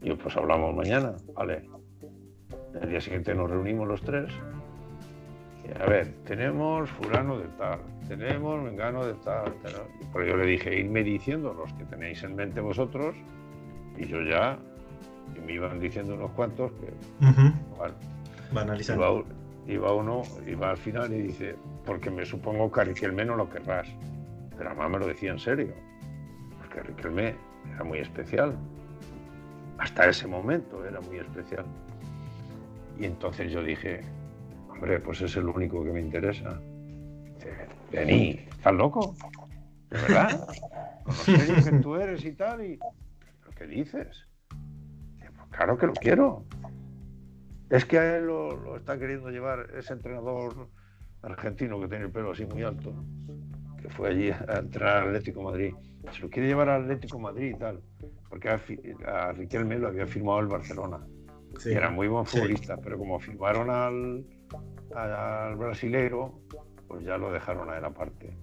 Y 0.00 0.12
pues 0.14 0.36
hablamos 0.36 0.74
mañana, 0.74 1.16
vale. 1.34 1.68
El 2.80 2.90
día 2.90 3.00
siguiente 3.00 3.34
nos 3.34 3.50
reunimos 3.50 3.88
los 3.88 4.02
tres 4.02 4.30
a 5.74 5.86
ver, 5.86 6.12
tenemos 6.24 6.90
fulano 6.90 7.38
de 7.38 7.48
tal, 7.58 7.80
tenemos 8.08 8.62
mengano 8.62 9.04
de 9.04 9.14
tal, 9.14 9.54
Pero 10.12 10.26
yo 10.26 10.36
le 10.36 10.46
dije, 10.46 10.78
irme 10.78 11.02
diciendo 11.02 11.54
los 11.54 11.72
que 11.74 11.84
tenéis 11.84 12.22
en 12.22 12.36
mente 12.36 12.60
vosotros, 12.60 13.14
y 13.96 14.06
yo 14.06 14.22
ya, 14.22 14.58
y 15.34 15.40
me 15.40 15.52
iban 15.54 15.80
diciendo 15.80 16.14
unos 16.14 16.30
cuantos, 16.32 16.72
que 16.72 16.92
Va 18.56 18.62
analizando. 18.62 19.24
Iba, 19.66 19.92
uno, 19.92 20.22
iba 20.46 20.70
al 20.70 20.76
final 20.76 21.12
y 21.12 21.22
dice, 21.22 21.56
porque 21.84 22.08
me 22.08 22.24
supongo 22.24 22.70
que 22.70 22.80
a 22.82 22.84
Riquelme 22.84 23.24
no 23.24 23.34
lo 23.34 23.50
querrás. 23.50 23.88
Pero 24.56 24.70
además 24.70 24.90
me 24.90 24.98
lo 25.00 25.06
decía 25.08 25.32
en 25.32 25.40
serio, 25.40 25.74
porque 26.58 26.82
Riquelme 26.82 27.34
era 27.74 27.82
muy 27.82 27.98
especial. 27.98 28.56
Hasta 29.78 30.08
ese 30.08 30.28
momento 30.28 30.84
era 30.84 31.00
muy 31.00 31.18
especial. 31.18 31.64
Y 32.98 33.06
entonces 33.06 33.50
yo 33.50 33.62
dije, 33.62 34.02
Hombre, 34.76 35.00
pues 35.00 35.22
es 35.22 35.34
el 35.36 35.46
único 35.46 35.82
que 35.82 35.90
me 35.90 36.00
interesa. 36.00 36.60
Vení, 37.90 38.46
¿estás 38.50 38.74
loco? 38.74 39.16
¿De 39.88 39.98
verdad? 40.02 40.46
Con 41.04 41.56
lo 41.56 41.64
que 41.64 41.78
tú 41.82 41.96
eres 41.96 42.24
y 42.26 42.32
tal, 42.32 42.62
y... 42.62 42.78
¿Pero 43.40 43.52
qué 43.56 43.66
dices? 43.66 44.28
Pues 44.48 45.48
claro 45.50 45.78
que 45.78 45.86
lo 45.86 45.94
quiero. 45.94 46.44
Es 47.70 47.86
que 47.86 47.98
a 47.98 48.18
él 48.18 48.26
lo, 48.26 48.76
está 48.76 48.98
queriendo 48.98 49.30
llevar 49.30 49.70
ese 49.78 49.94
entrenador 49.94 50.68
argentino 51.22 51.80
que 51.80 51.88
tiene 51.88 52.04
el 52.04 52.10
pelo 52.10 52.32
así 52.32 52.44
muy 52.44 52.62
alto, 52.62 52.92
que 53.80 53.88
fue 53.88 54.10
allí 54.10 54.30
a 54.30 54.58
entrenar 54.58 54.98
al 54.98 55.08
Atlético 55.08 55.42
Madrid. 55.42 55.72
Se 56.12 56.20
lo 56.20 56.28
quiere 56.28 56.48
llevar 56.48 56.68
al 56.68 56.82
Atlético 56.82 57.18
Madrid 57.18 57.54
y 57.54 57.58
tal, 57.58 57.80
porque 58.28 58.50
a, 58.50 58.60
a 59.06 59.32
Riquelme 59.32 59.78
lo 59.78 59.88
había 59.88 60.06
firmado 60.06 60.40
el 60.40 60.48
Barcelona. 60.48 61.00
Y 61.64 61.70
era 61.70 61.88
muy 61.88 62.08
buen 62.08 62.26
futbolista, 62.26 62.76
pero 62.76 62.98
como 62.98 63.18
firmaron 63.18 63.70
al, 63.70 64.24
al 64.94 65.56
brasilero, 65.56 66.40
pues 66.88 67.04
ya 67.04 67.18
lo 67.18 67.32
dejaron 67.32 67.70
a 67.70 67.78
él 67.78 67.84
aparte. 67.84 68.36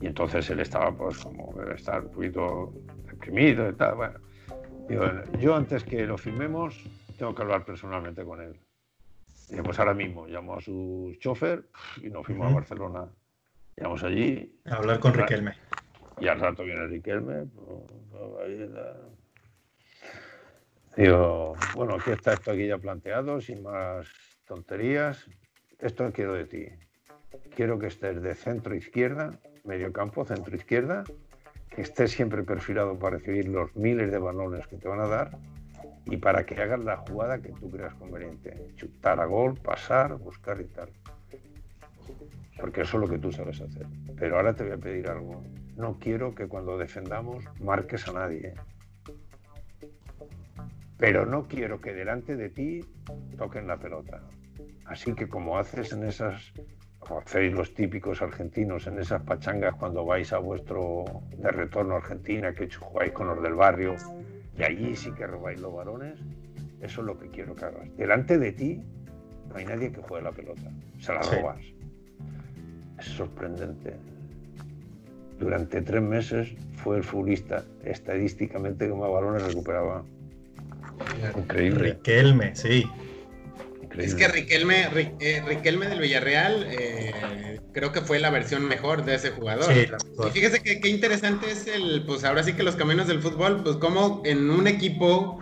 Y 0.00 0.06
entonces 0.06 0.48
él 0.50 0.60
estaba, 0.60 0.92
pues, 0.96 1.18
como 1.18 1.52
debe 1.56 1.74
estar 1.74 2.04
un 2.04 2.10
poquito 2.10 2.72
deprimido 3.06 3.68
y 3.68 3.74
tal. 3.74 3.94
Bueno, 3.94 4.18
yo 5.38 5.54
antes 5.54 5.84
que 5.84 6.04
lo 6.06 6.18
firmemos, 6.18 6.84
tengo 7.18 7.34
que 7.34 7.42
hablar 7.42 7.64
personalmente 7.64 8.24
con 8.24 8.40
él. 8.40 8.60
Y 9.50 9.60
pues 9.60 9.78
ahora 9.78 9.94
mismo 9.94 10.26
llamo 10.26 10.54
a 10.56 10.60
su 10.60 11.14
chofer 11.20 11.64
y 12.02 12.08
nos 12.08 12.26
fuimos 12.26 12.50
a 12.50 12.54
Barcelona. 12.54 13.08
Llegamos 13.76 14.02
allí. 14.02 14.58
A 14.66 14.76
hablar 14.76 15.00
con 15.00 15.14
Riquelme. 15.14 15.54
Y 16.18 16.28
al 16.28 16.40
rato 16.40 16.64
viene 16.64 16.86
Riquelme. 16.86 17.46
Pues, 17.46 18.70
Digo, 20.96 21.54
bueno, 21.74 21.94
aquí 21.94 22.12
está 22.12 22.34
esto 22.34 22.52
aquí 22.52 22.68
ya 22.68 22.78
planteado, 22.78 23.40
sin 23.40 23.62
más 23.64 24.06
tonterías. 24.46 25.26
Esto 25.78 26.10
quiero 26.12 26.34
de 26.34 26.44
ti. 26.44 26.66
Quiero 27.54 27.78
que 27.78 27.88
estés 27.88 28.22
de 28.22 28.34
centro 28.34 28.74
izquierda, 28.74 29.38
medio 29.64 29.92
campo, 29.92 30.24
centro 30.24 30.54
izquierda, 30.54 31.04
que 31.68 31.82
estés 31.82 32.12
siempre 32.12 32.42
perfilado 32.42 32.98
para 32.98 33.18
recibir 33.18 33.48
los 33.48 33.74
miles 33.76 34.10
de 34.10 34.18
balones 34.18 34.66
que 34.66 34.76
te 34.76 34.88
van 34.88 35.00
a 35.00 35.08
dar 35.08 35.38
y 36.06 36.16
para 36.18 36.44
que 36.44 36.60
hagas 36.60 36.80
la 36.80 36.98
jugada 36.98 37.40
que 37.40 37.50
tú 37.50 37.70
creas 37.70 37.94
conveniente. 37.94 38.68
Chutar 38.76 39.20
a 39.20 39.24
gol, 39.24 39.56
pasar, 39.56 40.14
buscar 40.16 40.60
y 40.60 40.66
tal. 40.66 40.90
Porque 42.58 42.82
eso 42.82 42.98
es 42.98 43.00
lo 43.00 43.08
que 43.08 43.18
tú 43.18 43.32
sabes 43.32 43.60
hacer. 43.60 43.86
Pero 44.16 44.36
ahora 44.36 44.54
te 44.54 44.62
voy 44.62 44.72
a 44.72 44.78
pedir 44.78 45.08
algo. 45.08 45.42
No 45.76 45.98
quiero 45.98 46.34
que 46.34 46.46
cuando 46.46 46.78
defendamos 46.78 47.44
marques 47.60 48.06
a 48.08 48.12
nadie. 48.12 48.54
Pero 50.98 51.26
no 51.26 51.46
quiero 51.48 51.80
que 51.80 51.92
delante 51.92 52.36
de 52.36 52.50
ti 52.50 52.84
toquen 53.36 53.66
la 53.66 53.76
pelota. 53.76 54.22
Así 54.86 55.14
que 55.14 55.28
como 55.28 55.58
haces 55.58 55.92
en 55.92 56.04
esas, 56.04 56.52
como 56.98 57.20
hacéis 57.20 57.52
los 57.52 57.74
típicos 57.74 58.22
argentinos 58.22 58.86
en 58.86 58.98
esas 58.98 59.22
pachangas 59.22 59.74
cuando 59.74 60.04
vais 60.04 60.32
a 60.32 60.38
vuestro 60.38 61.04
de 61.36 61.50
retorno 61.50 61.94
a 61.94 61.98
Argentina, 61.98 62.54
que 62.54 62.70
jugáis 62.70 63.12
con 63.12 63.28
los 63.28 63.42
del 63.42 63.54
barrio, 63.54 63.96
y 64.56 64.62
allí 64.62 64.94
sí 64.94 65.10
que 65.12 65.26
robáis 65.26 65.60
los 65.60 65.74
varones, 65.74 66.20
eso 66.80 67.00
es 67.00 67.06
lo 67.06 67.18
que 67.18 67.28
quiero 67.28 67.54
que 67.54 67.64
hagas. 67.64 67.96
Delante 67.96 68.38
de 68.38 68.52
ti 68.52 68.82
no 69.48 69.56
hay 69.56 69.64
nadie 69.64 69.90
que 69.90 70.02
juegue 70.02 70.24
la 70.24 70.32
pelota, 70.32 70.70
se 70.98 71.12
la 71.12 71.22
robas. 71.22 71.60
Es 72.98 73.06
sorprendente. 73.06 73.96
Durante 75.38 75.82
tres 75.82 76.02
meses 76.02 76.54
fue 76.74 76.98
el 76.98 77.04
futbolista 77.04 77.64
estadísticamente 77.82 78.86
que 78.86 78.94
más 78.94 79.10
balones 79.10 79.42
recuperaba. 79.42 80.04
Increíble. 81.36 81.92
Riquelme, 81.92 82.54
sí. 82.54 82.86
Es 83.98 84.14
que 84.14 84.28
Riquelme, 84.28 84.88
eh, 85.20 85.42
Riquelme 85.46 85.86
del 85.86 86.00
Villarreal 86.00 86.66
eh, 86.68 87.60
creo 87.72 87.92
que 87.92 88.00
fue 88.00 88.18
la 88.18 88.30
versión 88.30 88.66
mejor 88.66 89.04
de 89.04 89.14
ese 89.14 89.30
jugador. 89.30 89.72
y 89.72 90.30
fíjese 90.30 90.62
que 90.62 90.80
qué 90.80 90.88
interesante 90.88 91.50
es 91.50 91.66
el, 91.66 92.04
pues 92.04 92.24
ahora 92.24 92.42
sí 92.42 92.54
que 92.54 92.62
los 92.62 92.76
caminos 92.76 93.06
del 93.06 93.20
fútbol, 93.20 93.62
pues 93.62 93.76
como 93.76 94.22
en 94.24 94.50
un 94.50 94.66
equipo 94.66 95.38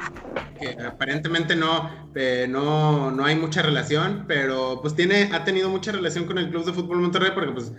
que 0.59 0.77
aparentemente 0.83 1.57
no, 1.57 2.11
eh, 2.15 2.47
no, 2.49 3.11
no, 3.11 3.25
hay 3.25 3.37
mucha 3.37 3.63
relación, 3.63 4.27
pero 4.29 4.81
pues 4.83 4.95
tiene, 4.95 5.31
ha 5.33 5.45
tenido 5.45 5.71
mucha 5.71 5.91
relación 5.91 6.25
con 6.25 6.39
el 6.39 6.51
Club 6.51 6.65
de 6.65 6.73
Fútbol 6.73 7.01
Monterrey 7.01 7.31
porque 7.35 7.53
pues 7.53 7.73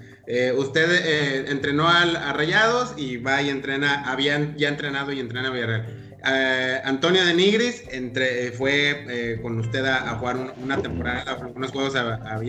usted 0.57 1.49
entrenó 1.49 1.87
al, 1.87 2.15
a 2.15 2.33
Rayados 2.33 2.95
y 2.97 3.17
va 3.17 3.41
y 3.41 3.49
entrena, 3.49 4.09
habían 4.09 4.57
ya 4.57 4.69
entrenado 4.69 5.11
y 5.11 5.19
entrena 5.19 5.49
a 5.49 5.51
Villarreal. 5.51 6.02
Eh, 6.25 6.81
Antonio 6.85 7.25
de 7.25 7.33
Nigris 7.33 7.83
entre, 7.91 8.51
fue 8.53 9.05
eh, 9.09 9.39
con 9.41 9.59
usted 9.59 9.85
a, 9.85 10.15
jugar 10.15 10.55
una 10.61 10.77
temporada, 10.77 11.37
unos 11.53 11.71
juegos 11.71 11.95
a, 11.95 12.39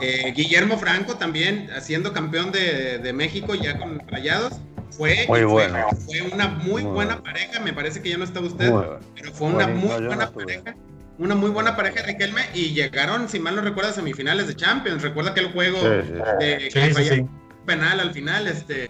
eh, 0.00 0.32
Guillermo 0.34 0.78
Franco 0.78 1.16
también, 1.16 1.68
siendo 1.80 2.12
campeón 2.12 2.50
de, 2.50 3.12
México 3.12 3.54
ya 3.54 3.78
con 3.78 4.00
Rayados. 4.08 4.54
Fue, 4.90 5.26
muy 5.28 5.44
bueno. 5.44 5.86
Fue, 6.06 6.22
una 6.22 6.48
muy, 6.48 6.82
buena 6.82 7.22
pareja, 7.22 7.60
me 7.60 7.74
parece 7.74 8.00
que 8.00 8.08
ya 8.08 8.16
no 8.16 8.24
está 8.24 8.40
usted, 8.40 8.72
pero 9.14 9.32
fue 9.32 9.48
una 9.48 9.66
muy 9.66 10.06
buena 10.06 10.30
pareja. 10.30 10.74
Una 11.18 11.34
muy 11.34 11.50
buena 11.50 11.74
pareja 11.74 12.02
de 12.02 12.12
Riquelme 12.12 12.42
y 12.54 12.72
llegaron, 12.74 13.28
si 13.28 13.40
mal 13.40 13.56
no 13.56 13.62
recuerdo, 13.62 13.90
a 13.90 13.92
semifinales 13.92 14.46
de 14.46 14.54
Champions. 14.54 15.02
Recuerda 15.02 15.32
aquel 15.32 15.52
juego 15.52 15.82
de 15.82 16.68
que 16.72 17.26
penal 17.66 18.00
al 18.00 18.12
final, 18.12 18.46
este. 18.46 18.88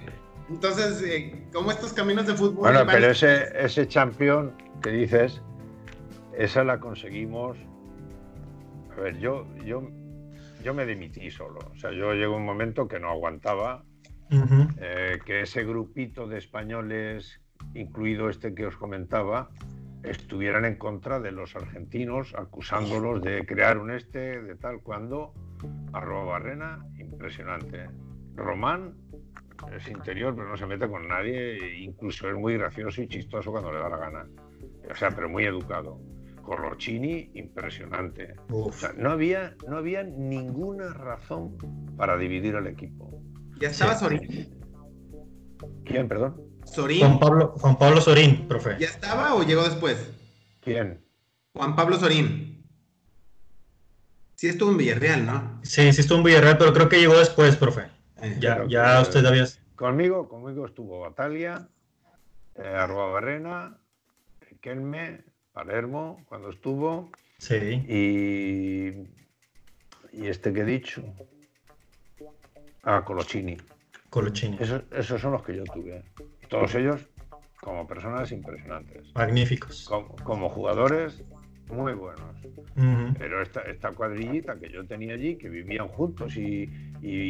Entonces, 0.48 1.02
eh, 1.02 1.46
como 1.52 1.70
estos 1.70 1.92
caminos 1.92 2.26
de 2.26 2.34
fútbol. 2.34 2.72
Bueno, 2.72 2.80
pero 2.86 3.10
ese, 3.10 3.48
ese 3.54 3.86
campeón 3.86 4.54
que 4.82 4.90
dices, 4.90 5.42
esa 6.36 6.64
la 6.64 6.80
conseguimos. 6.80 7.58
A 8.96 9.00
ver, 9.00 9.18
yo, 9.18 9.46
yo, 9.64 9.88
yo 10.62 10.74
me 10.74 10.86
dimití 10.86 11.30
solo. 11.30 11.58
O 11.72 11.76
sea, 11.76 11.92
yo 11.92 12.14
llegó 12.14 12.36
un 12.36 12.44
momento 12.44 12.88
que 12.88 12.98
no 12.98 13.10
aguantaba 13.10 13.84
eh, 14.80 15.18
que 15.24 15.42
ese 15.42 15.64
grupito 15.64 16.26
de 16.26 16.38
españoles, 16.38 17.40
incluido 17.74 18.28
este 18.28 18.54
que 18.54 18.66
os 18.66 18.76
comentaba, 18.76 19.50
estuvieran 20.02 20.64
en 20.64 20.76
contra 20.76 21.20
de 21.20 21.32
los 21.32 21.56
argentinos, 21.56 22.34
acusándolos 22.34 23.22
de 23.22 23.44
crear 23.46 23.78
un 23.78 23.90
este, 23.90 24.40
de 24.40 24.56
tal, 24.56 24.80
cuando 24.82 25.32
arroba 25.92 26.24
Barrena, 26.24 26.86
impresionante. 26.98 27.88
Román 28.34 28.94
es 29.76 29.88
interior, 29.88 30.34
pero 30.34 30.48
no 30.48 30.56
se 30.56 30.66
mete 30.66 30.88
con 30.88 31.08
nadie, 31.08 31.78
incluso 31.78 32.28
es 32.28 32.36
muy 32.36 32.54
gracioso 32.54 33.02
y 33.02 33.08
chistoso 33.08 33.50
cuando 33.50 33.72
le 33.72 33.78
da 33.78 33.88
la 33.88 33.96
gana. 33.96 34.26
O 34.90 34.94
sea, 34.94 35.10
pero 35.10 35.28
muy 35.28 35.44
educado. 35.44 36.00
Corrochini, 36.42 37.30
impresionante. 37.34 38.34
no 38.96 39.10
había, 39.10 39.54
no 39.68 39.76
había 39.76 40.02
ninguna 40.02 40.94
razón 40.94 41.58
para 41.96 42.16
dividir 42.16 42.56
al 42.56 42.66
equipo. 42.66 43.22
Ya 43.60 43.68
estaba 43.68 43.94
Sorín. 43.94 44.48
¿Quién, 45.84 46.08
perdón? 46.08 46.40
Sorín. 46.64 47.00
Juan 47.00 47.18
Pablo, 47.18 47.54
Juan 47.58 47.76
Pablo 47.76 48.00
Sorín, 48.00 48.48
profe. 48.48 48.76
¿Ya 48.78 48.86
estaba 48.86 49.34
o 49.34 49.42
llegó 49.42 49.64
después? 49.64 50.10
¿Quién? 50.60 51.04
Juan 51.52 51.76
Pablo 51.76 51.98
Sorín. 51.98 52.64
Sí 54.36 54.46
estuvo 54.46 54.70
en 54.70 54.76
Villarreal, 54.78 55.26
¿no? 55.26 55.60
Sí, 55.64 55.92
sí 55.92 56.00
estuvo 56.00 56.18
en 56.18 56.24
Villarreal, 56.24 56.56
pero 56.58 56.72
creo 56.72 56.88
que 56.88 57.00
llegó 57.00 57.18
después, 57.18 57.56
profe. 57.56 57.97
Eh, 58.22 58.36
ya, 58.40 58.64
ya 58.68 59.00
usted 59.00 59.24
había... 59.24 59.46
Conmigo, 59.76 60.28
conmigo 60.28 60.66
estuvo 60.66 61.00
Batalia, 61.00 61.68
eh, 62.56 62.66
Arroba 62.66 63.12
Barrena, 63.12 63.78
Kelme, 64.60 65.24
Palermo, 65.52 66.24
cuando 66.28 66.50
estuvo. 66.50 67.10
Sí. 67.38 67.54
Y, 67.54 69.08
y 70.12 70.26
este 70.26 70.52
que 70.52 70.60
he 70.60 70.64
dicho, 70.64 71.02
Ah, 72.82 73.04
Colocini. 73.04 73.56
Colocini. 74.08 74.56
Esos, 74.58 75.20
son 75.20 75.32
los 75.32 75.42
que 75.42 75.56
yo 75.56 75.64
tuve. 75.64 76.02
Todos 76.48 76.74
ellos 76.74 77.06
como 77.60 77.86
personas 77.86 78.32
impresionantes. 78.32 79.14
Magníficos. 79.14 79.86
Como, 80.24 80.48
jugadores 80.48 81.22
muy 81.70 81.92
buenos. 81.94 82.36
Pero 83.18 83.42
esta, 83.42 83.62
esta, 83.62 83.90
cuadrillita 83.92 84.58
que 84.58 84.70
yo 84.70 84.86
tenía 84.86 85.14
allí, 85.14 85.36
que 85.36 85.48
vivían 85.48 85.88
juntos 85.88 86.36
y, 86.36 86.66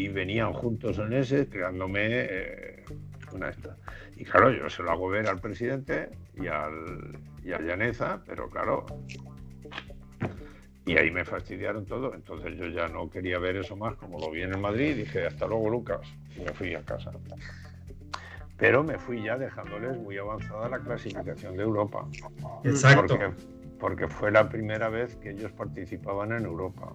venían 0.08 0.52
juntos 0.52 0.98
en 0.98 1.12
ese, 1.12 1.48
creándome 1.48 2.06
eh, 2.10 2.84
una 3.32 3.48
esta. 3.48 3.76
Y 4.16 4.24
claro, 4.24 4.50
yo 4.50 4.68
se 4.68 4.82
lo 4.82 4.90
hago 4.90 5.08
ver 5.08 5.28
al 5.28 5.40
presidente 5.40 6.10
y 6.34 6.48
al, 6.48 7.18
y 7.44 7.52
a 7.52 7.60
Llaneza, 7.60 8.22
pero 8.26 8.50
claro, 8.50 8.84
y 10.88 10.96
ahí 10.96 11.10
me 11.10 11.24
fastidiaron 11.24 11.84
todo. 11.84 12.14
Entonces 12.14 12.56
yo 12.56 12.66
ya 12.68 12.88
no 12.88 13.10
quería 13.10 13.38
ver 13.38 13.56
eso 13.56 13.76
más. 13.76 13.94
Como 13.96 14.18
lo 14.18 14.30
vi 14.30 14.42
en 14.42 14.54
el 14.54 14.60
Madrid, 14.60 14.96
dije 14.96 15.26
hasta 15.26 15.46
luego, 15.46 15.68
Lucas. 15.68 16.00
Y 16.34 16.40
me 16.40 16.52
fui 16.54 16.74
a 16.74 16.82
casa. 16.82 17.10
Pero 18.56 18.82
me 18.82 18.98
fui 18.98 19.22
ya 19.22 19.36
dejándoles 19.36 19.98
muy 19.98 20.16
avanzada 20.16 20.68
la 20.68 20.78
clasificación 20.78 21.56
de 21.58 21.62
Europa. 21.62 22.08
Exacto. 22.64 23.18
Porque, 23.18 23.34
fue 24.08 24.30
la 24.30 24.48
primera 24.48 24.88
vez 24.88 25.16
que 25.16 25.30
ellos 25.30 25.52
participaban 25.52 26.32
en 26.32 26.44
Europa. 26.44 26.94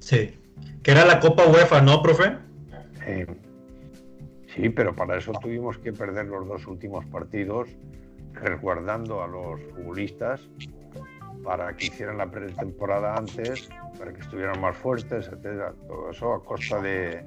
Sí. 0.00 0.38
Que 0.82 0.90
era 0.90 1.04
la 1.04 1.20
Copa 1.20 1.46
UEFA, 1.46 1.80
¿no, 1.80 2.02
profe? 2.02 2.36
sí, 4.46 4.68
pero 4.70 4.94
para 4.94 5.18
eso 5.18 5.32
tuvimos 5.32 5.78
que 5.78 5.92
perder 5.92 6.26
los 6.26 6.46
dos 6.46 6.66
últimos 6.66 7.04
partidos 7.06 7.68
resguardando 8.32 9.22
a 9.22 9.26
los 9.26 9.60
futbolistas 9.62 10.48
para 11.42 11.74
que 11.76 11.86
hicieran 11.86 12.18
la 12.18 12.30
pretemporada 12.30 13.16
antes, 13.16 13.68
para 13.98 14.12
que 14.12 14.20
estuvieran 14.20 14.60
más 14.60 14.76
fuertes, 14.76 15.26
etcétera. 15.26 15.74
Todo 15.86 16.10
eso 16.10 16.32
a 16.32 16.42
costa 16.42 16.80
de 16.80 17.24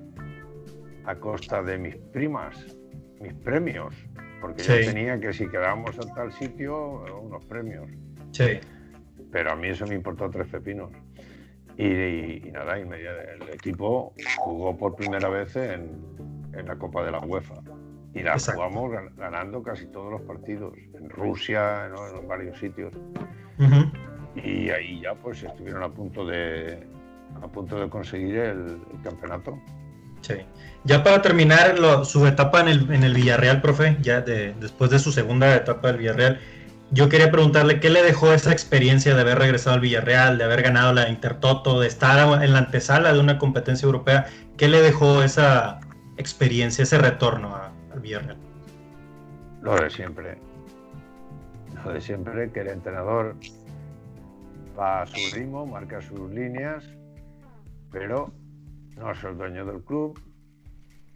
a 1.05 1.16
costa 1.16 1.62
de 1.64 1.78
mis 1.78 1.95
primas, 1.95 2.76
mis 3.22 3.34
premios, 3.36 3.95
porque 4.41 4.64
yo 4.64 4.91
tenía 4.91 5.20
que 5.20 5.32
si 5.32 5.47
quedábamos 5.47 5.95
en 5.97 6.14
tal 6.14 6.34
sitio 6.34 7.03
unos 7.22 7.45
premios. 7.45 7.88
Sí. 8.32 8.60
Pero 9.32 9.51
a 9.51 9.55
mí 9.55 9.67
eso 9.67 9.86
me 9.86 9.95
importó 9.95 10.30
tres 10.30 10.47
pepinos. 10.47 10.91
Y, 11.78 12.49
nada, 12.51 12.80
y 12.80 12.82
el 12.82 13.49
equipo 13.53 14.13
jugó 14.39 14.75
por 14.75 14.95
primera 14.95 15.30
vez 15.30 15.55
en, 15.55 16.01
en 16.53 16.65
la 16.65 16.75
Copa 16.75 17.03
de 17.03 17.11
la 17.11 17.19
UEFA. 17.19 17.55
Y 18.13 18.23
la 18.23 18.38
jugamos 18.39 18.91
ganando 19.15 19.61
casi 19.61 19.86
todos 19.88 20.11
los 20.11 20.21
partidos, 20.21 20.73
en 20.95 21.09
Rusia, 21.09 21.86
en 21.86 22.28
varios 22.28 22.57
sitios. 22.57 22.91
Y 24.36 24.69
ahí 24.69 25.01
ya 25.01 25.13
pues 25.13 25.43
estuvieron 25.43 25.84
a 25.84 25.89
punto 25.89 26.25
de, 26.25 26.88
a 27.41 27.47
punto 27.47 27.80
de 27.80 27.89
conseguir 27.89 28.38
el, 28.38 28.80
campeonato. 29.03 29.59
Sí. 30.21 30.36
Ya 30.84 31.03
para 31.03 31.21
terminar 31.21 31.75
su 32.05 32.25
etapa 32.25 32.61
en 32.61 32.69
el, 32.69 32.91
en 32.91 33.03
el, 33.03 33.13
Villarreal, 33.13 33.61
profe, 33.61 33.97
ya 34.01 34.21
de, 34.21 34.55
después 34.59 34.89
de 34.89 34.97
su 34.97 35.11
segunda 35.11 35.55
etapa 35.55 35.89
del 35.89 35.97
Villarreal, 35.97 36.39
yo 36.92 37.10
quería 37.10 37.32
preguntarle 37.32 37.80
qué 37.80 37.90
le 37.90 38.02
dejó 38.02 38.32
esa 38.32 38.52
experiencia 38.52 39.14
de 39.14 39.22
haber 39.22 39.40
regresado 39.40 39.76
al 39.76 39.82
Villarreal, 39.82 40.38
de 40.38 40.46
haber 40.46 40.62
ganado 40.62 40.94
la 40.94 41.10
Intertoto, 41.10 41.80
de 41.82 41.88
estar 41.88 42.42
en 42.42 42.54
la 42.54 42.60
antesala 42.60 43.14
de 43.14 43.20
una 43.20 43.38
competencia 43.38 43.86
europea. 43.86 44.28
¿Qué 44.58 44.68
le 44.68 44.82
dejó 44.82 45.22
esa 45.22 45.80
experiencia, 46.18 46.84
ese 46.84 46.98
retorno 46.98 47.56
al 47.56 48.00
Villarreal? 48.00 48.38
Lo 49.62 49.76
de 49.76 49.90
siempre. 49.90 50.38
Lo 51.84 51.92
de 51.92 52.02
siempre, 52.02 52.52
que 52.52 52.62
el 52.62 52.70
entrenador 52.70 53.36
va 54.80 55.02
a 55.02 55.08
su 55.08 55.36
ritmo, 55.36 55.66
marca 55.66 56.02
sus 56.02 56.32
líneas, 56.32 56.86
pero 57.92 58.32
no 58.96 59.12
es 59.12 59.24
el 59.24 59.38
dueño 59.38 59.66
del 59.66 59.82
club, 59.84 60.20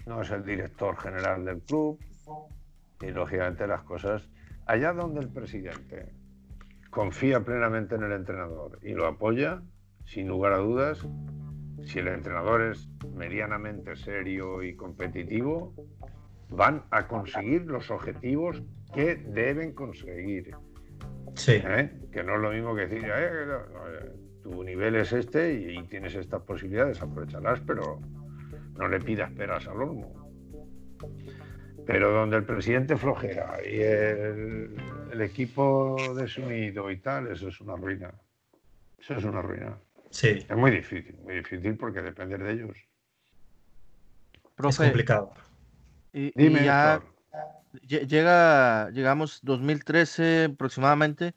no 0.05 0.21
es 0.21 0.29
el 0.31 0.43
director 0.43 0.97
general 0.97 1.45
del 1.45 1.61
club 1.61 1.99
y 3.01 3.07
lógicamente 3.11 3.65
las 3.67 3.81
cosas 3.83 4.23
allá 4.65 4.93
donde 4.93 5.21
el 5.21 5.29
presidente 5.29 6.13
confía 6.89 7.43
plenamente 7.43 7.95
en 7.95 8.03
el 8.03 8.11
entrenador 8.11 8.79
y 8.81 8.93
lo 8.93 9.07
apoya, 9.07 9.61
sin 10.05 10.27
lugar 10.27 10.53
a 10.53 10.57
dudas, 10.57 11.07
si 11.83 11.99
el 11.99 12.07
entrenador 12.07 12.61
es 12.61 12.89
medianamente 13.15 13.95
serio 13.95 14.61
y 14.61 14.75
competitivo, 14.75 15.73
van 16.49 16.83
a 16.91 17.07
conseguir 17.07 17.65
los 17.65 17.89
objetivos 17.91 18.61
que 18.93 19.15
deben 19.15 19.73
conseguir. 19.73 20.51
Sí. 21.35 21.61
¿Eh? 21.63 21.91
Que 22.11 22.23
no 22.23 22.35
es 22.35 22.41
lo 22.41 22.51
mismo 22.51 22.75
que 22.75 22.87
decir, 22.87 23.09
eh, 23.09 23.45
tu 24.43 24.63
nivel 24.63 24.95
es 24.95 25.13
este 25.13 25.53
y, 25.53 25.83
tienes 25.87 26.15
estas 26.15 26.41
posibilidades, 26.41 27.01
aprovecharlas, 27.01 27.61
pero 27.61 27.99
no 28.77 28.87
le 28.87 28.99
pidas 28.99 29.31
peras 29.31 29.67
al 29.67 29.81
olmo. 29.81 30.13
Pero 31.85 32.11
donde 32.11 32.37
el 32.37 32.43
presidente 32.43 32.95
flojera 32.97 33.57
y 33.65 33.81
el, 33.81 35.21
equipo 35.21 35.97
desunido 36.15 36.89
y 36.89 36.97
tal, 36.97 37.27
eso 37.27 37.49
es 37.49 37.59
una 37.61 37.75
ruina. 37.75 38.11
Eso 38.97 39.15
es 39.15 39.23
una 39.23 39.41
ruina. 39.41 39.77
Sí. 40.09 40.45
Es 40.49 40.55
muy 40.55 40.71
difícil, 40.71 41.15
muy 41.23 41.35
difícil 41.35 41.75
porque 41.77 42.01
depender 42.01 42.43
de 42.43 42.53
ellos. 42.53 42.77
es 44.67 44.77
complicado. 44.77 45.33
Y, 46.13 46.31
Dime, 46.35 46.63
ya, 46.63 47.01
llega, 47.87 48.89
llegamos 48.91 49.39
2013 49.43 50.49
aproximadamente, 50.53 51.33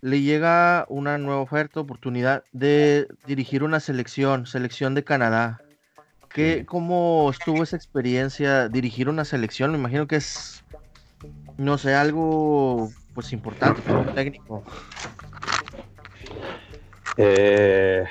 le 0.00 0.20
llega 0.20 0.84
una 0.88 1.18
nueva 1.18 1.40
oferta, 1.40 1.80
oportunidad 1.80 2.44
de 2.52 3.08
dirigir 3.26 3.62
una 3.62 3.80
selección, 3.80 4.46
selección 4.46 4.94
de 4.94 5.02
Canadá. 5.02 5.63
¿Qué, 6.34 6.66
¿Cómo 6.66 7.30
estuvo 7.30 7.62
esa 7.62 7.76
experiencia 7.76 8.68
dirigir 8.68 9.08
una 9.08 9.24
selección? 9.24 9.70
Me 9.70 9.78
imagino 9.78 10.08
que 10.08 10.16
es, 10.16 10.64
no 11.56 11.78
sé, 11.78 11.94
algo 11.94 12.90
pues 13.14 13.32
importante, 13.32 13.80
pero 13.86 14.04
técnico. 14.12 14.64
Eh, 17.16 18.04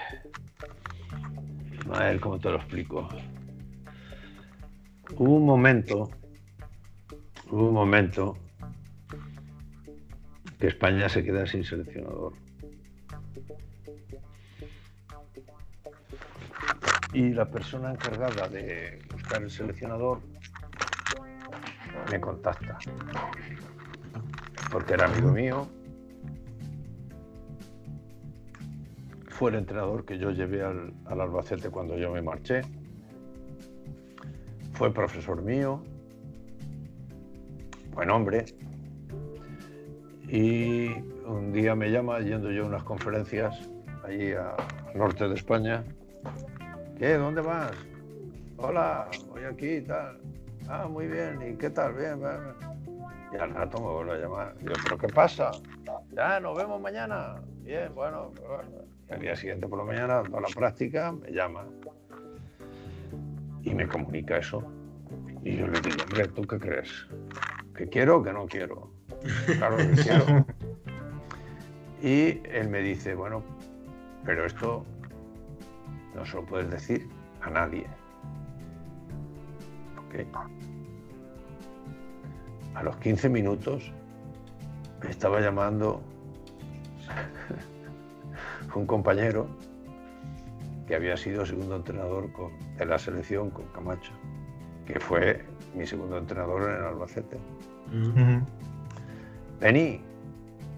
a 1.91 1.99
ver 1.99 2.19
cómo 2.21 2.39
te 2.39 2.49
lo 2.49 2.55
explico. 2.55 3.09
Hubo 5.17 5.35
un 5.35 5.45
momento 5.45 6.09
Hubo 7.53 7.67
un 7.67 7.73
momento 7.73 8.37
que 10.59 10.67
España 10.67 11.07
se 11.09 11.23
queda 11.23 11.45
sin 11.45 11.63
seleccionador. 11.63 12.42
Y 17.13 17.31
la 17.31 17.45
persona 17.45 17.91
encargada 17.91 18.47
de 18.49 18.99
buscar 19.11 19.43
el 19.43 19.51
seleccionador 19.51 20.19
me 22.11 22.19
contacta. 22.19 22.77
Porque 24.71 24.93
era 24.95 25.05
amigo 25.05 25.31
mío. 25.31 25.67
Fue 29.29 29.51
el 29.51 29.57
entrenador 29.57 30.05
que 30.05 30.17
yo 30.17 30.31
llevé 30.31 30.63
al, 30.63 30.93
al 31.05 31.21
Albacete 31.21 31.69
cuando 31.69 31.97
yo 31.97 32.11
me 32.11 32.21
marché. 32.21 32.61
Fue 34.73 34.91
profesor 34.91 35.41
mío. 35.43 35.83
Buen 37.93 38.09
hombre. 38.09 38.45
Y 40.27 40.93
un 41.27 41.51
día 41.53 41.75
me 41.75 41.91
llama 41.91 42.19
yendo 42.21 42.51
yo 42.51 42.63
a 42.63 42.67
unas 42.67 42.83
conferencias 42.83 43.69
allí 44.03 44.31
al 44.33 44.55
norte 44.95 45.27
de 45.27 45.35
España. 45.35 45.83
¿Qué? 47.03 47.17
¿Dónde 47.17 47.41
vas? 47.41 47.73
Hola, 48.55 49.09
voy 49.27 49.43
aquí 49.43 49.67
y 49.67 49.81
tal. 49.81 50.21
Ah, 50.69 50.87
muy 50.87 51.07
bien. 51.07 51.37
¿Y 51.45 51.57
qué 51.57 51.69
tal? 51.69 51.95
Bien, 51.95 52.17
bien. 52.17 52.39
Y 53.33 53.35
al 53.35 53.53
rato 53.53 53.77
me 53.81 53.87
vuelve 53.87 54.13
a 54.13 54.17
llamar. 54.19 54.57
Digo, 54.59 54.73
¿pero 54.81 54.97
qué 54.97 55.07
pasa? 55.09 55.51
Ya, 56.13 56.39
nos 56.39 56.55
vemos 56.55 56.79
mañana. 56.79 57.41
Bien, 57.61 57.93
bueno. 57.93 58.31
bueno. 58.47 58.85
Y 59.09 59.13
al 59.15 59.19
día 59.19 59.35
siguiente 59.35 59.67
por 59.67 59.79
la 59.79 59.83
mañana, 59.83 60.23
toda 60.23 60.39
la 60.39 60.47
práctica, 60.55 61.11
me 61.11 61.29
llama. 61.33 61.65
Y 63.63 63.73
me 63.73 63.85
comunica 63.85 64.37
eso. 64.37 64.63
Y 65.43 65.57
yo 65.57 65.67
le 65.67 65.81
digo, 65.81 65.97
hombre, 66.03 66.29
¿tú 66.29 66.43
qué 66.43 66.57
crees? 66.57 67.05
¿Que 67.75 67.89
quiero 67.89 68.19
o 68.19 68.23
que 68.23 68.31
no 68.31 68.45
quiero? 68.45 68.93
Claro 69.57 69.75
que 69.75 69.91
quiero. 70.03 70.45
Y 72.01 72.41
él 72.49 72.69
me 72.69 72.79
dice, 72.79 73.13
bueno, 73.15 73.43
pero 74.25 74.45
esto 74.45 74.85
no 76.15 76.25
se 76.25 76.35
lo 76.35 76.45
puedes 76.45 76.69
decir 76.69 77.09
a 77.41 77.49
nadie. 77.49 77.87
A 82.75 82.83
los 82.83 82.95
15 82.97 83.29
minutos 83.29 83.91
me 85.03 85.09
estaba 85.09 85.41
llamando 85.41 86.01
un 88.75 88.85
compañero 88.85 89.47
que 90.87 90.95
había 90.95 91.17
sido 91.17 91.45
segundo 91.45 91.75
entrenador 91.75 92.31
con, 92.31 92.51
de 92.77 92.85
la 92.85 92.99
selección 92.99 93.49
con 93.49 93.65
Camacho, 93.67 94.13
que 94.85 94.99
fue 94.99 95.43
mi 95.75 95.85
segundo 95.87 96.17
entrenador 96.17 96.69
en 96.69 96.77
el 96.77 96.83
Albacete. 96.85 97.37
Vení, 99.59 100.01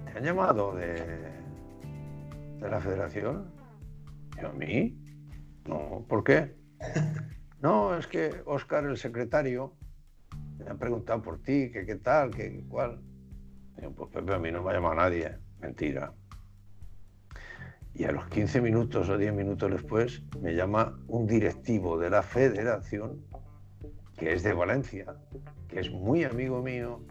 ¿te 0.06 0.18
han 0.18 0.24
llamado 0.24 0.76
de, 0.76 0.94
de 2.60 2.70
la 2.70 2.80
federación? 2.80 3.52
Yo, 4.42 4.50
¿a 4.50 4.54
mí? 4.54 5.05
No, 5.66 6.06
¿por 6.08 6.24
qué? 6.24 6.56
No, 7.62 7.98
es 7.98 8.06
que 8.06 8.44
Óscar, 8.46 8.86
el 8.86 8.96
secretario, 8.96 9.74
me 10.60 10.70
ha 10.70 10.76
preguntado 10.76 11.24
por 11.24 11.42
ti, 11.42 11.72
qué 11.72 11.96
tal, 11.96 12.30
que 12.30 12.64
cuál. 12.70 13.02
Digo, 13.78 13.92
pues 13.94 14.12
Pepe, 14.12 14.36
a 14.36 14.38
mí 14.38 14.52
no 14.52 14.62
me 14.62 14.70
ha 14.70 14.74
llamado 14.74 14.94
nadie. 14.94 15.36
Mentira. 15.60 16.14
Y 17.96 18.04
a 18.04 18.12
los 18.12 18.28
15 18.28 18.62
minutos 18.62 19.10
o 19.10 19.18
10 19.18 19.34
minutos 19.34 19.72
después 19.72 20.22
me 20.42 20.54
llama 20.54 21.00
un 21.08 21.26
directivo 21.26 21.98
de 21.98 22.10
la 22.10 22.22
federación, 22.22 23.26
que 24.18 24.34
es 24.34 24.44
de 24.44 24.54
Valencia, 24.54 25.16
que 25.68 25.80
es 25.80 25.90
muy 25.90 26.24
amigo 26.24 26.62
mío, 26.62 27.02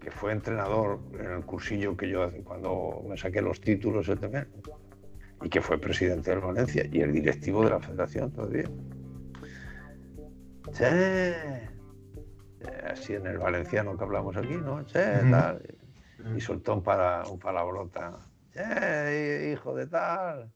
que 0.00 0.10
fue 0.10 0.32
entrenador 0.32 1.00
en 1.18 1.32
el 1.32 1.44
cursillo 1.44 1.96
que 1.96 2.08
yo 2.08 2.30
cuando 2.44 3.02
me 3.08 3.16
saqué 3.16 3.42
los 3.42 3.60
títulos, 3.60 4.08
etc. 4.08 4.46
Y 5.42 5.48
que 5.48 5.60
fue 5.60 5.78
presidente 5.78 6.30
del 6.30 6.40
Valencia 6.40 6.84
y 6.90 7.00
el 7.00 7.12
directivo 7.12 7.64
de 7.64 7.70
la 7.70 7.80
federación 7.80 8.32
todavía. 8.32 8.68
Che, 10.72 11.68
así 12.90 13.14
en 13.14 13.26
el 13.26 13.38
valenciano 13.38 13.96
que 13.96 14.04
hablamos 14.04 14.36
aquí, 14.36 14.56
¿no? 14.56 14.84
Che, 14.84 15.20
tal. 15.30 15.62
Y 16.36 16.40
soltó 16.40 16.74
un, 16.74 16.82
para, 16.82 17.22
un 17.26 17.38
palabrota. 17.38 18.18
Che, 18.52 19.52
hijo 19.52 19.74
de 19.74 19.86
tal. 19.86 20.52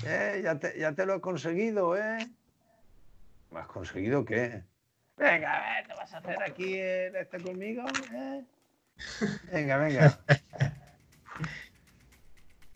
Che, 0.00 0.42
ya 0.42 0.58
te, 0.58 0.78
ya 0.78 0.92
te 0.92 1.06
lo 1.06 1.14
he 1.14 1.20
conseguido, 1.20 1.96
¿eh? 1.96 2.18
¿Me 3.50 3.60
has 3.60 3.66
conseguido 3.66 4.24
qué? 4.24 4.62
Venga, 5.16 5.54
a 5.54 5.74
ver, 5.74 5.86
¿te 5.88 5.94
vas 5.94 6.14
a 6.14 6.18
hacer 6.18 6.42
aquí 6.42 6.78
este 6.78 7.40
conmigo? 7.40 7.82
¿eh? 8.14 8.44
Venga, 9.52 9.78
venga. 9.78 10.18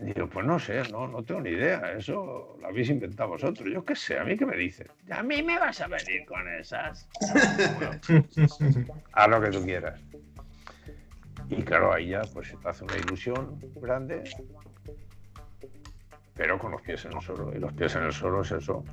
Digo, 0.02 0.28
pues 0.28 0.44
no 0.44 0.58
sé, 0.58 0.82
no, 0.90 1.06
no 1.06 1.22
tengo 1.22 1.42
ni 1.42 1.50
idea. 1.50 1.92
Eso 1.92 2.56
lo 2.60 2.66
habéis 2.66 2.90
inventado 2.90 3.30
vosotros. 3.30 3.68
Yo 3.72 3.84
qué 3.84 3.94
sé, 3.94 4.18
¿a 4.18 4.24
mí 4.24 4.36
qué 4.36 4.44
me 4.44 4.56
dices? 4.56 4.88
A 5.10 5.22
mí 5.22 5.42
me 5.42 5.58
vas 5.58 5.80
a 5.80 5.86
venir 5.86 6.24
con 6.26 6.48
esas. 6.48 7.08
Haz 9.12 9.28
lo 9.28 9.40
que 9.40 9.50
tú 9.50 9.64
quieras. 9.64 10.00
Y 11.48 11.62
claro, 11.62 11.92
ahí 11.92 12.08
ya 12.08 12.22
pues 12.32 12.48
se 12.48 12.56
te 12.56 12.68
hace 12.68 12.82
una 12.84 12.96
ilusión 12.96 13.60
grande, 13.76 14.24
pero 16.34 16.58
con 16.58 16.72
los 16.72 16.82
pies 16.82 17.04
en 17.04 17.12
el 17.12 17.20
suelo. 17.20 17.52
Y 17.54 17.60
los 17.60 17.72
pies 17.72 17.94
en 17.94 18.04
el 18.04 18.12
suelo 18.12 18.40
es 18.40 18.50
eso, 18.50 18.84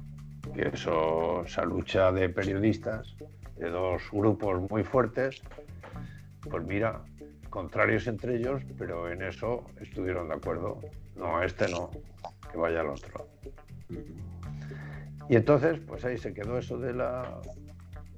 que 0.54 0.70
eso, 0.74 1.44
esa 1.44 1.66
lucha 1.66 2.12
de 2.12 2.30
periodistas, 2.30 3.16
de 3.58 3.70
dos 3.70 4.04
grupos 4.12 4.70
muy 4.70 4.84
fuertes, 4.84 5.42
pues 6.50 6.64
mira, 6.66 7.02
contrarios 7.50 8.08
entre 8.08 8.38
ellos, 8.38 8.62
pero 8.78 9.12
en 9.12 9.22
eso 9.22 9.66
estuvieron 9.80 10.30
de 10.30 10.36
acuerdo. 10.36 10.80
No, 11.16 11.42
este 11.42 11.68
no, 11.70 11.90
que 12.52 12.58
vaya 12.58 12.82
al 12.82 12.90
otro. 12.90 13.28
Y 15.30 15.36
entonces, 15.36 15.80
pues 15.86 16.04
ahí 16.06 16.18
se 16.18 16.34
quedó 16.34 16.58
eso 16.58 16.78
de 16.78 16.94
la, 16.94 17.40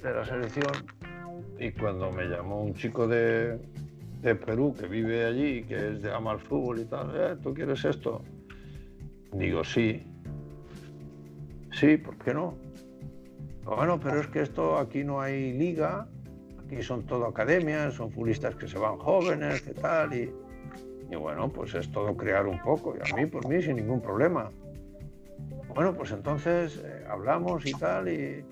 de 0.01 0.13
la 0.13 0.25
selección. 0.25 0.71
Y 1.59 1.71
cuando 1.71 2.11
me 2.11 2.25
llamó 2.25 2.63
un 2.63 2.73
chico 2.73 3.07
de, 3.07 3.59
de 4.21 4.35
Perú 4.35 4.73
que 4.77 4.87
vive 4.87 5.25
allí, 5.25 5.63
que 5.63 5.91
es 5.91 6.01
de 6.01 6.11
ama 6.11 6.33
el 6.33 6.39
fútbol 6.39 6.79
y 6.79 6.85
tal, 6.85 7.11
eh, 7.15 7.35
¿tú 7.41 7.53
quieres 7.53 7.83
esto? 7.85 8.23
Digo, 9.33 9.63
sí. 9.63 10.05
Sí, 11.71 11.97
¿por 11.97 12.17
qué 12.17 12.33
no? 12.33 12.57
Bueno, 13.63 13.99
pero 13.99 14.21
es 14.21 14.27
que 14.27 14.41
esto 14.41 14.77
aquí 14.77 15.03
no 15.03 15.21
hay 15.21 15.53
liga, 15.53 16.07
aquí 16.71 16.81
son 16.81 17.05
todo 17.05 17.25
academias, 17.25 17.95
son 17.95 18.11
futbolistas 18.11 18.55
que 18.55 18.65
se 18.65 18.79
van 18.79 18.97
jóvenes, 18.97 19.61
¿qué 19.61 19.73
tal? 19.73 20.13
Y, 20.13 20.33
y, 21.09 21.15
bueno, 21.15 21.49
pues 21.49 21.75
es 21.75 21.91
todo 21.91 22.15
crear 22.15 22.47
un 22.47 22.59
poco, 22.61 22.95
y 22.95 23.11
a 23.11 23.15
mí, 23.15 23.25
por 23.25 23.45
mí, 23.47 23.61
sin 23.61 23.75
ningún 23.75 24.01
problema. 24.01 24.49
Bueno, 25.75 25.93
pues 25.93 26.11
entonces 26.11 26.81
eh, 26.83 27.05
hablamos 27.09 27.65
y 27.65 27.73
tal, 27.73 28.07
y 28.07 28.45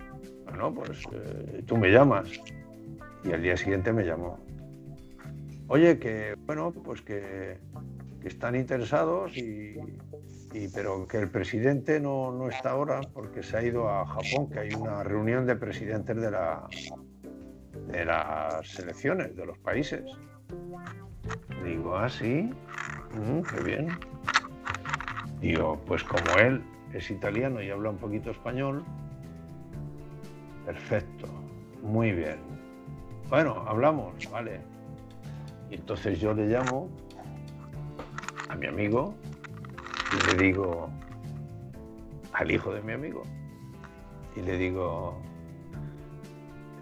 bueno, 0.45 0.73
pues 0.73 1.03
eh, 1.13 1.63
tú 1.65 1.77
me 1.77 1.91
llamas. 1.91 2.29
Y 3.23 3.31
al 3.31 3.41
día 3.41 3.55
siguiente 3.55 3.91
me 3.93 4.03
llamó. 4.03 4.39
Oye, 5.67 5.99
que 5.99 6.35
bueno, 6.45 6.71
pues 6.71 7.01
que, 7.01 7.57
que 8.21 8.27
están 8.27 8.55
interesados 8.55 9.37
y, 9.37 9.77
pero 10.73 11.07
que 11.07 11.17
el 11.17 11.29
presidente 11.29 11.99
no, 11.99 12.31
no, 12.31 12.49
está 12.49 12.71
ahora 12.71 13.01
porque 13.13 13.43
se 13.43 13.57
ha 13.57 13.63
ido 13.63 13.89
a 13.89 14.05
Japón, 14.05 14.49
que 14.49 14.59
hay 14.59 14.73
una 14.73 15.03
reunión 15.03 15.45
de 15.45 15.55
presidentes 15.55 16.15
de, 16.15 16.31
la, 16.31 16.67
de 17.91 18.05
las 18.05 18.67
selecciones 18.67 19.35
de 19.35 19.45
los 19.45 19.57
países. 19.59 20.03
Digo, 21.63 21.97
ah, 21.97 22.09
sí, 22.09 22.49
mm, 23.13 23.41
qué 23.41 23.63
bien. 23.63 23.99
Digo, 25.41 25.79
pues 25.85 26.03
como 26.03 26.37
él 26.39 26.61
es 26.93 27.09
italiano 27.09 27.61
y 27.61 27.69
habla 27.69 27.89
un 27.89 27.97
poquito 27.97 28.31
español, 28.31 28.83
perfecto, 30.65 31.27
muy 31.81 32.11
bien. 32.11 32.37
Bueno, 33.29 33.63
hablamos, 33.67 34.13
vale. 34.31 34.61
Y 35.69 35.75
entonces 35.75 36.19
yo 36.19 36.33
le 36.33 36.47
llamo 36.47 36.89
a 38.49 38.55
mi 38.55 38.67
amigo 38.67 39.13
y 40.11 40.27
le 40.27 40.43
digo 40.43 40.89
al 42.33 42.51
hijo 42.51 42.73
de 42.73 42.81
mi 42.81 42.93
amigo 42.93 43.23
y 44.35 44.41
le 44.41 44.57
digo 44.57 45.21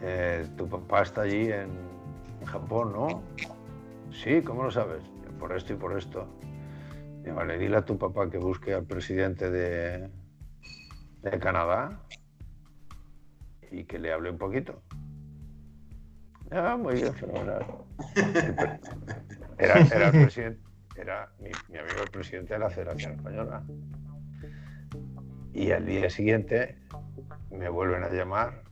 eh, 0.01 0.47
tu 0.57 0.67
papá 0.67 1.01
está 1.03 1.21
allí 1.21 1.51
en, 1.51 1.87
Japón 2.45 2.93
no 2.93 3.23
sí 4.13 4.41
cómo 4.41 4.63
lo 4.63 4.71
sabes 4.71 5.03
por 5.37 5.51
esto 5.55 5.73
y 5.73 5.75
por 5.75 5.97
esto. 5.97 6.27
Y 7.25 7.29
vale 7.29 7.57
dile 7.57 7.77
a 7.77 7.85
tu 7.85 7.97
papá 7.97 8.29
que 8.29 8.37
busque 8.37 8.73
al 8.73 8.85
presidente 8.85 9.51
de, 9.51 10.09
de 11.23 11.39
Canadá 11.39 11.99
y 13.69 13.83
que 13.83 13.99
le 13.99 14.13
hable 14.13 14.29
un 14.29 14.37
poquito 14.37 14.81
ah, 16.51 16.77
muy 16.77 16.95
bien 16.95 17.13
fenomenal. 17.13 17.65
Era, 19.57 19.79
el 19.79 20.11
presidente 20.11 20.61
era 20.95 21.31
mi, 21.39 21.49
mi, 21.69 21.77
amigo 21.77 22.01
el 22.03 22.11
presidente 22.11 22.53
de 22.53 22.59
la 22.59 22.69
Federación 22.69 23.13
Española. 23.13 23.63
Y 25.53 25.71
al 25.71 25.85
día 25.85 26.09
siguiente 26.09 26.77
me 27.51 27.67
vuelven 27.69 28.03
a 28.03 28.09
llamar, 28.09 28.63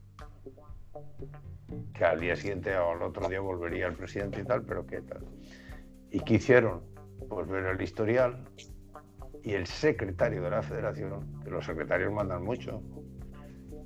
que 1.93 2.05
al 2.05 2.19
día 2.19 2.35
siguiente 2.35 2.75
o 2.77 2.91
al 2.91 3.01
otro 3.01 3.27
día 3.27 3.39
volvería 3.39 3.87
el 3.87 3.95
presidente 3.95 4.41
y 4.41 4.43
tal, 4.43 4.63
pero 4.63 4.85
qué 4.85 5.01
tal. 5.01 5.25
¿Y 6.11 6.19
qué 6.19 6.35
hicieron? 6.35 6.83
Pues 7.29 7.47
ver 7.47 7.65
el 7.65 7.81
historial 7.81 8.45
y 9.43 9.53
el 9.53 9.67
secretario 9.67 10.41
de 10.41 10.49
la 10.49 10.61
federación, 10.61 11.41
que 11.43 11.49
los 11.49 11.65
secretarios 11.65 12.11
mandan 12.11 12.43
mucho, 12.43 12.81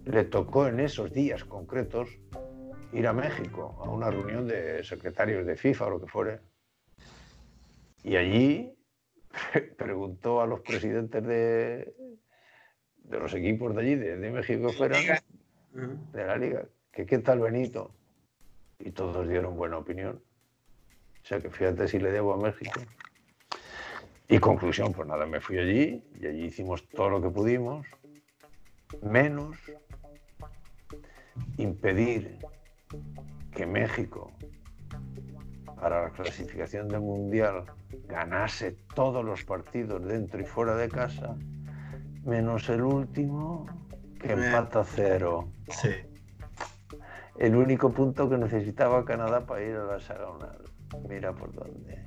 le 0.05 0.23
tocó 0.25 0.67
en 0.67 0.79
esos 0.79 1.11
días 1.11 1.43
concretos 1.43 2.09
ir 2.91 3.07
a 3.07 3.13
México 3.13 3.77
a 3.83 3.89
una 3.89 4.09
reunión 4.09 4.47
de 4.47 4.83
secretarios 4.83 5.45
de 5.45 5.55
FIFA 5.55 5.85
o 5.85 5.89
lo 5.91 6.01
que 6.01 6.07
fuere. 6.07 6.39
Y 8.03 8.15
allí 8.15 8.73
preguntó 9.77 10.41
a 10.41 10.47
los 10.47 10.61
presidentes 10.61 11.23
de, 11.23 11.93
de 12.97 13.19
los 13.19 13.33
equipos 13.33 13.75
de 13.75 13.81
allí, 13.81 13.95
de, 13.95 14.31
México 14.31 14.69
fueran, 14.69 15.01
de 15.73 16.25
la 16.25 16.37
liga, 16.37 16.65
que 16.91 17.05
qué 17.05 17.19
tal 17.19 17.39
Benito. 17.39 17.91
Y 18.79 18.91
todos 18.91 19.27
dieron 19.27 19.55
buena 19.57 19.77
opinión. 19.77 20.21
O 21.23 21.27
sea 21.27 21.39
que 21.39 21.49
fíjate 21.49 21.87
si 21.87 21.99
le 21.99 22.11
debo 22.11 22.33
a 22.33 22.37
México. 22.37 22.79
Y 24.27 24.39
conclusión, 24.39 24.93
pues 24.93 25.07
nada, 25.07 25.25
me 25.25 25.41
fui 25.41 25.57
allí 25.57 26.03
y 26.19 26.27
allí 26.27 26.45
hicimos 26.45 26.87
todo 26.89 27.09
lo 27.09 27.21
que 27.21 27.29
pudimos, 27.29 27.85
menos 29.01 29.57
impedir 31.57 32.37
que 33.51 33.65
México 33.65 34.31
para 35.79 36.03
la 36.03 36.09
clasificación 36.11 36.87
del 36.89 37.01
Mundial 37.01 37.65
ganase 38.07 38.77
todos 38.93 39.23
los 39.23 39.43
partidos 39.43 40.05
dentro 40.05 40.41
y 40.41 40.45
fuera 40.45 40.75
de 40.75 40.89
casa, 40.89 41.35
menos 42.23 42.69
el 42.69 42.81
último 42.81 43.65
que 44.19 44.33
empata 44.33 44.83
cero. 44.83 45.49
Sí. 45.69 45.89
El 47.39 47.55
único 47.55 47.91
punto 47.91 48.29
que 48.29 48.37
necesitaba 48.37 49.05
Canadá 49.05 49.45
para 49.45 49.63
ir 49.63 49.75
a 49.75 49.85
la 49.85 49.95
hexagonal. 49.97 50.57
Mira 51.07 51.31
por 51.31 51.53
dónde. 51.53 52.05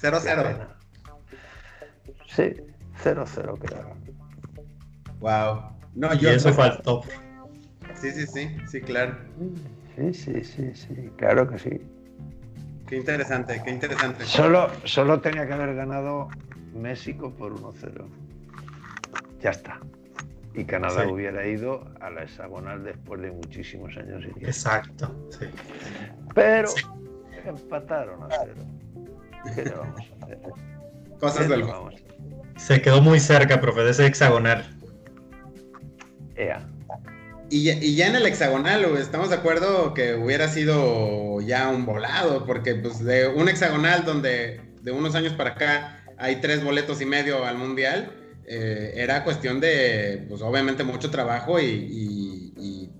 0-0. 0.00 0.66
Sí, 2.26 2.42
0-0 3.04 3.58
creo. 3.60 3.96
Wow. 5.20 5.70
No, 5.94 6.12
yo 6.14 6.32
y 6.32 6.34
eso 6.34 6.52
faltó. 6.52 7.02
Sí, 7.94 8.10
sí, 8.10 8.26
sí, 8.26 8.56
sí, 8.66 8.80
claro. 8.80 9.16
Sí, 9.96 10.12
sí, 10.12 10.42
sí, 10.42 10.74
sí, 10.74 11.10
claro 11.16 11.48
que 11.48 11.58
sí. 11.58 11.80
Qué 12.88 12.96
interesante, 12.96 13.62
qué 13.64 13.70
interesante. 13.70 14.24
Solo, 14.24 14.68
solo 14.84 15.20
tenía 15.20 15.46
que 15.46 15.52
haber 15.52 15.76
ganado 15.76 16.28
México 16.74 17.30
por 17.30 17.54
1-0. 17.54 18.04
Ya 19.40 19.50
está. 19.50 19.78
Y 20.54 20.64
Canadá 20.64 21.08
hubiera 21.08 21.46
ido 21.46 21.84
a 22.00 22.10
la 22.10 22.22
hexagonal 22.22 22.84
después 22.84 23.20
de 23.20 23.32
muchísimos 23.32 23.96
años. 23.96 24.24
Exacto, 24.40 25.28
sí. 25.30 25.46
Pero 26.34 26.70
empataron 27.44 28.22
a 28.22 28.28
cero. 28.30 29.54
¿Qué 29.54 29.64
le 29.64 29.70
vamos 29.70 30.00
a 30.00 30.24
hacer? 30.24 30.38
Cosas 31.18 31.48
del 31.48 31.64
Se 32.56 32.80
quedó 32.80 33.00
muy 33.00 33.18
cerca, 33.18 33.60
profe, 33.60 33.82
de 33.82 33.90
ese 33.90 34.06
hexagonal. 34.06 34.64
Ea. 36.36 36.66
Y, 37.50 37.94
ya 37.94 38.08
en 38.08 38.16
el 38.16 38.26
hexagonal, 38.26 38.84
estamos 38.96 39.30
de 39.30 39.36
acuerdo 39.36 39.94
que 39.94 40.14
hubiera 40.14 40.48
sido 40.48 41.40
ya 41.40 41.68
un 41.68 41.84
volado, 41.84 42.46
porque 42.46 42.74
pues 42.74 43.04
de 43.04 43.28
un 43.28 43.48
hexagonal 43.48 44.04
donde 44.04 44.60
de 44.82 44.92
unos 44.92 45.14
años 45.14 45.34
para 45.34 45.50
acá 45.50 46.04
hay 46.18 46.36
tres 46.36 46.64
boletos 46.64 47.00
y 47.00 47.06
medio 47.06 47.44
al 47.44 47.58
mundial, 47.58 48.12
eh, 48.46 48.92
era 48.96 49.24
cuestión 49.24 49.60
de, 49.60 50.26
pues 50.28 50.42
obviamente 50.42 50.84
mucho 50.84 51.10
trabajo 51.10 51.58
y, 51.60 52.90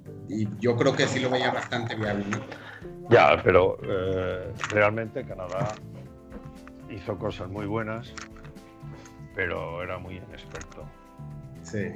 yo 0.59 0.74
creo 0.74 0.97
que 0.97 1.07
sí 1.07 1.20
lo 1.20 1.30
veía 1.30 1.53
bastante 1.53 1.95
viable. 1.95 2.24
Ya, 3.11 3.40
pero 3.45 3.78
eh, 3.84 4.53
realmente 4.70 5.24
Canadá 5.24 5.74
hizo 6.90 7.16
cosas 7.18 7.49
muy 7.49 7.66
buenas, 7.66 8.12
pero 9.34 9.82
era 9.82 9.99
muy 9.99 10.16
inexperto. 10.16 10.84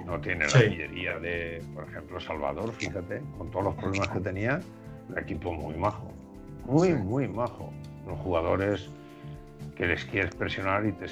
No 0.07 0.21
tiene 0.21 0.47
la 0.47 0.59
artillería 0.59 1.19
de, 1.19 1.63
por 1.75 1.85
ejemplo, 1.89 2.21
Salvador, 2.21 2.73
fíjate, 2.73 3.23
con 3.37 3.51
todos 3.51 3.67
los 3.67 3.75
problemas 3.75 4.09
que 4.09 4.21
tenía, 4.21 4.61
un 5.09 5.19
equipo 5.19 5.53
muy 5.53 5.75
majo. 5.77 6.13
Muy, 6.65 6.95
muy 6.95 7.29
majo. 7.29 7.73
Los 8.07 8.19
jugadores 8.21 8.91
que 9.79 9.87
les 9.87 10.05
quieres 10.07 10.35
presionar 10.35 10.85
y 10.85 10.93
te, 10.93 11.07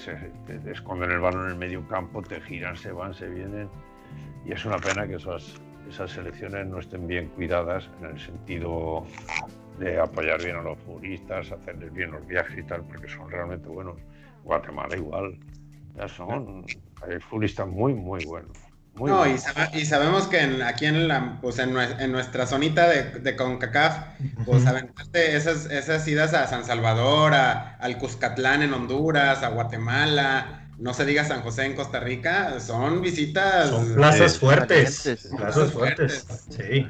esconden 0.73 1.13
el 1.13 1.21
balón 1.21 1.45
en 1.45 1.53
el 1.53 1.57
medio 1.57 1.87
campo, 1.87 2.21
te 2.21 2.41
giran, 2.41 2.77
se 2.77 2.91
van, 2.91 3.15
se 3.15 3.29
vienen. 3.29 3.71
Y 4.45 4.53
es 4.53 4.65
una 4.65 4.81
pena 4.81 5.07
que 5.07 5.15
esas, 5.15 5.57
esas 5.89 6.11
selecciones 6.11 6.67
no 6.67 6.81
estén 6.81 7.07
bien 7.07 7.29
cuidadas 7.29 7.89
en 8.01 8.07
el 8.07 8.19
sentido 8.19 9.07
de 9.79 10.01
apoyar 10.01 10.43
bien 10.43 10.57
a 10.57 10.63
los 10.63 10.79
futbolistas, 10.81 11.53
hacerles 11.53 11.93
bien 11.93 12.11
los 12.11 12.27
viajes 12.27 12.59
y 12.59 12.63
tal, 12.65 12.83
porque 12.83 13.09
son 13.09 13.31
realmente 13.31 13.69
buenos. 13.69 13.97
Guatemala 14.43 14.97
igual, 14.97 15.39
ya 15.95 16.09
son 16.09 16.65
hay 17.03 17.21
futbolistas 17.21 17.69
muy, 17.69 17.95
muy 17.95 18.25
buenos. 18.25 18.66
No, 18.99 19.27
y, 19.27 19.39
sabemos 19.85 20.27
que 20.27 20.41
aquí 20.65 20.87
en, 20.87 21.09
la, 21.09 21.39
pues 21.43 21.59
en, 21.59 21.73
nuestra 22.13 22.47
zonita 22.47 22.89
de, 22.89 23.21
de 23.21 23.37
CONCACAF, 23.37 23.99
pues 24.45 24.67
aventaste 24.67 25.37
esas, 25.37 25.67
esas 25.67 26.07
idas 26.09 26.33
a 26.33 26.47
San 26.47 26.65
Salvador, 26.65 27.35
a, 27.35 27.77
al 27.77 27.99
Cuscatlán 27.99 28.63
en 28.63 28.73
Honduras, 28.73 29.43
a 29.43 29.49
Guatemala, 29.49 30.67
no 30.79 30.95
se 30.95 31.05
diga 31.05 31.25
San 31.25 31.43
José 31.43 31.65
en 31.65 31.75
Costa 31.75 32.01
Rica, 32.01 32.59
son 32.61 33.01
visitas. 33.01 33.71
Son 33.71 33.95
plazas 33.95 34.39
fuertes. 34.39 35.29
Plazas 35.37 35.73
fuertes. 35.73 36.27
Sí. 36.51 36.89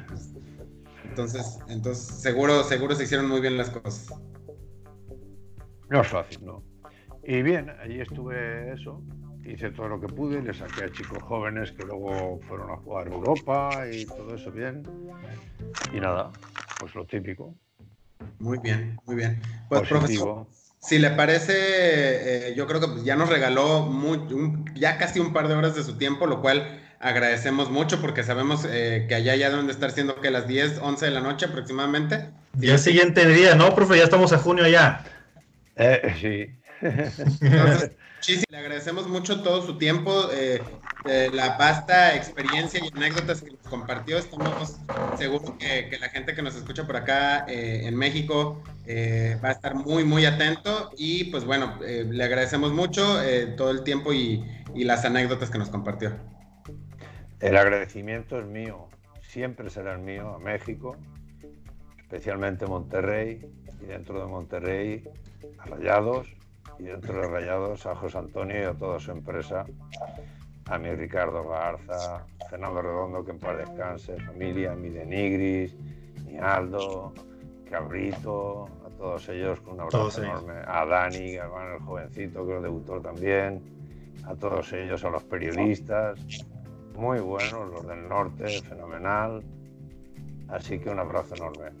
Entonces, 1.03 1.59
entonces 1.67 2.05
seguro, 2.21 2.63
seguro 2.63 2.95
se 2.95 3.03
hicieron 3.03 3.27
muy 3.27 3.41
bien 3.41 3.57
las 3.57 3.69
cosas. 3.69 4.13
No 5.89 6.01
es 6.01 6.07
fácil, 6.07 6.45
¿no? 6.45 6.63
Y 7.23 7.41
bien, 7.41 7.69
allí 7.81 7.99
estuve 7.99 8.73
eso, 8.73 9.01
hice 9.47 9.71
todo 9.71 9.87
lo 9.87 9.99
que 9.99 10.07
pude, 10.07 10.41
le 10.41 10.53
saqué 10.53 10.83
a 10.83 10.91
chicos 10.91 11.21
jóvenes 11.23 11.71
que 11.71 11.83
luego 11.83 12.39
fueron 12.47 12.71
a 12.71 12.77
jugar 12.77 13.07
Europa 13.07 13.85
y 13.91 14.05
todo 14.05 14.35
eso 14.35 14.51
bien. 14.51 14.83
Y 15.93 15.99
nada, 15.99 16.31
pues 16.79 16.93
lo 16.95 17.05
típico. 17.05 17.55
Muy 18.39 18.59
bien, 18.59 18.99
muy 19.05 19.15
bien. 19.15 19.41
Pues 19.69 19.87
profesor, 19.87 20.47
si 20.79 20.99
le 20.99 21.11
parece, 21.11 21.53
eh, 22.49 22.55
yo 22.55 22.67
creo 22.67 22.79
que 22.81 23.03
ya 23.03 23.15
nos 23.15 23.29
regaló 23.29 23.89
ya 24.75 24.97
casi 24.97 25.19
un 25.19 25.33
par 25.33 25.47
de 25.47 25.55
horas 25.55 25.75
de 25.75 25.83
su 25.83 25.97
tiempo, 25.97 26.27
lo 26.27 26.41
cual 26.41 26.81
agradecemos 26.99 27.69
mucho 27.69 28.01
porque 28.01 28.23
sabemos 28.23 28.65
eh, 28.69 29.05
que 29.07 29.15
allá 29.15 29.35
ya 29.35 29.49
deben 29.49 29.67
de 29.67 29.73
estar 29.73 29.91
siendo 29.91 30.19
que 30.19 30.31
las 30.31 30.47
10, 30.47 30.79
11 30.79 31.05
de 31.05 31.11
la 31.11 31.21
noche 31.21 31.45
aproximadamente. 31.45 32.29
Ya 32.53 32.77
siguiente 32.77 33.27
día, 33.27 33.55
¿no, 33.55 33.73
profe? 33.75 33.97
Ya 33.97 34.03
estamos 34.03 34.33
a 34.33 34.37
junio 34.39 34.67
ya. 34.67 35.03
Eh, 35.75 36.15
sí. 36.19 36.59
Entonces, 37.41 37.91
le 38.49 38.57
agradecemos 38.57 39.07
mucho 39.07 39.41
todo 39.41 39.61
su 39.65 39.77
tiempo, 39.77 40.29
eh, 40.33 40.61
la 41.33 41.57
vasta 41.57 42.15
experiencia 42.15 42.79
y 42.83 42.89
anécdotas 42.95 43.41
que 43.41 43.51
nos 43.51 43.61
compartió. 43.69 44.17
Estamos 44.17 44.77
seguros 45.17 45.51
que, 45.57 45.97
la 45.99 46.09
gente 46.09 46.33
que 46.33 46.41
nos 46.41 46.55
escucha 46.55 46.85
por 46.85 46.97
acá 46.97 47.45
eh, 47.47 47.81
en 47.85 47.95
México 47.95 48.61
eh, 48.85 49.39
va 49.43 49.49
a 49.49 49.51
estar 49.53 49.75
muy, 49.75 50.03
muy 50.03 50.25
atento. 50.25 50.91
Y 50.97 51.25
pues 51.25 51.45
bueno, 51.45 51.77
le 51.79 52.23
agradecemos 52.23 52.73
mucho 52.73 53.17
todo 53.55 53.71
el 53.71 53.83
tiempo 53.83 54.11
y, 54.13 54.43
y 54.75 54.83
las 54.83 55.05
anécdotas 55.05 55.49
que 55.49 55.57
nos 55.57 55.69
compartió. 55.69 56.15
El 57.39 57.55
agradecimiento 57.55 58.39
es 58.39 58.45
mío, 58.47 58.89
siempre 59.21 59.69
será 59.69 59.93
el 59.93 59.99
mío 59.99 60.35
a 60.35 60.39
México, 60.39 60.97
especialmente 61.99 62.65
Monterrey 62.65 63.45
y 63.79 63.85
dentro 63.85 64.19
de 64.19 64.25
Monterrey 64.25 65.03
a 65.59 65.65
Rayados 65.65 66.36
y 66.79 66.83
dentro 66.83 67.21
de 67.21 67.27
Rayados 67.27 67.85
a 67.85 67.95
José 67.95 68.17
Antonio 68.17 68.59
y 68.61 68.65
a 68.65 68.73
toda 68.73 68.99
su 68.99 69.11
empresa, 69.11 69.65
a 70.65 70.77
mi 70.77 70.93
Ricardo 70.93 71.47
Garza, 71.47 72.25
Fernando 72.49 72.81
Redondo, 72.81 73.25
que 73.25 73.31
en 73.31 73.39
paz 73.39 73.57
descanse, 73.57 74.19
familia, 74.21 74.75
mi 74.75 74.89
Denigris, 74.89 75.75
mi 76.25 76.37
Aldo, 76.37 77.13
Cabrito, 77.69 78.65
a 78.85 78.89
todos 78.97 79.27
ellos 79.29 79.59
con 79.61 79.75
un 79.75 79.81
abrazo 79.81 80.23
enorme, 80.23 80.53
a 80.65 80.85
Dani, 80.85 81.35
hermano 81.35 81.75
el 81.75 81.81
jovencito 81.81 82.45
que 82.45 82.53
debutó 82.53 83.01
también, 83.01 83.61
a 84.25 84.35
todos 84.35 84.71
ellos, 84.73 85.03
a 85.03 85.09
los 85.09 85.23
periodistas, 85.23 86.19
muy 86.95 87.19
buenos, 87.19 87.69
los 87.71 87.87
del 87.87 88.07
norte, 88.07 88.61
fenomenal, 88.61 89.43
así 90.49 90.79
que 90.79 90.89
un 90.89 90.99
abrazo 90.99 91.35
enorme. 91.35 91.71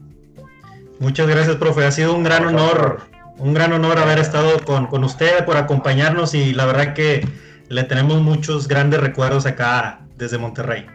Muchas 0.99 1.27
gracias, 1.27 1.55
profe, 1.57 1.85
ha 1.85 1.91
sido 1.91 2.15
un 2.15 2.23
gran 2.23 2.45
honor 2.45 3.16
un 3.37 3.53
gran 3.53 3.73
honor 3.73 3.99
haber 3.99 4.19
estado 4.19 4.59
con, 4.65 4.87
con, 4.87 5.03
usted, 5.03 5.45
por 5.45 5.57
acompañarnos 5.57 6.33
y 6.33 6.53
la 6.53 6.65
verdad 6.65 6.93
que 6.93 7.27
le 7.69 7.83
tenemos 7.83 8.21
muchos 8.21 8.67
grandes 8.67 8.99
recuerdos 8.99 9.45
acá 9.45 10.01
desde 10.15 10.37
Monterrey. 10.37 10.85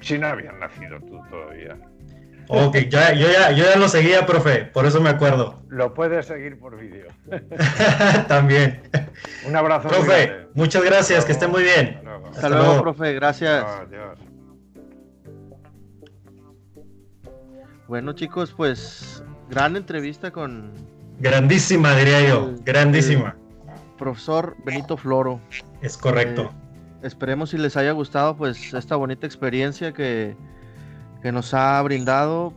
Si 0.00 0.18
no 0.18 0.28
habían 0.28 0.58
nacido 0.58 0.98
tú 1.00 1.20
todavía. 1.28 1.76
Ok, 2.48 2.76
ya, 2.88 3.12
yo, 3.12 3.30
ya, 3.30 3.50
yo 3.52 3.64
ya 3.64 3.76
lo 3.76 3.88
seguía, 3.88 4.24
profe, 4.26 4.64
por 4.64 4.86
eso 4.86 5.00
me 5.00 5.10
acuerdo. 5.10 5.62
Lo 5.68 5.94
puedes 5.94 6.26
seguir 6.26 6.58
por 6.58 6.78
vídeo. 6.78 7.06
También. 8.28 8.82
Un 9.46 9.56
abrazo. 9.56 9.88
Profe, 9.88 10.46
muchas 10.54 10.84
gracias, 10.84 11.24
que 11.24 11.32
esté 11.32 11.46
muy 11.46 11.62
bien. 11.62 12.00
Hasta, 12.30 12.48
luego, 12.48 12.82
profe, 12.82 13.14
gracias. 13.14 13.64
Adiós. 13.64 14.18
Bueno 17.88 18.14
chicos, 18.14 18.52
pues 18.56 19.22
gran 19.48 19.76
entrevista 19.76 20.32
con, 20.32 20.72
Grandísima, 21.18 21.94
diría 21.96 22.28
yo. 22.28 22.54
Grandísima. 22.64 23.36
profesor 23.98 24.56
Benito 24.64 24.96
Floro. 24.96 25.40
Es 25.80 25.96
correcto. 25.96 26.50
Eh, 27.02 27.06
esperemos 27.06 27.50
si 27.50 27.58
les 27.58 27.76
haya 27.76 27.92
gustado 27.92 28.36
pues 28.36 28.74
esta 28.74 28.96
bonita 28.96 29.26
experiencia 29.26 29.92
que, 29.92 30.36
que 31.22 31.32
nos 31.32 31.54
ha 31.54 31.80
brindado 31.82 32.52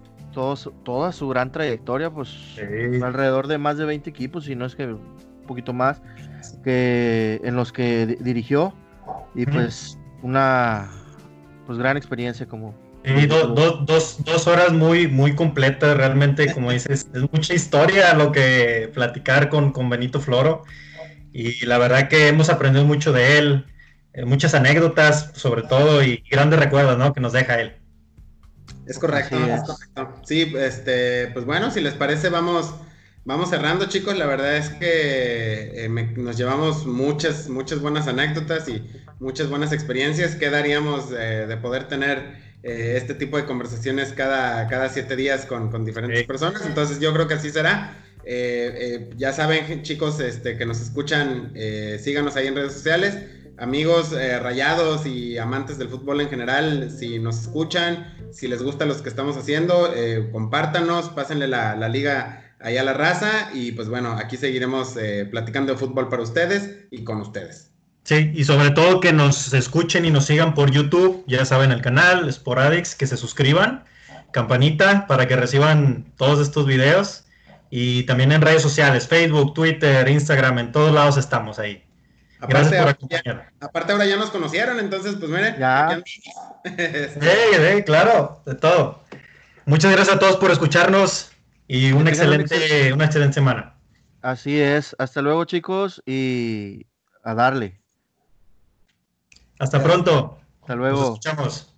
toda 0.84 1.12
su 1.12 1.28
gran 1.28 1.52
trayectoria, 1.52 2.10
pues 2.10 2.56
alrededor 3.04 3.48
de 3.48 3.58
más 3.58 3.78
de 3.78 3.86
20 3.86 4.10
equipos, 4.10 4.46
si 4.46 4.56
no 4.56 4.66
es 4.66 4.76
que 4.76 4.86
un 4.86 5.44
poquito 5.48 5.74
más, 5.74 6.02
que 6.64 7.42
en 7.44 7.56
los 7.56 7.72
que 7.74 8.18
dirigió 8.22 8.74
y 9.36 9.46
pues 9.46 9.98
una 10.22 10.90
pues 11.66 11.78
gran 11.78 11.98
experiencia 11.98 12.48
como 12.48 12.74
y 13.18 13.26
dos, 13.26 14.48
horas 14.48 14.74
muy, 14.74 15.08
muy 15.08 15.36
completas, 15.36 15.96
realmente, 15.96 16.54
como 16.54 16.72
dices, 16.72 17.08
es 17.14 17.22
mucha 17.32 17.54
historia 17.54 18.14
lo 18.14 18.32
que 18.32 18.92
platicar 18.94 19.50
con, 19.50 19.72
con 19.72 19.90
Benito 19.90 20.20
Floro. 20.20 20.64
Y 21.32 21.66
la 21.66 21.78
verdad 21.78 22.08
que 22.08 22.28
hemos 22.28 22.50
aprendido 22.50 22.86
mucho 22.86 23.12
de 23.14 23.38
él, 23.38 23.66
eh, 24.14 24.26
muchas 24.26 24.54
anécdotas, 24.54 25.32
sobre 25.36 25.62
todo, 25.64 26.04
y 26.04 26.24
grandes 26.30 26.60
recuerdos, 26.60 26.98
¿no? 26.98 27.14
Que 27.14 27.22
nos 27.22 27.34
deja 27.34 27.60
él. 27.60 27.76
Es 28.88 28.98
correcto, 28.98 29.38
es. 29.38 29.62
correcto. 29.62 30.22
Sí, 30.26 30.54
este, 30.58 31.28
pues 31.28 31.46
bueno, 31.46 31.70
si 31.70 31.82
les 31.82 31.94
parece, 31.94 32.30
vamos, 32.30 32.74
vamos 33.26 33.50
cerrando, 33.50 33.86
chicos. 33.86 34.18
La 34.18 34.26
verdad 34.26 34.58
es 34.58 34.70
que 34.70 35.86
eh, 35.86 35.90
nos 36.18 36.38
llevamos 36.38 36.88
muchas, 36.88 37.48
muchas 37.50 37.80
buenas 37.80 38.08
anécdotas 38.08 38.68
y 38.68 38.84
muchas 39.20 39.50
buenas 39.50 39.72
experiencias. 39.72 40.36
¿Qué 40.36 40.50
daríamos 40.50 41.12
de 41.12 41.58
poder 41.58 41.88
tener 41.88 42.49
eh, 42.62 42.96
este 42.98 43.14
tipo 43.14 43.38
de 43.38 43.46
conversaciones 43.46 44.12
cada, 44.12 44.68
cada 44.68 44.90
siete 44.90 45.16
días 45.16 45.46
con, 45.46 45.86
diferentes 45.86 46.24
personas. 46.26 46.66
Entonces 46.66 47.00
yo 47.00 47.14
creo 47.14 47.28
que 47.28 47.36
así 47.36 47.50
será. 47.50 48.04
Eh, 48.26 48.74
eh, 48.78 49.10
ya 49.16 49.32
saben, 49.32 49.82
chicos, 49.84 50.20
este, 50.20 50.58
que 50.58 50.66
nos 50.66 50.82
escuchan, 50.82 51.54
síganos 52.00 52.36
ahí 52.36 52.48
en 52.48 52.56
redes 52.56 52.74
sociales. 52.74 53.18
Amigos 53.58 54.12
rayados 54.12 55.06
y 55.06 55.38
amantes 55.38 55.78
del 55.78 55.90
fútbol 55.90 56.22
en 56.22 56.30
general, 56.30 56.90
si 56.92 57.20
nos 57.20 57.42
escuchan, 57.42 58.16
si 58.32 58.48
les 58.48 58.64
gusta 58.64 58.86
los 58.86 59.02
que 59.02 59.10
estamos 59.10 59.36
haciendo, 59.36 59.94
compártanos, 60.32 61.10
pásenle 61.10 61.48
la, 61.48 61.76
la 61.76 61.90
liga 61.90 62.56
ahí 62.62 62.78
a 62.78 62.84
la 62.84 62.94
raza 62.94 63.50
y 63.54 63.74
pues 63.74 63.90
bueno, 63.90 64.14
aquí 64.14 64.38
seguiremos 64.38 64.96
platicando 65.30 65.74
de 65.74 65.78
fútbol 65.78 66.08
para 66.08 66.24
ustedes 66.24 66.86
y 66.90 67.04
con 67.04 67.20
ustedes. 67.20 67.69
Sí, 68.10 68.32
y 68.34 68.44
sobre 68.44 68.72
todo 68.72 69.02
que 69.02 69.14
nos 69.14 69.54
escuchen 69.54 70.04
y 70.04 70.10
nos 70.10 70.26
sigan 70.26 70.56
por 70.56 70.72
YouTube, 70.72 71.24
ya 71.28 71.46
saben 71.46 71.72
el 71.72 71.80
canal, 71.84 72.34
Sporadix, 72.34 72.96
que 72.96 73.06
se 73.06 73.18
suscriban, 73.18 73.84
campanita 74.32 75.06
para 75.06 75.28
que 75.28 75.36
reciban 75.36 76.12
todos 76.18 76.40
estos 76.40 76.66
videos 76.66 77.26
y 77.70 78.08
también 78.08 78.32
en 78.32 78.42
redes 78.42 78.64
sociales, 78.64 79.08
Facebook, 79.08 79.54
Twitter, 79.54 80.10
Instagram, 80.10 80.58
en 80.58 80.72
todos 80.72 80.92
lados 80.92 81.18
estamos 81.18 81.60
ahí. 81.60 81.84
Gracias 82.42 82.82
por 82.82 82.90
acompañarnos. 82.90 83.46
Aparte 83.60 83.92
ahora 83.92 84.08
ya 84.08 84.16
nos 84.16 84.32
conocieron, 84.32 84.80
entonces 84.80 85.14
pues 85.20 85.30
miren. 85.30 85.56
Ya. 85.60 86.02
claro, 87.86 88.42
de 88.44 88.56
todo. 88.56 89.04
Muchas 89.68 89.92
gracias 89.92 90.16
a 90.16 90.20
todos 90.20 90.38
por 90.38 90.50
escucharnos 90.50 91.30
y 91.68 91.92
una 91.92 92.10
excelente, 92.10 92.92
una 92.92 93.06
excelente 93.06 93.36
semana. 93.36 93.76
Así 94.24 94.60
es. 94.60 94.96
Hasta 94.98 95.22
luego 95.22 95.46
chicos 95.46 96.02
y 96.08 96.88
a 97.24 97.36
darle. 97.36 97.80
Hasta 99.60 99.84
pronto. 99.84 100.38
Hasta 100.62 100.76
luego. 100.76 101.00
Nos 101.00 101.08
escuchamos. 101.10 101.76